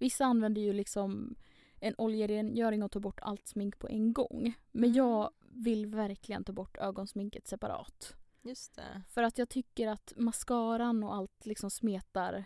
vissa 0.02 0.24
använder 0.24 0.60
ju 0.62 0.72
liksom 0.72 1.34
en 1.80 1.94
oljerengöring 1.98 2.82
och 2.82 2.90
tar 2.90 3.00
bort 3.00 3.20
allt 3.22 3.46
smink 3.48 3.78
på 3.78 3.88
en 3.88 4.12
gång. 4.12 4.54
Men 4.72 4.84
Mm. 4.84 4.96
jag 4.96 5.30
vill 5.48 5.86
verkligen 5.86 6.44
ta 6.44 6.52
bort 6.52 6.76
ögonsminket 6.76 7.46
separat. 7.48 8.16
Just 8.42 8.74
det. 8.74 9.02
För 9.08 9.22
att 9.22 9.38
jag 9.38 9.48
tycker 9.48 9.88
att 9.88 10.12
mascaran 10.16 11.04
och 11.04 11.14
allt 11.14 11.46
liksom 11.46 11.70
smetar, 11.70 12.44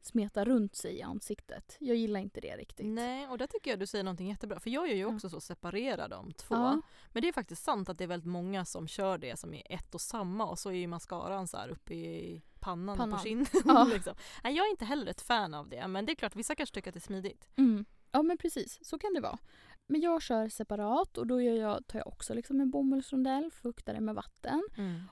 smetar 0.00 0.44
runt 0.44 0.76
sig 0.76 0.96
i 0.98 1.02
ansiktet. 1.02 1.76
Jag 1.80 1.96
gillar 1.96 2.20
inte 2.20 2.40
det 2.40 2.56
riktigt. 2.56 2.86
Nej, 2.86 3.28
och 3.28 3.38
där 3.38 3.46
tycker 3.46 3.70
jag 3.70 3.78
du 3.80 3.86
säger 3.86 4.04
någonting 4.04 4.28
jättebra. 4.28 4.60
För 4.60 4.70
jag 4.70 4.88
gör 4.88 4.94
ju 4.94 5.00
Ja. 5.00 5.06
också 5.14 5.28
så, 5.30 5.40
separerar 5.40 6.08
de 6.08 6.32
två. 6.32 6.54
Ja. 6.54 6.80
Men 7.12 7.22
det 7.22 7.28
är 7.28 7.32
faktiskt 7.32 7.62
sant 7.64 7.88
att 7.88 7.98
det 7.98 8.04
är 8.04 8.08
väldigt 8.08 8.28
många 8.30 8.64
som 8.64 8.88
kör 8.88 9.18
det 9.18 9.38
som 9.38 9.54
är 9.54 9.62
ett 9.70 9.94
och 9.94 10.00
samma 10.00 10.46
och 10.46 10.58
så 10.58 10.68
är 10.70 10.74
ju 10.74 10.86
mascaran 10.86 11.48
så 11.48 11.56
här 11.56 11.68
uppe 11.68 11.94
i 11.94 12.42
pannan, 12.60 12.96
Pannan. 12.96 13.18
på 13.18 13.24
kinden. 13.24 13.46
Ja. 13.64 13.84
liksom. 13.94 14.14
Nej, 14.44 14.56
jag 14.56 14.66
är 14.66 14.70
inte 14.70 14.84
heller 14.84 15.06
ett 15.06 15.20
fan 15.20 15.54
av 15.54 15.68
det 15.68 15.88
men 15.88 16.06
det 16.06 16.12
är 16.12 16.16
klart 16.16 16.36
vissa 16.36 16.54
kanske 16.54 16.74
tycker 16.74 16.90
att 16.90 16.94
det 16.94 16.98
är 16.98 17.00
smidigt. 17.00 17.48
Mm. 17.56 17.84
Ja 18.12 18.22
men 18.22 18.38
precis, 18.38 18.78
så 18.82 18.98
kan 18.98 19.14
det 19.14 19.20
vara. 19.20 19.38
Men 19.90 20.00
jag 20.00 20.22
kör 20.22 20.48
separat 20.48 21.18
och 21.18 21.26
då 21.26 21.42
jag, 21.42 21.86
tar 21.86 21.98
jag 21.98 22.06
också 22.08 22.34
liksom 22.34 22.60
en 22.60 22.70
bomullsrondell, 22.70 23.50
fuktar 23.50 23.94
det 23.94 24.00
med 24.00 24.14
vatten. 24.14 24.62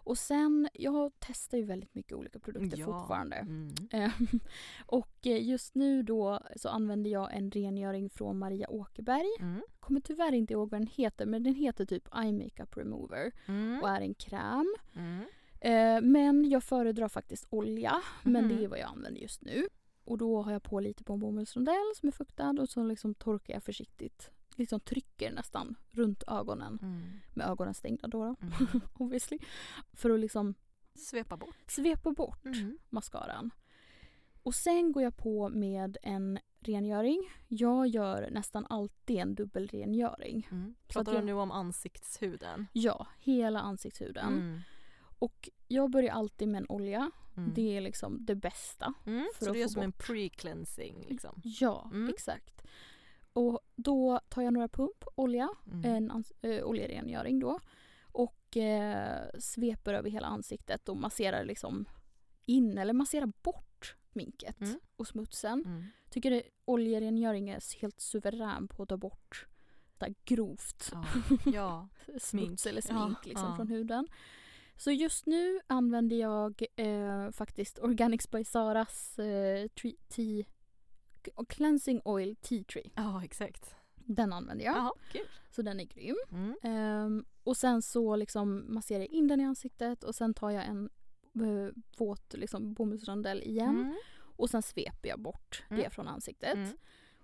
Och 0.05 0.19
sen, 0.19 0.69
jag 0.75 1.13
testar 1.19 1.59
ju 1.59 1.65
väldigt 1.65 1.95
mycket 1.95 2.13
olika 2.13 2.39
produkter 2.39 2.79
Ja. 2.79 2.85
fortfarande. 2.85 3.37
Mm. 3.37 3.75
Eh, 3.93 4.11
och 4.87 5.27
eh, 5.27 5.43
just 5.49 5.75
nu 5.75 6.03
då 6.03 6.41
så 6.57 6.69
använder 6.69 7.11
jag 7.11 7.35
en 7.37 7.51
rengöring 7.51 8.11
från 8.11 8.39
Maria 8.39 8.71
Åkerberg. 8.71 9.37
Mm. 9.41 9.63
Kommer 9.81 10.01
tyvärr 10.01 10.33
inte 10.33 10.53
ihåg 10.53 10.71
vad 10.71 10.81
den 10.81 10.87
heter 10.89 11.27
men 11.27 11.43
den 11.43 11.55
heter 11.55 11.85
typ 11.87 12.09
Eye 12.15 12.33
Makeup 12.33 12.77
Remover 12.77 13.33
Mm. 13.47 13.81
och 13.83 13.89
är 13.89 14.01
en 14.01 14.15
kräm. 14.15 14.75
Mm. 15.61 15.97
Eh, 16.05 16.11
men 16.11 16.49
jag 16.51 16.63
föredrar 16.65 17.09
faktiskt 17.09 17.47
olja 17.51 18.03
men 18.23 18.45
Mhm. 18.47 18.57
det 18.57 18.65
är 18.65 18.69
vad 18.69 18.79
jag 18.79 18.89
använder 18.89 19.21
just 19.21 19.43
nu. 19.43 19.69
Och 20.05 20.19
då 20.19 20.43
har 20.43 20.53
jag 20.53 20.63
på 20.63 20.81
lite 20.81 21.05
på 21.05 21.13
en 21.13 21.19
bomullsrondell 21.19 21.93
som 21.97 22.07
är 22.09 22.13
fuktad 22.13 22.51
och 22.61 22.69
så 22.69 22.83
liksom 22.85 23.15
torkar 23.15 23.55
jag 23.55 23.63
försiktigt. 23.63 24.31
Liksom 24.57 24.81
trycker 24.81 25.33
nästan 25.33 25.75
runt 25.91 26.23
ögonen. 26.27 26.79
Mm. 26.83 27.03
Med 27.35 27.47
ögonen 27.49 27.75
stängda 27.75 28.09
då, 28.09 28.19
då 28.41 28.47
Mm. 28.47 28.81
obviously. 28.95 29.39
För 29.93 30.11
att 30.11 30.21
liksom 30.21 30.55
Svepa 30.95 31.37
bort. 31.37 31.55
svepa 31.67 32.13
bort 32.13 32.45
Mm. 32.45 32.79
mascaran. 32.89 33.51
Och 34.43 34.55
sen 34.55 34.93
går 34.93 35.03
jag 35.03 35.17
på 35.17 35.49
med 35.49 35.97
en 36.03 36.39
rengöring. 36.61 37.31
Jag 37.49 37.87
gör 37.87 38.29
nästan 38.31 38.67
alltid 38.69 39.17
en 39.19 39.35
dubbelrengöring. 39.35 40.49
Mm. 40.51 40.75
Pratar 40.89 41.01
att 41.01 41.07
du 41.07 41.19
jag- 41.19 41.25
nu 41.27 41.33
om 41.33 41.51
ansiktshuden? 41.51 42.67
Ja, 42.73 43.07
hela 43.19 43.61
ansiktshuden. 43.61 44.33
Mm. 44.33 44.61
Och 45.19 45.49
jag 45.69 45.91
börjar 45.91 46.13
alltid 46.15 46.49
med 46.49 46.59
en 46.61 46.67
olja. 46.69 47.11
Mm. 47.37 47.53
Det 47.55 47.77
är 47.77 47.81
liksom 47.81 48.25
det 48.25 48.35
bästa. 48.35 48.95
Mm. 49.07 49.27
för 49.35 49.45
Så 49.45 49.51
att 49.51 49.55
det 49.55 49.63
är 49.63 49.67
få 49.67 49.71
som 49.73 49.83
en 49.83 49.91
bort- 49.91 50.07
pre-cleansing 50.09 51.09
liksom? 51.09 51.41
Ja, 51.45 51.91
Mm. 51.93 52.09
exakt. 52.09 52.63
Och 53.33 53.61
då 53.77 54.21
tar 54.29 54.43
jag 54.43 54.53
några 54.53 54.69
pump 54.69 55.05
olja, 55.15 55.49
Mm. 55.73 55.85
en 56.11 56.25
äh, 56.43 56.65
oljerengöring 56.65 57.41
då. 57.41 57.61
Och 58.13 58.57
eh, 58.57 59.27
sveper 59.39 59.95
över 59.95 60.11
hela 60.11 60.27
ansiktet 60.27 60.89
och 60.89 60.97
masserar 60.97 61.45
liksom 61.45 61.85
in 62.47 62.79
eller 62.79 62.93
masserar 62.93 63.33
bort 63.43 63.97
sminket 64.13 64.61
Mm. 64.61 64.81
och 64.97 65.07
smutsen. 65.07 65.63
Mm. 65.67 65.85
Tycker 66.11 66.31
det, 66.31 66.43
oljerengöring 66.65 67.49
är 67.51 67.81
helt 67.81 68.01
suverän 68.01 68.69
på 68.69 68.83
att 68.83 68.89
ta 68.89 68.97
bort 68.97 69.47
grovt 70.25 70.91
Ja. 70.93 71.05
ja. 71.45 71.89
smuts 72.19 72.67
eller 72.67 72.81
smink 72.81 73.19
Ja, 73.23 73.29
liksom, 73.29 73.49
ja. 73.51 73.57
från 73.57 73.69
huden. 73.69 74.09
Så 74.77 74.91
just 74.91 75.27
nu 75.27 75.61
använder 75.67 76.17
jag 76.17 76.63
eh, 76.77 77.31
faktiskt 77.31 77.79
Organics 77.79 78.31
by 78.31 78.45
Saras 78.45 79.19
eh, 79.19 79.69
tree, 79.69 79.97
tea, 80.09 80.45
Cleansing 81.49 82.01
Oil 82.05 82.37
Tea 82.37 82.65
Tree. 82.65 82.91
ja, 82.97 83.25
exakt. 83.25 83.75
Den 83.95 84.33
använder 84.33 84.65
jag. 84.65 84.77
Jaha, 84.77 84.93
kul. 85.13 85.27
Så 85.51 85.63
den 85.63 85.81
är 85.81 85.85
grym. 85.85 86.17
Mm. 86.33 86.57
Ehm, 86.63 87.25
och 87.45 87.57
sen 87.57 87.83
så 87.83 88.17
liksom 88.17 88.65
masserar 88.75 88.99
jag 89.01 89.09
in 89.09 89.29
den 89.29 89.41
i 89.41 89.45
ansiktet 89.45 90.05
och 90.05 90.15
sen 90.15 90.35
tar 90.35 90.51
jag 90.51 90.65
en 90.67 90.91
eh, 91.35 91.73
våt 91.99 92.35
liksom, 92.35 92.75
bomullsrondell 92.75 93.43
igen. 93.43 93.69
Mm. 93.81 93.97
Och 94.37 94.51
sen 94.51 94.63
sveper 94.63 95.09
jag 95.09 95.21
bort 95.21 95.65
Mm. 95.71 95.83
det 95.83 95.91
från 95.91 96.09
ansiktet. 96.09 96.55
Mm. 96.55 96.77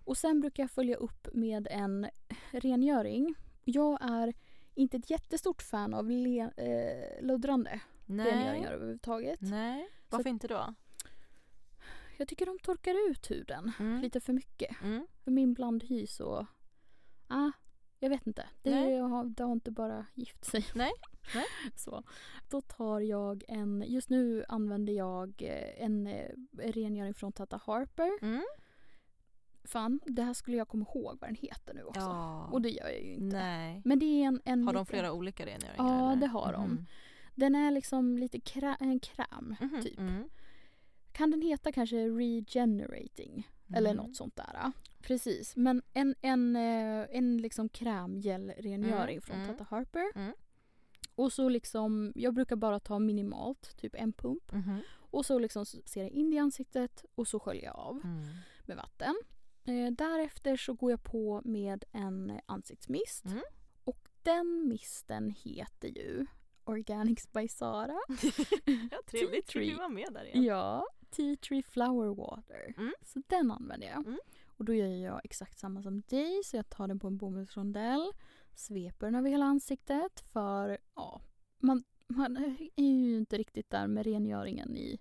Och 0.04 0.16
sen 0.16 0.40
brukar 0.40 0.62
jag 0.62 0.70
följa 0.70 0.96
upp 0.96 1.28
med 1.34 1.68
en 1.70 2.06
rengöring. 2.50 3.34
Jag 3.64 3.98
är 4.02 4.34
inte 4.74 4.96
ett 4.96 5.10
jättestort 5.10 5.62
fan 5.62 5.94
av 5.94 6.10
le- 6.10 6.50
eh, 6.56 7.22
luddrande 7.24 7.80
rengöringar 8.06 8.72
överhuvudtaget. 8.72 9.40
Nej. 9.40 9.88
Varför 10.10 10.30
inte 10.30 10.48
då? 10.48 10.74
Jag 12.16 12.28
tycker 12.28 12.46
de 12.46 12.58
torkar 12.58 13.10
ut 13.10 13.30
huden 13.30 13.72
Mm. 13.78 14.00
lite 14.00 14.20
för 14.20 14.32
mycket. 14.32 14.82
Mm. 14.82 15.06
För 15.24 15.30
min 15.30 15.54
blandhy 15.54 16.06
så... 16.06 16.46
Ah, 17.28 17.50
jag 17.98 18.10
vet 18.10 18.26
inte. 18.26 18.48
Det, 18.62 18.70
Nej. 18.70 18.98
har, 18.98 19.24
det 19.24 19.44
har 19.44 19.52
inte 19.52 19.70
bara 19.70 20.06
gift 20.14 20.44
sig. 20.44 20.66
Nej. 20.74 20.92
Nej. 21.34 21.44
Så. 21.76 22.02
Då 22.50 22.60
tar 22.60 23.00
jag 23.00 23.44
en... 23.48 23.84
Just 23.86 24.10
nu 24.10 24.44
använder 24.48 24.92
jag 24.92 25.42
eh, 25.42 25.84
en 25.84 26.06
eh, 26.06 26.30
rengöring 26.58 27.14
från 27.14 27.32
Tata 27.32 27.60
Harper. 27.64 28.10
Mm. 28.22 28.42
Fan, 29.64 30.00
det 30.06 30.22
här 30.22 30.34
skulle 30.34 30.56
jag 30.56 30.68
komma 30.68 30.86
ihåg 30.94 31.18
vad 31.20 31.30
den 31.30 31.34
heter 31.36 31.74
nu 31.74 31.84
också. 31.84 32.00
Ja. 32.00 32.48
Och 32.52 32.62
det 32.62 32.70
gör 32.70 32.88
jag 32.88 33.02
ju 33.02 33.12
inte. 33.14 33.36
Nej. 33.36 33.82
Men 33.84 33.98
det 33.98 34.06
är 34.06 34.26
en... 34.26 34.40
en 34.44 34.64
Har 34.66 34.72
de 34.72 34.78
liten- 34.80 34.86
flera 34.86 35.12
olika 35.12 35.46
rengöringar? 35.46 35.74
Ja, 35.78 36.12
eller? 36.12 36.20
det 36.20 36.26
har 36.26 36.52
de. 36.52 36.64
Mhm. 36.70 36.86
Den 37.34 37.54
är 37.54 37.70
liksom 37.70 38.18
lite 38.18 38.38
krä- 38.38 38.76
en 38.80 39.00
kräm, 39.00 39.56
Mhm. 39.60 39.82
typ. 39.82 39.98
Mm. 39.98 40.28
Kan 41.12 41.30
den 41.30 41.42
heta 41.42 41.72
kanske 41.72 41.96
regenerating? 41.96 43.48
Eller 43.74 43.90
Mm. 43.90 44.06
något 44.06 44.16
sånt 44.16 44.36
där. 44.36 44.72
Precis. 45.02 45.56
Men 45.56 45.82
en, 45.92 46.14
en, 46.22 46.56
eh, 46.56 47.06
en 47.10 47.38
liksom 47.38 47.68
krämgelrengöring 47.68 49.14
Mm, 49.16 49.22
från 49.22 49.36
mm. 49.36 49.48
Tata 49.48 49.64
Harper. 49.70 50.04
Mm. 50.14 50.32
Och 51.14 51.32
så 51.32 51.48
liksom, 51.48 52.12
jag 52.14 52.34
brukar 52.34 52.56
bara 52.56 52.80
ta 52.80 52.98
minimalt, 52.98 53.76
typ 53.76 53.94
en 53.94 54.12
pump. 54.12 54.52
Mhm. 54.52 54.80
Och 55.10 55.26
så 55.26 55.38
liksom 55.38 55.66
ser 55.66 56.00
jag 56.02 56.10
in 56.10 56.32
i 56.32 56.38
ansiktet 56.38 57.04
och 57.14 57.28
så 57.28 57.40
sköljer 57.40 57.64
jag 57.64 57.76
av 57.76 58.00
Mm. 58.04 58.24
med 58.66 58.76
vatten. 58.76 59.14
Eh, 59.64 59.90
därefter 59.92 60.56
så 60.56 60.74
går 60.74 60.90
jag 60.90 61.02
på 61.02 61.42
med 61.44 61.84
en 61.92 62.40
ansiktsmist. 62.46 63.24
Mm. 63.24 63.42
Och 63.84 64.08
den 64.22 64.68
misten 64.68 65.30
heter 65.30 65.88
ju 65.88 66.26
Organics 66.64 67.32
by 67.32 67.48
Sara. 67.48 68.00
ja, 68.90 68.98
trevligt. 69.06 69.46
Tree. 69.46 69.70
Du 69.70 69.76
var 69.76 69.88
med 69.88 70.08
där 70.12 70.24
igen. 70.24 70.44
Ja, 70.44 70.86
Tea 71.10 71.36
Tree 71.36 71.62
Flower 71.62 72.14
Water. 72.14 72.74
Mm. 72.76 72.94
Så 73.02 73.22
den 73.26 73.50
använder 73.50 73.86
jag. 73.86 74.06
Mm. 74.06 74.18
Och 74.56 74.64
då 74.64 74.74
gör 74.74 74.86
jag 74.86 75.20
exakt 75.24 75.58
samma 75.58 75.82
som 75.82 76.00
dig. 76.00 76.40
Så 76.44 76.56
jag 76.56 76.68
tar 76.68 76.88
den 76.88 76.98
på 76.98 77.06
en 77.06 77.16
bomullsrondell. 77.16 78.12
Sveper 78.54 79.06
den 79.06 79.14
över 79.14 79.30
hela 79.30 79.44
ansiktet. 79.44 80.20
För 80.32 80.78
ja, 80.94 81.20
man, 81.58 81.84
man 82.06 82.36
är 82.76 82.92
ju 82.92 83.16
inte 83.16 83.38
riktigt 83.38 83.70
där 83.70 83.86
med 83.86 84.06
rengöringen 84.06 84.76
i, 84.76 85.00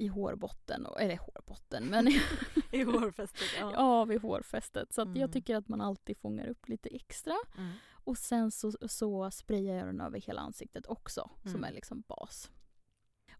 i 0.00 0.06
hårbotten. 0.06 0.86
Och, 0.86 1.00
eller 1.00 1.16
hårbotten, 1.16 1.84
men 1.84 2.08
I 2.72 2.82
hårfästet. 2.84 3.48
Ja. 3.60 3.72
ja, 3.74 4.04
vid 4.04 4.22
hårfästet. 4.22 4.92
Så 4.92 5.02
Mm. 5.02 5.16
jag 5.16 5.32
tycker 5.32 5.56
att 5.56 5.68
man 5.68 5.80
alltid 5.80 6.16
fångar 6.18 6.46
upp 6.48 6.68
lite 6.68 6.88
extra. 6.88 7.34
Mm. 7.58 7.70
Och 8.04 8.18
sen 8.18 8.50
så, 8.50 8.72
så 8.88 9.30
sprayar 9.30 9.76
jag 9.76 9.86
den 9.86 10.00
över 10.00 10.20
hela 10.20 10.40
ansiktet 10.40 10.86
också. 10.86 11.30
Som 11.42 11.50
Mm. 11.50 11.64
är 11.64 11.72
liksom 11.72 12.00
bas. 12.08 12.50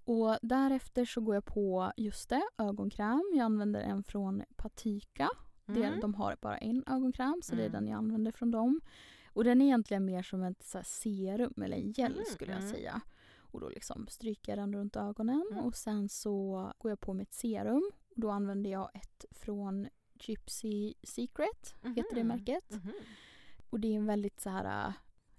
Och 0.05 0.39
därefter 0.43 1.05
så 1.05 1.21
går 1.21 1.35
jag 1.35 1.45
på, 1.45 1.93
just 1.97 2.29
det, 2.29 2.43
ögonkräm. 2.59 3.23
Jag 3.35 3.45
använder 3.45 3.81
en 3.81 4.03
från 4.05 4.43
Patika. 4.57 5.29
Det, 5.67 5.85
Mm. 5.85 6.01
de 6.01 6.15
har 6.15 6.37
bara 6.41 6.59
en 6.59 6.85
ögonkräm 6.87 7.41
så 7.43 7.55
det 7.55 7.63
är 7.63 7.67
Mm. 7.69 7.73
den 7.85 7.89
jag 7.93 7.99
använder 7.99 8.33
från 8.33 8.51
dem. 8.51 8.81
Och 9.33 9.45
den 9.45 9.61
är 9.61 9.65
egentligen 9.67 10.05
mer 10.05 10.23
som 10.23 10.43
ett 10.43 10.63
så 10.63 10.81
serum 10.85 11.63
eller 11.63 11.77
en 11.77 11.93
gel 11.93 12.13
Mm, 12.13 12.25
skulle 12.25 12.53
jag 12.53 12.63
säga. 12.63 13.01
Och 13.53 13.61
då 13.61 13.69
liksom 13.69 14.07
stryker 14.07 14.53
jag 14.53 14.59
den 14.59 14.73
runt 14.75 14.97
ögonen 14.97 15.47
Mm. 15.53 15.65
och 15.65 15.77
sen 15.77 16.09
så 16.09 16.53
går 16.79 16.91
jag 16.91 17.01
på 17.01 17.13
med 17.15 17.23
ett 17.23 17.35
serum. 17.35 17.91
Och 18.15 18.21
då 18.21 18.31
använder 18.31 18.71
jag 18.71 18.91
ett 18.97 19.25
från 19.31 19.89
Gypsy 20.15 20.95
Secret, 21.03 21.75
heter 21.97 22.15
det 22.15 22.25
märket. 22.25 22.71
Mhm. 22.71 22.93
Och 23.71 23.81
det 23.81 23.89
är 23.89 23.97
en 23.97 24.07
väldigt 24.07 24.41
så 24.41 24.51
här 24.51 24.87
äh, 24.89 24.93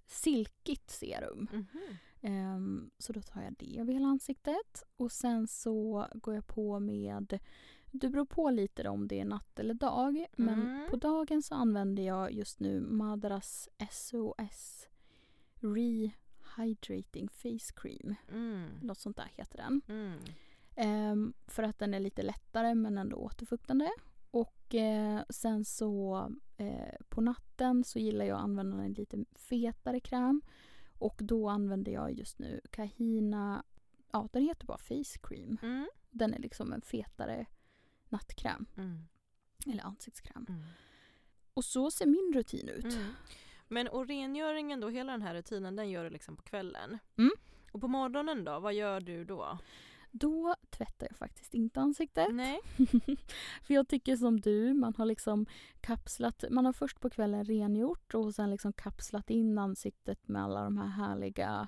silkigt 0.07 0.89
serum. 0.89 1.47
Mhm. 1.51 1.68
Ehm, 2.22 2.91
så 2.97 3.14
då 3.14 3.22
tar 3.22 3.41
jag 3.41 3.53
det 3.59 3.80
över 3.80 3.93
hela 3.93 4.07
ansiktet. 4.07 4.84
Och 4.97 5.12
sen 5.12 5.47
så 5.47 6.07
går 6.14 6.36
jag 6.36 6.47
på 6.47 6.80
med, 6.80 7.39
det 7.91 8.09
beror 8.09 8.26
på 8.26 8.49
lite 8.49 8.89
om 8.89 9.07
det 9.07 9.20
är 9.20 9.26
natt 9.26 9.59
eller 9.59 9.74
dag. 9.74 10.26
Men 10.38 10.62
Mm. 10.62 10.89
på 10.89 10.95
dagen 10.97 11.41
så 11.41 11.55
använder 11.55 12.03
jag 12.03 12.32
just 12.32 12.59
nu 12.59 12.80
Madras 12.82 13.70
SOS 13.91 14.88
Rehydrating 16.56 17.30
Face 17.30 17.74
Cream. 17.76 18.16
Mm. 18.32 18.70
Något 18.82 18.99
sånt 18.99 19.18
där 19.18 19.32
heter 19.36 19.58
den. 19.58 19.82
Mm. 19.88 20.20
Ehm, 20.76 21.34
för 21.47 21.64
att 21.64 21.80
den 21.80 21.93
är 21.93 21.99
lite 21.99 22.24
lättare 22.24 22.76
men 22.76 22.97
ändå 22.97 23.18
återfuktande. 23.18 23.91
Och 24.32 24.76
eh, 24.76 25.22
sen 25.30 25.66
så 25.66 26.30
eh, 26.58 26.95
på 27.10 27.22
natten 27.22 27.84
så 27.84 27.99
gillar 27.99 28.26
jag 28.26 28.36
att 28.38 28.43
använda 28.43 28.84
en 28.84 28.93
lite 28.93 29.26
fetare 29.36 29.99
kräm. 29.99 30.41
Och 30.97 31.20
då 31.24 31.49
använder 31.49 31.91
jag 31.91 32.12
just 32.12 32.39
nu 32.39 32.62
Kahina, 32.72 33.64
ja 34.12 34.30
den 34.34 34.43
heter 34.43 34.66
bara 34.66 34.78
Face 34.78 35.20
Cream. 35.24 35.58
Mm. 35.62 35.89
Den 36.10 36.34
är 36.34 36.39
liksom 36.39 36.74
en 36.74 36.82
fetare 36.82 37.45
nattkräm. 38.10 38.66
Mm. 38.78 39.08
Eller 39.68 39.84
ansiktskräm. 39.84 40.45
Mm. 40.49 40.62
Och 41.54 41.66
så 41.66 41.91
ser 41.91 42.06
min 42.06 42.32
rutin 42.34 42.70
ut. 42.70 42.97
Men 43.72 43.88
och 43.88 44.07
rengöringen 44.07 44.80
då, 44.80 44.89
hela 44.89 45.11
den 45.11 45.22
här 45.22 45.34
rutinen, 45.34 45.76
den 45.76 45.89
gör 45.89 46.03
du 46.03 46.09
liksom 46.09 46.36
på 46.36 46.41
kvällen? 46.43 46.97
Mm. 47.17 47.32
Och 47.72 47.82
på 47.82 47.88
morgonen 47.88 48.43
då, 48.43 48.59
vad 48.59 48.74
gör 48.74 48.99
du 49.01 49.26
då? 49.26 49.57
Då 50.11 50.55
tvättar 50.69 51.07
jag 51.09 51.17
faktiskt 51.17 51.53
inte 51.53 51.80
ansiktet. 51.82 52.28
Nej. 52.32 52.59
För 53.63 53.74
jag 53.74 53.88
tycker 53.88 54.15
som 54.15 54.41
du, 54.41 54.74
man 54.74 54.93
har 54.97 55.05
liksom 55.05 55.45
kapslat, 55.82 56.43
man 56.49 56.65
har 56.65 56.74
först 56.74 56.99
på 56.99 57.09
kvällen 57.09 57.45
rengjort 57.45 58.13
och 58.13 58.36
sen 58.36 58.51
liksom 58.51 58.74
kapslat 58.74 59.30
in 59.30 59.57
ansiktet 59.57 60.28
med 60.28 60.43
alla 60.43 60.63
de 60.63 60.78
här 60.78 60.88
härliga 60.88 61.67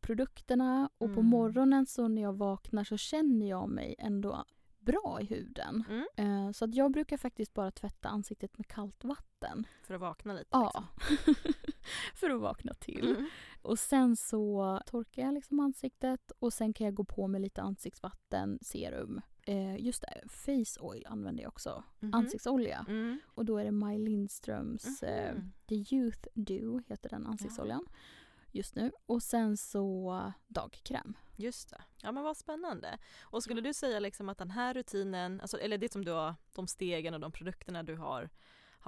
produkterna. 0.00 0.90
Och 0.98 1.14
på 1.14 1.20
Mm. 1.20 1.26
morgonen 1.26 1.86
så 1.86 2.08
när 2.08 2.22
jag 2.22 2.32
vaknar 2.32 2.84
så 2.84 2.96
känner 2.96 3.48
jag 3.48 3.68
mig 3.68 3.94
ändå 3.98 4.44
bra 4.92 5.18
i 5.20 5.24
huden. 5.24 5.84
Mm. 5.88 6.06
Eh, 6.46 6.52
Så 6.52 6.64
att 6.64 6.74
jag 6.74 6.92
brukar 6.92 7.16
faktiskt 7.16 7.54
bara 7.54 7.70
tvätta 7.70 8.08
ansiktet 8.08 8.58
med 8.58 8.66
kallt 8.66 9.04
vatten. 9.04 9.66
För 9.82 9.94
att 9.94 10.00
vakna 10.00 10.32
lite 10.34 10.48
Ja. 10.50 10.84
liksom. 11.10 11.34
För 12.14 12.30
att 12.30 12.40
vakna 12.40 12.74
till. 12.74 13.08
Mm. 13.16 13.26
Och 13.62 13.78
sen 13.78 14.16
så 14.16 14.80
torkar 14.86 15.22
jag 15.22 15.34
liksom 15.34 15.60
ansiktet 15.60 16.32
och 16.38 16.52
sen 16.52 16.72
kan 16.72 16.84
jag 16.84 16.94
gå 16.94 17.04
på 17.04 17.26
med 17.26 17.40
lite 17.40 17.62
ansiktsvatten, 17.62 18.58
serum. 18.62 19.20
Eh, 19.46 19.76
just 19.76 20.02
det, 20.02 20.28
face 20.28 20.80
oil 20.80 21.06
använder 21.08 21.42
jag 21.42 21.48
också. 21.48 21.84
Mhm. 22.00 22.14
Ansiktsolja. 22.14 22.84
Mm. 22.88 23.20
Och 23.26 23.44
då 23.44 23.58
är 23.58 23.64
det 23.64 23.70
Maj 23.70 23.98
Lindströms 23.98 25.02
eh, 25.02 25.34
Mhm. 25.34 25.52
The 25.68 25.74
Youth 25.94 26.28
Dew 26.34 26.84
heter 26.88 27.08
den 27.10 27.26
ansiktsoljan. 27.26 27.86
Just 28.58 28.74
nu. 28.74 28.92
Och 29.06 29.22
sen 29.22 29.56
så 29.56 30.32
dagkräm. 30.46 31.16
Just 31.36 31.70
det. 31.70 31.82
Ja 32.02 32.12
men 32.12 32.22
vad 32.22 32.36
spännande. 32.36 32.98
Och 33.20 33.42
skulle 33.42 33.60
du 33.60 33.74
säga 33.74 33.98
liksom 33.98 34.28
att 34.28 34.38
den 34.38 34.50
här 34.50 34.74
rutinen, 34.74 35.40
alltså, 35.40 35.58
eller 35.58 35.78
det 35.78 35.92
som 35.92 36.04
du 36.04 36.12
har, 36.12 36.34
de 36.52 36.66
stegen 36.66 37.14
och 37.14 37.20
de 37.20 37.32
produkterna 37.32 37.82
du 37.82 37.96
har 37.96 38.30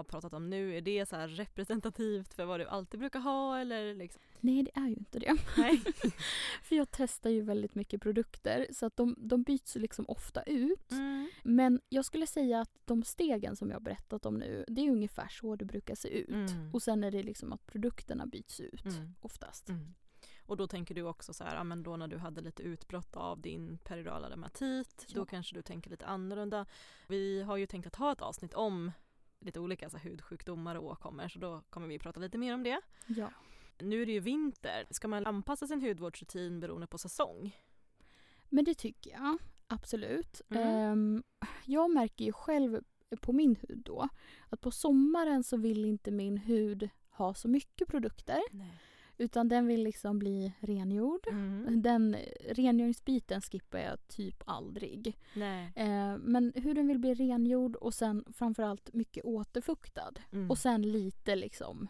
har 0.01 0.05
pratat 0.05 0.33
om 0.33 0.51
nu, 0.51 0.77
är 0.77 0.81
det 0.81 1.09
så 1.09 1.17
representativt 1.17 2.35
för 2.35 2.45
vad 2.45 2.61
du 2.61 2.67
alltid 2.67 3.01
brukar 3.01 3.21
ha 3.21 3.59
eller? 3.59 3.95
Liksom? 3.95 4.23
Nej, 4.41 4.63
det 4.63 4.71
är 4.81 4.89
ju 4.89 4.95
inte 4.95 5.19
det. 5.19 5.37
Nej. 5.57 5.83
för 6.63 6.77
jag 6.77 6.91
testar 6.91 7.31
ju 7.31 7.41
väldigt 7.43 7.75
mycket 7.75 8.03
produkter 8.03 8.67
så 8.73 8.87
att 8.87 8.97
de, 8.97 9.15
de 9.19 9.43
byts 9.43 9.77
liksom 9.77 10.05
ofta 10.09 10.43
ut. 10.43 10.91
Mm. 10.93 11.31
Men 11.43 11.81
jag 11.89 12.05
skulle 12.05 12.27
säga 12.27 12.61
att 12.61 12.71
de 12.85 13.03
stegen 13.03 13.57
som 13.57 13.69
jag 13.69 13.77
har 13.77 13.81
berättat 13.81 14.27
om 14.27 14.35
nu, 14.35 14.65
det 14.69 14.87
är 14.87 14.91
ungefär 14.91 15.29
så 15.29 15.57
det 15.57 15.65
brukar 15.65 15.95
se 15.95 16.09
ut. 16.09 16.29
Mm. 16.51 16.75
Och 16.75 16.83
sen 16.83 17.05
är 17.05 17.11
det 17.11 17.23
liksom 17.23 17.53
att 17.53 17.67
produkterna 17.67 18.27
byts 18.27 18.61
ut 18.61 18.85
Mm. 18.85 19.15
oftast. 19.21 19.69
Mm. 19.69 19.95
Och 20.47 20.57
då 20.57 20.67
tänker 20.67 20.95
du 20.95 21.03
också 21.03 21.33
så 21.33 21.45
här, 21.45 21.57
ja, 21.57 21.65
men 21.65 21.83
då 21.83 21.97
när 21.97 22.09
du 22.09 22.19
hade 22.19 22.41
lite 22.41 22.63
utbrott 22.63 23.17
av 23.17 23.41
din 23.41 23.79
peridurala 23.79 24.29
dermatit, 24.29 25.05
Ja. 25.09 25.15
då 25.15 25.27
kanske 25.27 25.55
du 25.55 25.63
tänker 25.63 25.91
lite 25.91 26.07
annorlunda. 26.07 26.67
Vi 27.09 27.43
har 27.43 27.57
ju 27.57 27.67
tänkt 27.67 27.87
att 27.87 27.95
ha 27.97 28.13
ett 28.13 28.21
avsnitt 28.21 28.55
om 28.55 28.93
lite 29.41 29.61
olika 29.61 29.91
så 29.91 29.97
här, 29.97 30.11
hudsjukdomar 30.11 30.75
och 30.75 30.85
åkommor, 30.85 31.29
så 31.29 31.39
då 31.39 31.63
kommer 31.71 31.89
vi 31.89 31.99
prata 31.99 32.21
lite 32.21 32.39
mer 32.39 32.55
om 32.55 32.63
det. 32.63 32.81
Ja. 33.07 33.31
Nu 33.79 34.03
är 34.03 34.07
det 34.07 34.13
ju 34.13 34.21
vinter, 34.21 34.87
ska 34.91 35.09
man 35.09 35.27
anpassa 35.27 35.67
sin 35.67 35.81
hudvårdsrutin 35.81 36.61
beroende 36.61 36.87
på 36.87 36.99
säsong? 36.99 37.57
Men 38.49 38.65
det 38.65 38.75
tycker 38.75 39.11
jag 39.11 39.39
absolut. 39.67 40.41
Mm. 40.51 40.69
Ehm, 40.69 41.23
jag 41.65 41.91
märker 41.91 42.25
ju 42.25 42.33
själv 42.33 42.83
på 43.21 43.33
min 43.33 43.57
hud 43.57 43.83
då 43.85 44.09
att 44.49 44.61
på 44.61 44.71
sommaren 44.71 45.45
så 45.45 45.57
vill 45.57 45.85
inte 45.85 46.11
min 46.11 46.39
hud 46.39 46.89
ha 47.11 47.35
så 47.35 47.49
mycket 47.49 47.89
produkter 47.89 48.41
Nej. 48.51 48.81
Utan 49.21 49.49
den 49.49 49.67
vill 49.67 49.83
liksom 49.83 50.19
bli 50.19 50.53
rengjord. 50.61 51.27
Mm. 51.29 51.83
Den 51.83 52.17
rengöringsbiten 52.49 53.41
skippar 53.41 53.79
jag 53.79 54.09
typ 54.09 54.43
aldrig. 54.47 55.19
Nej. 55.35 55.73
Eh, 55.77 56.17
men 56.19 56.53
huden 56.55 56.89
vill 56.89 56.99
bli 56.99 57.15
rengjord 57.15 57.77
och 57.77 57.95
sen 57.95 58.25
framförallt 58.33 58.95
mycket 58.95 59.25
återfuktad. 59.25 60.13
Mm. 60.33 60.51
Och 60.51 60.59
sen 60.59 60.83
lite 60.83 61.37
liksom 61.37 61.89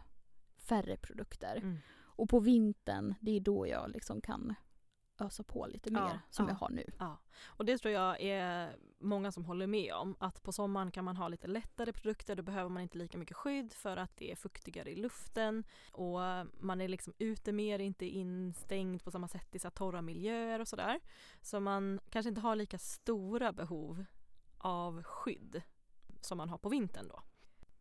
färre 0.57 0.97
produkter. 0.97 1.57
Mm. 1.57 1.77
Och 1.99 2.29
på 2.29 2.41
vintern, 2.41 3.15
det 3.21 3.37
är 3.37 3.41
då 3.41 3.67
jag 3.67 3.91
liksom 3.91 4.21
kan 4.21 4.55
ösa 5.21 5.43
på 5.43 5.67
lite 5.67 5.91
mer 5.91 6.01
Ja, 6.01 6.19
som 6.31 6.45
ja. 6.45 6.51
jag 6.51 6.57
har 6.57 6.69
nu. 6.69 6.85
Ja, 6.99 7.19
och 7.47 7.65
det 7.65 7.79
tror 7.79 7.95
jag 7.95 8.21
är 8.21 8.77
många 8.99 9.33
som 9.33 9.45
håller 9.45 9.67
med 9.67 9.95
om. 9.95 10.17
Att 10.19 10.43
på 10.43 10.53
sommaren 10.53 10.91
kan 10.91 11.05
man 11.05 11.17
ha 11.17 11.29
lite 11.29 11.47
lättare 11.47 11.93
produkter, 11.93 12.37
då 12.37 12.43
behöver 12.43 12.71
man 12.71 12.83
inte 12.83 12.99
lika 12.99 13.19
mycket 13.19 13.37
skydd 13.37 13.73
för 13.73 13.97
att 13.97 14.17
det 14.17 14.33
är 14.33 14.37
fuktigare 14.37 14.91
i 14.91 14.97
luften 14.97 15.65
och 15.93 16.19
man 16.61 16.81
är 16.81 16.89
liksom 16.89 17.13
ute 17.19 17.53
mer, 17.53 17.79
inte 17.79 18.07
instängd 18.07 19.05
på 19.05 19.11
samma 19.11 19.29
sätt 19.29 19.55
i 19.55 19.59
så 19.59 19.71
torra 19.71 20.03
miljöer 20.03 20.61
och 20.61 20.69
sådär. 20.69 21.01
Så 21.41 21.61
man 21.61 22.01
kanske 22.11 22.29
inte 22.29 22.41
har 22.41 22.57
lika 22.57 22.79
stora 22.79 23.53
behov 23.53 24.05
av 24.59 25.03
skydd 25.03 25.63
som 26.21 26.39
man 26.39 26.49
har 26.49 26.59
på 26.59 26.69
vintern 26.69 27.09
då. 27.09 27.23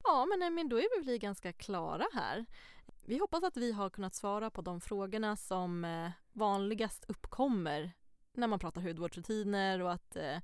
Ja, 0.03 0.25
men, 0.25 0.39
nej, 0.39 0.49
men 0.49 0.69
då 0.69 0.77
är 0.77 0.99
vi 0.99 1.05
väl 1.05 1.17
ganska 1.17 1.53
klara 1.53 2.05
här. 2.13 2.45
Vi 3.05 3.17
hoppas 3.17 3.43
att 3.43 3.57
vi 3.57 3.71
har 3.71 3.89
kunnat 3.89 4.15
svara 4.15 4.49
på 4.49 4.61
de 4.61 4.81
frågorna 4.81 5.35
som 5.35 5.85
eh, 5.85 6.11
vanligast 6.33 7.05
uppkommer 7.07 7.91
när 8.33 8.47
man 8.47 8.59
pratar 8.59 8.81
hudvårdsrutiner 8.81 9.81
och 9.81 9.91
att 9.91 10.15
eh, 10.15 10.37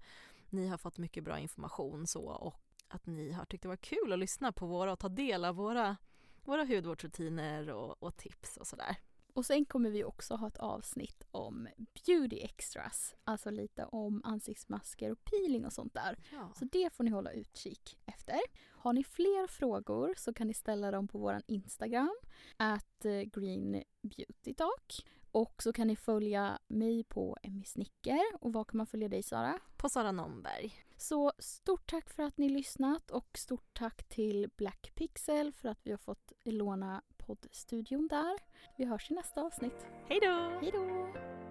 ni 0.49 0.67
har 0.67 0.77
fått 0.77 0.97
mycket 0.97 1.23
bra 1.23 1.39
information 1.39 2.07
så 2.07 2.21
och 2.25 2.55
att 2.87 3.05
ni 3.05 3.31
har 3.31 3.45
tyckt 3.45 3.61
det 3.61 3.67
var 3.67 3.75
kul 3.75 4.13
att 4.13 4.19
lyssna 4.19 4.51
på 4.51 4.65
våra 4.65 4.91
och 4.91 4.99
ta 4.99 5.09
del 5.09 5.45
av 5.45 5.55
våra, 5.55 5.97
våra 6.43 6.65
hudvårdsrutiner 6.65 7.69
och, 7.69 8.03
och 8.03 8.17
tips 8.17 8.57
och 8.57 8.67
sådär. 8.67 8.95
Och 9.35 9.45
sen 9.45 9.65
kommer 9.65 9.89
vi 9.89 10.03
också 10.03 10.35
ha 10.35 10.47
ett 10.47 10.57
avsnitt 10.57 11.23
om 11.31 11.67
beauty 12.05 12.39
extras. 12.39 13.15
Alltså 13.23 13.51
lite 13.51 13.85
om 13.85 14.21
ansiktsmasker 14.23 15.11
och 15.11 15.23
peeling 15.23 15.65
och 15.65 15.73
sånt 15.73 15.93
där. 15.93 16.17
Ja. 16.31 16.51
Så 16.55 16.65
det 16.65 16.93
får 16.93 17.03
ni 17.03 17.11
hålla 17.11 17.31
utkik 17.31 17.97
efter. 18.05 18.39
Har 18.69 18.93
ni 18.93 19.03
fler 19.03 19.47
frågor 19.47 20.13
så 20.17 20.33
kan 20.33 20.47
ni 20.47 20.53
ställa 20.53 20.91
dem 20.91 21.07
på 21.07 21.17
vår 21.17 21.41
Instagram, 21.47 22.15
at 22.57 23.05
eh, 23.05 23.21
Green 23.21 23.83
Beauty 24.01 24.53
Talk. 24.53 25.05
Och 25.31 25.63
så 25.63 25.73
kan 25.73 25.87
ni 25.87 25.95
följa 25.95 26.59
mig 26.67 27.03
på 27.03 27.37
Emmy 27.43 27.65
Snicker. 27.65 28.21
Och 28.39 28.53
var 28.53 28.63
kan 28.63 28.77
man 28.77 28.87
följa 28.87 29.09
dig 29.09 29.23
Sara? 29.23 29.59
På 29.77 29.89
Sara 29.89 30.11
Nomberg. 30.11 30.73
Så 30.97 31.31
stort 31.39 31.89
tack 31.89 32.09
för 32.09 32.23
att 32.23 32.37
ni 32.37 32.49
lyssnat 32.49 33.11
och 33.11 33.37
stort 33.37 33.73
tack 33.73 34.03
till 34.03 34.49
Black 34.57 34.91
Pixel 34.95 35.53
för 35.53 35.69
att 35.69 35.79
vi 35.83 35.91
har 35.91 35.97
fått 35.97 36.31
låna 36.45 37.01
poddstudion 37.27 38.07
där. 38.07 38.35
Vi 38.75 38.85
hörs 38.85 39.11
i 39.11 39.13
nästa 39.13 39.41
avsnitt. 39.41 39.85
Hej 40.09 40.19
då! 40.21 40.59
Hej 40.61 40.71
då! 40.71 41.44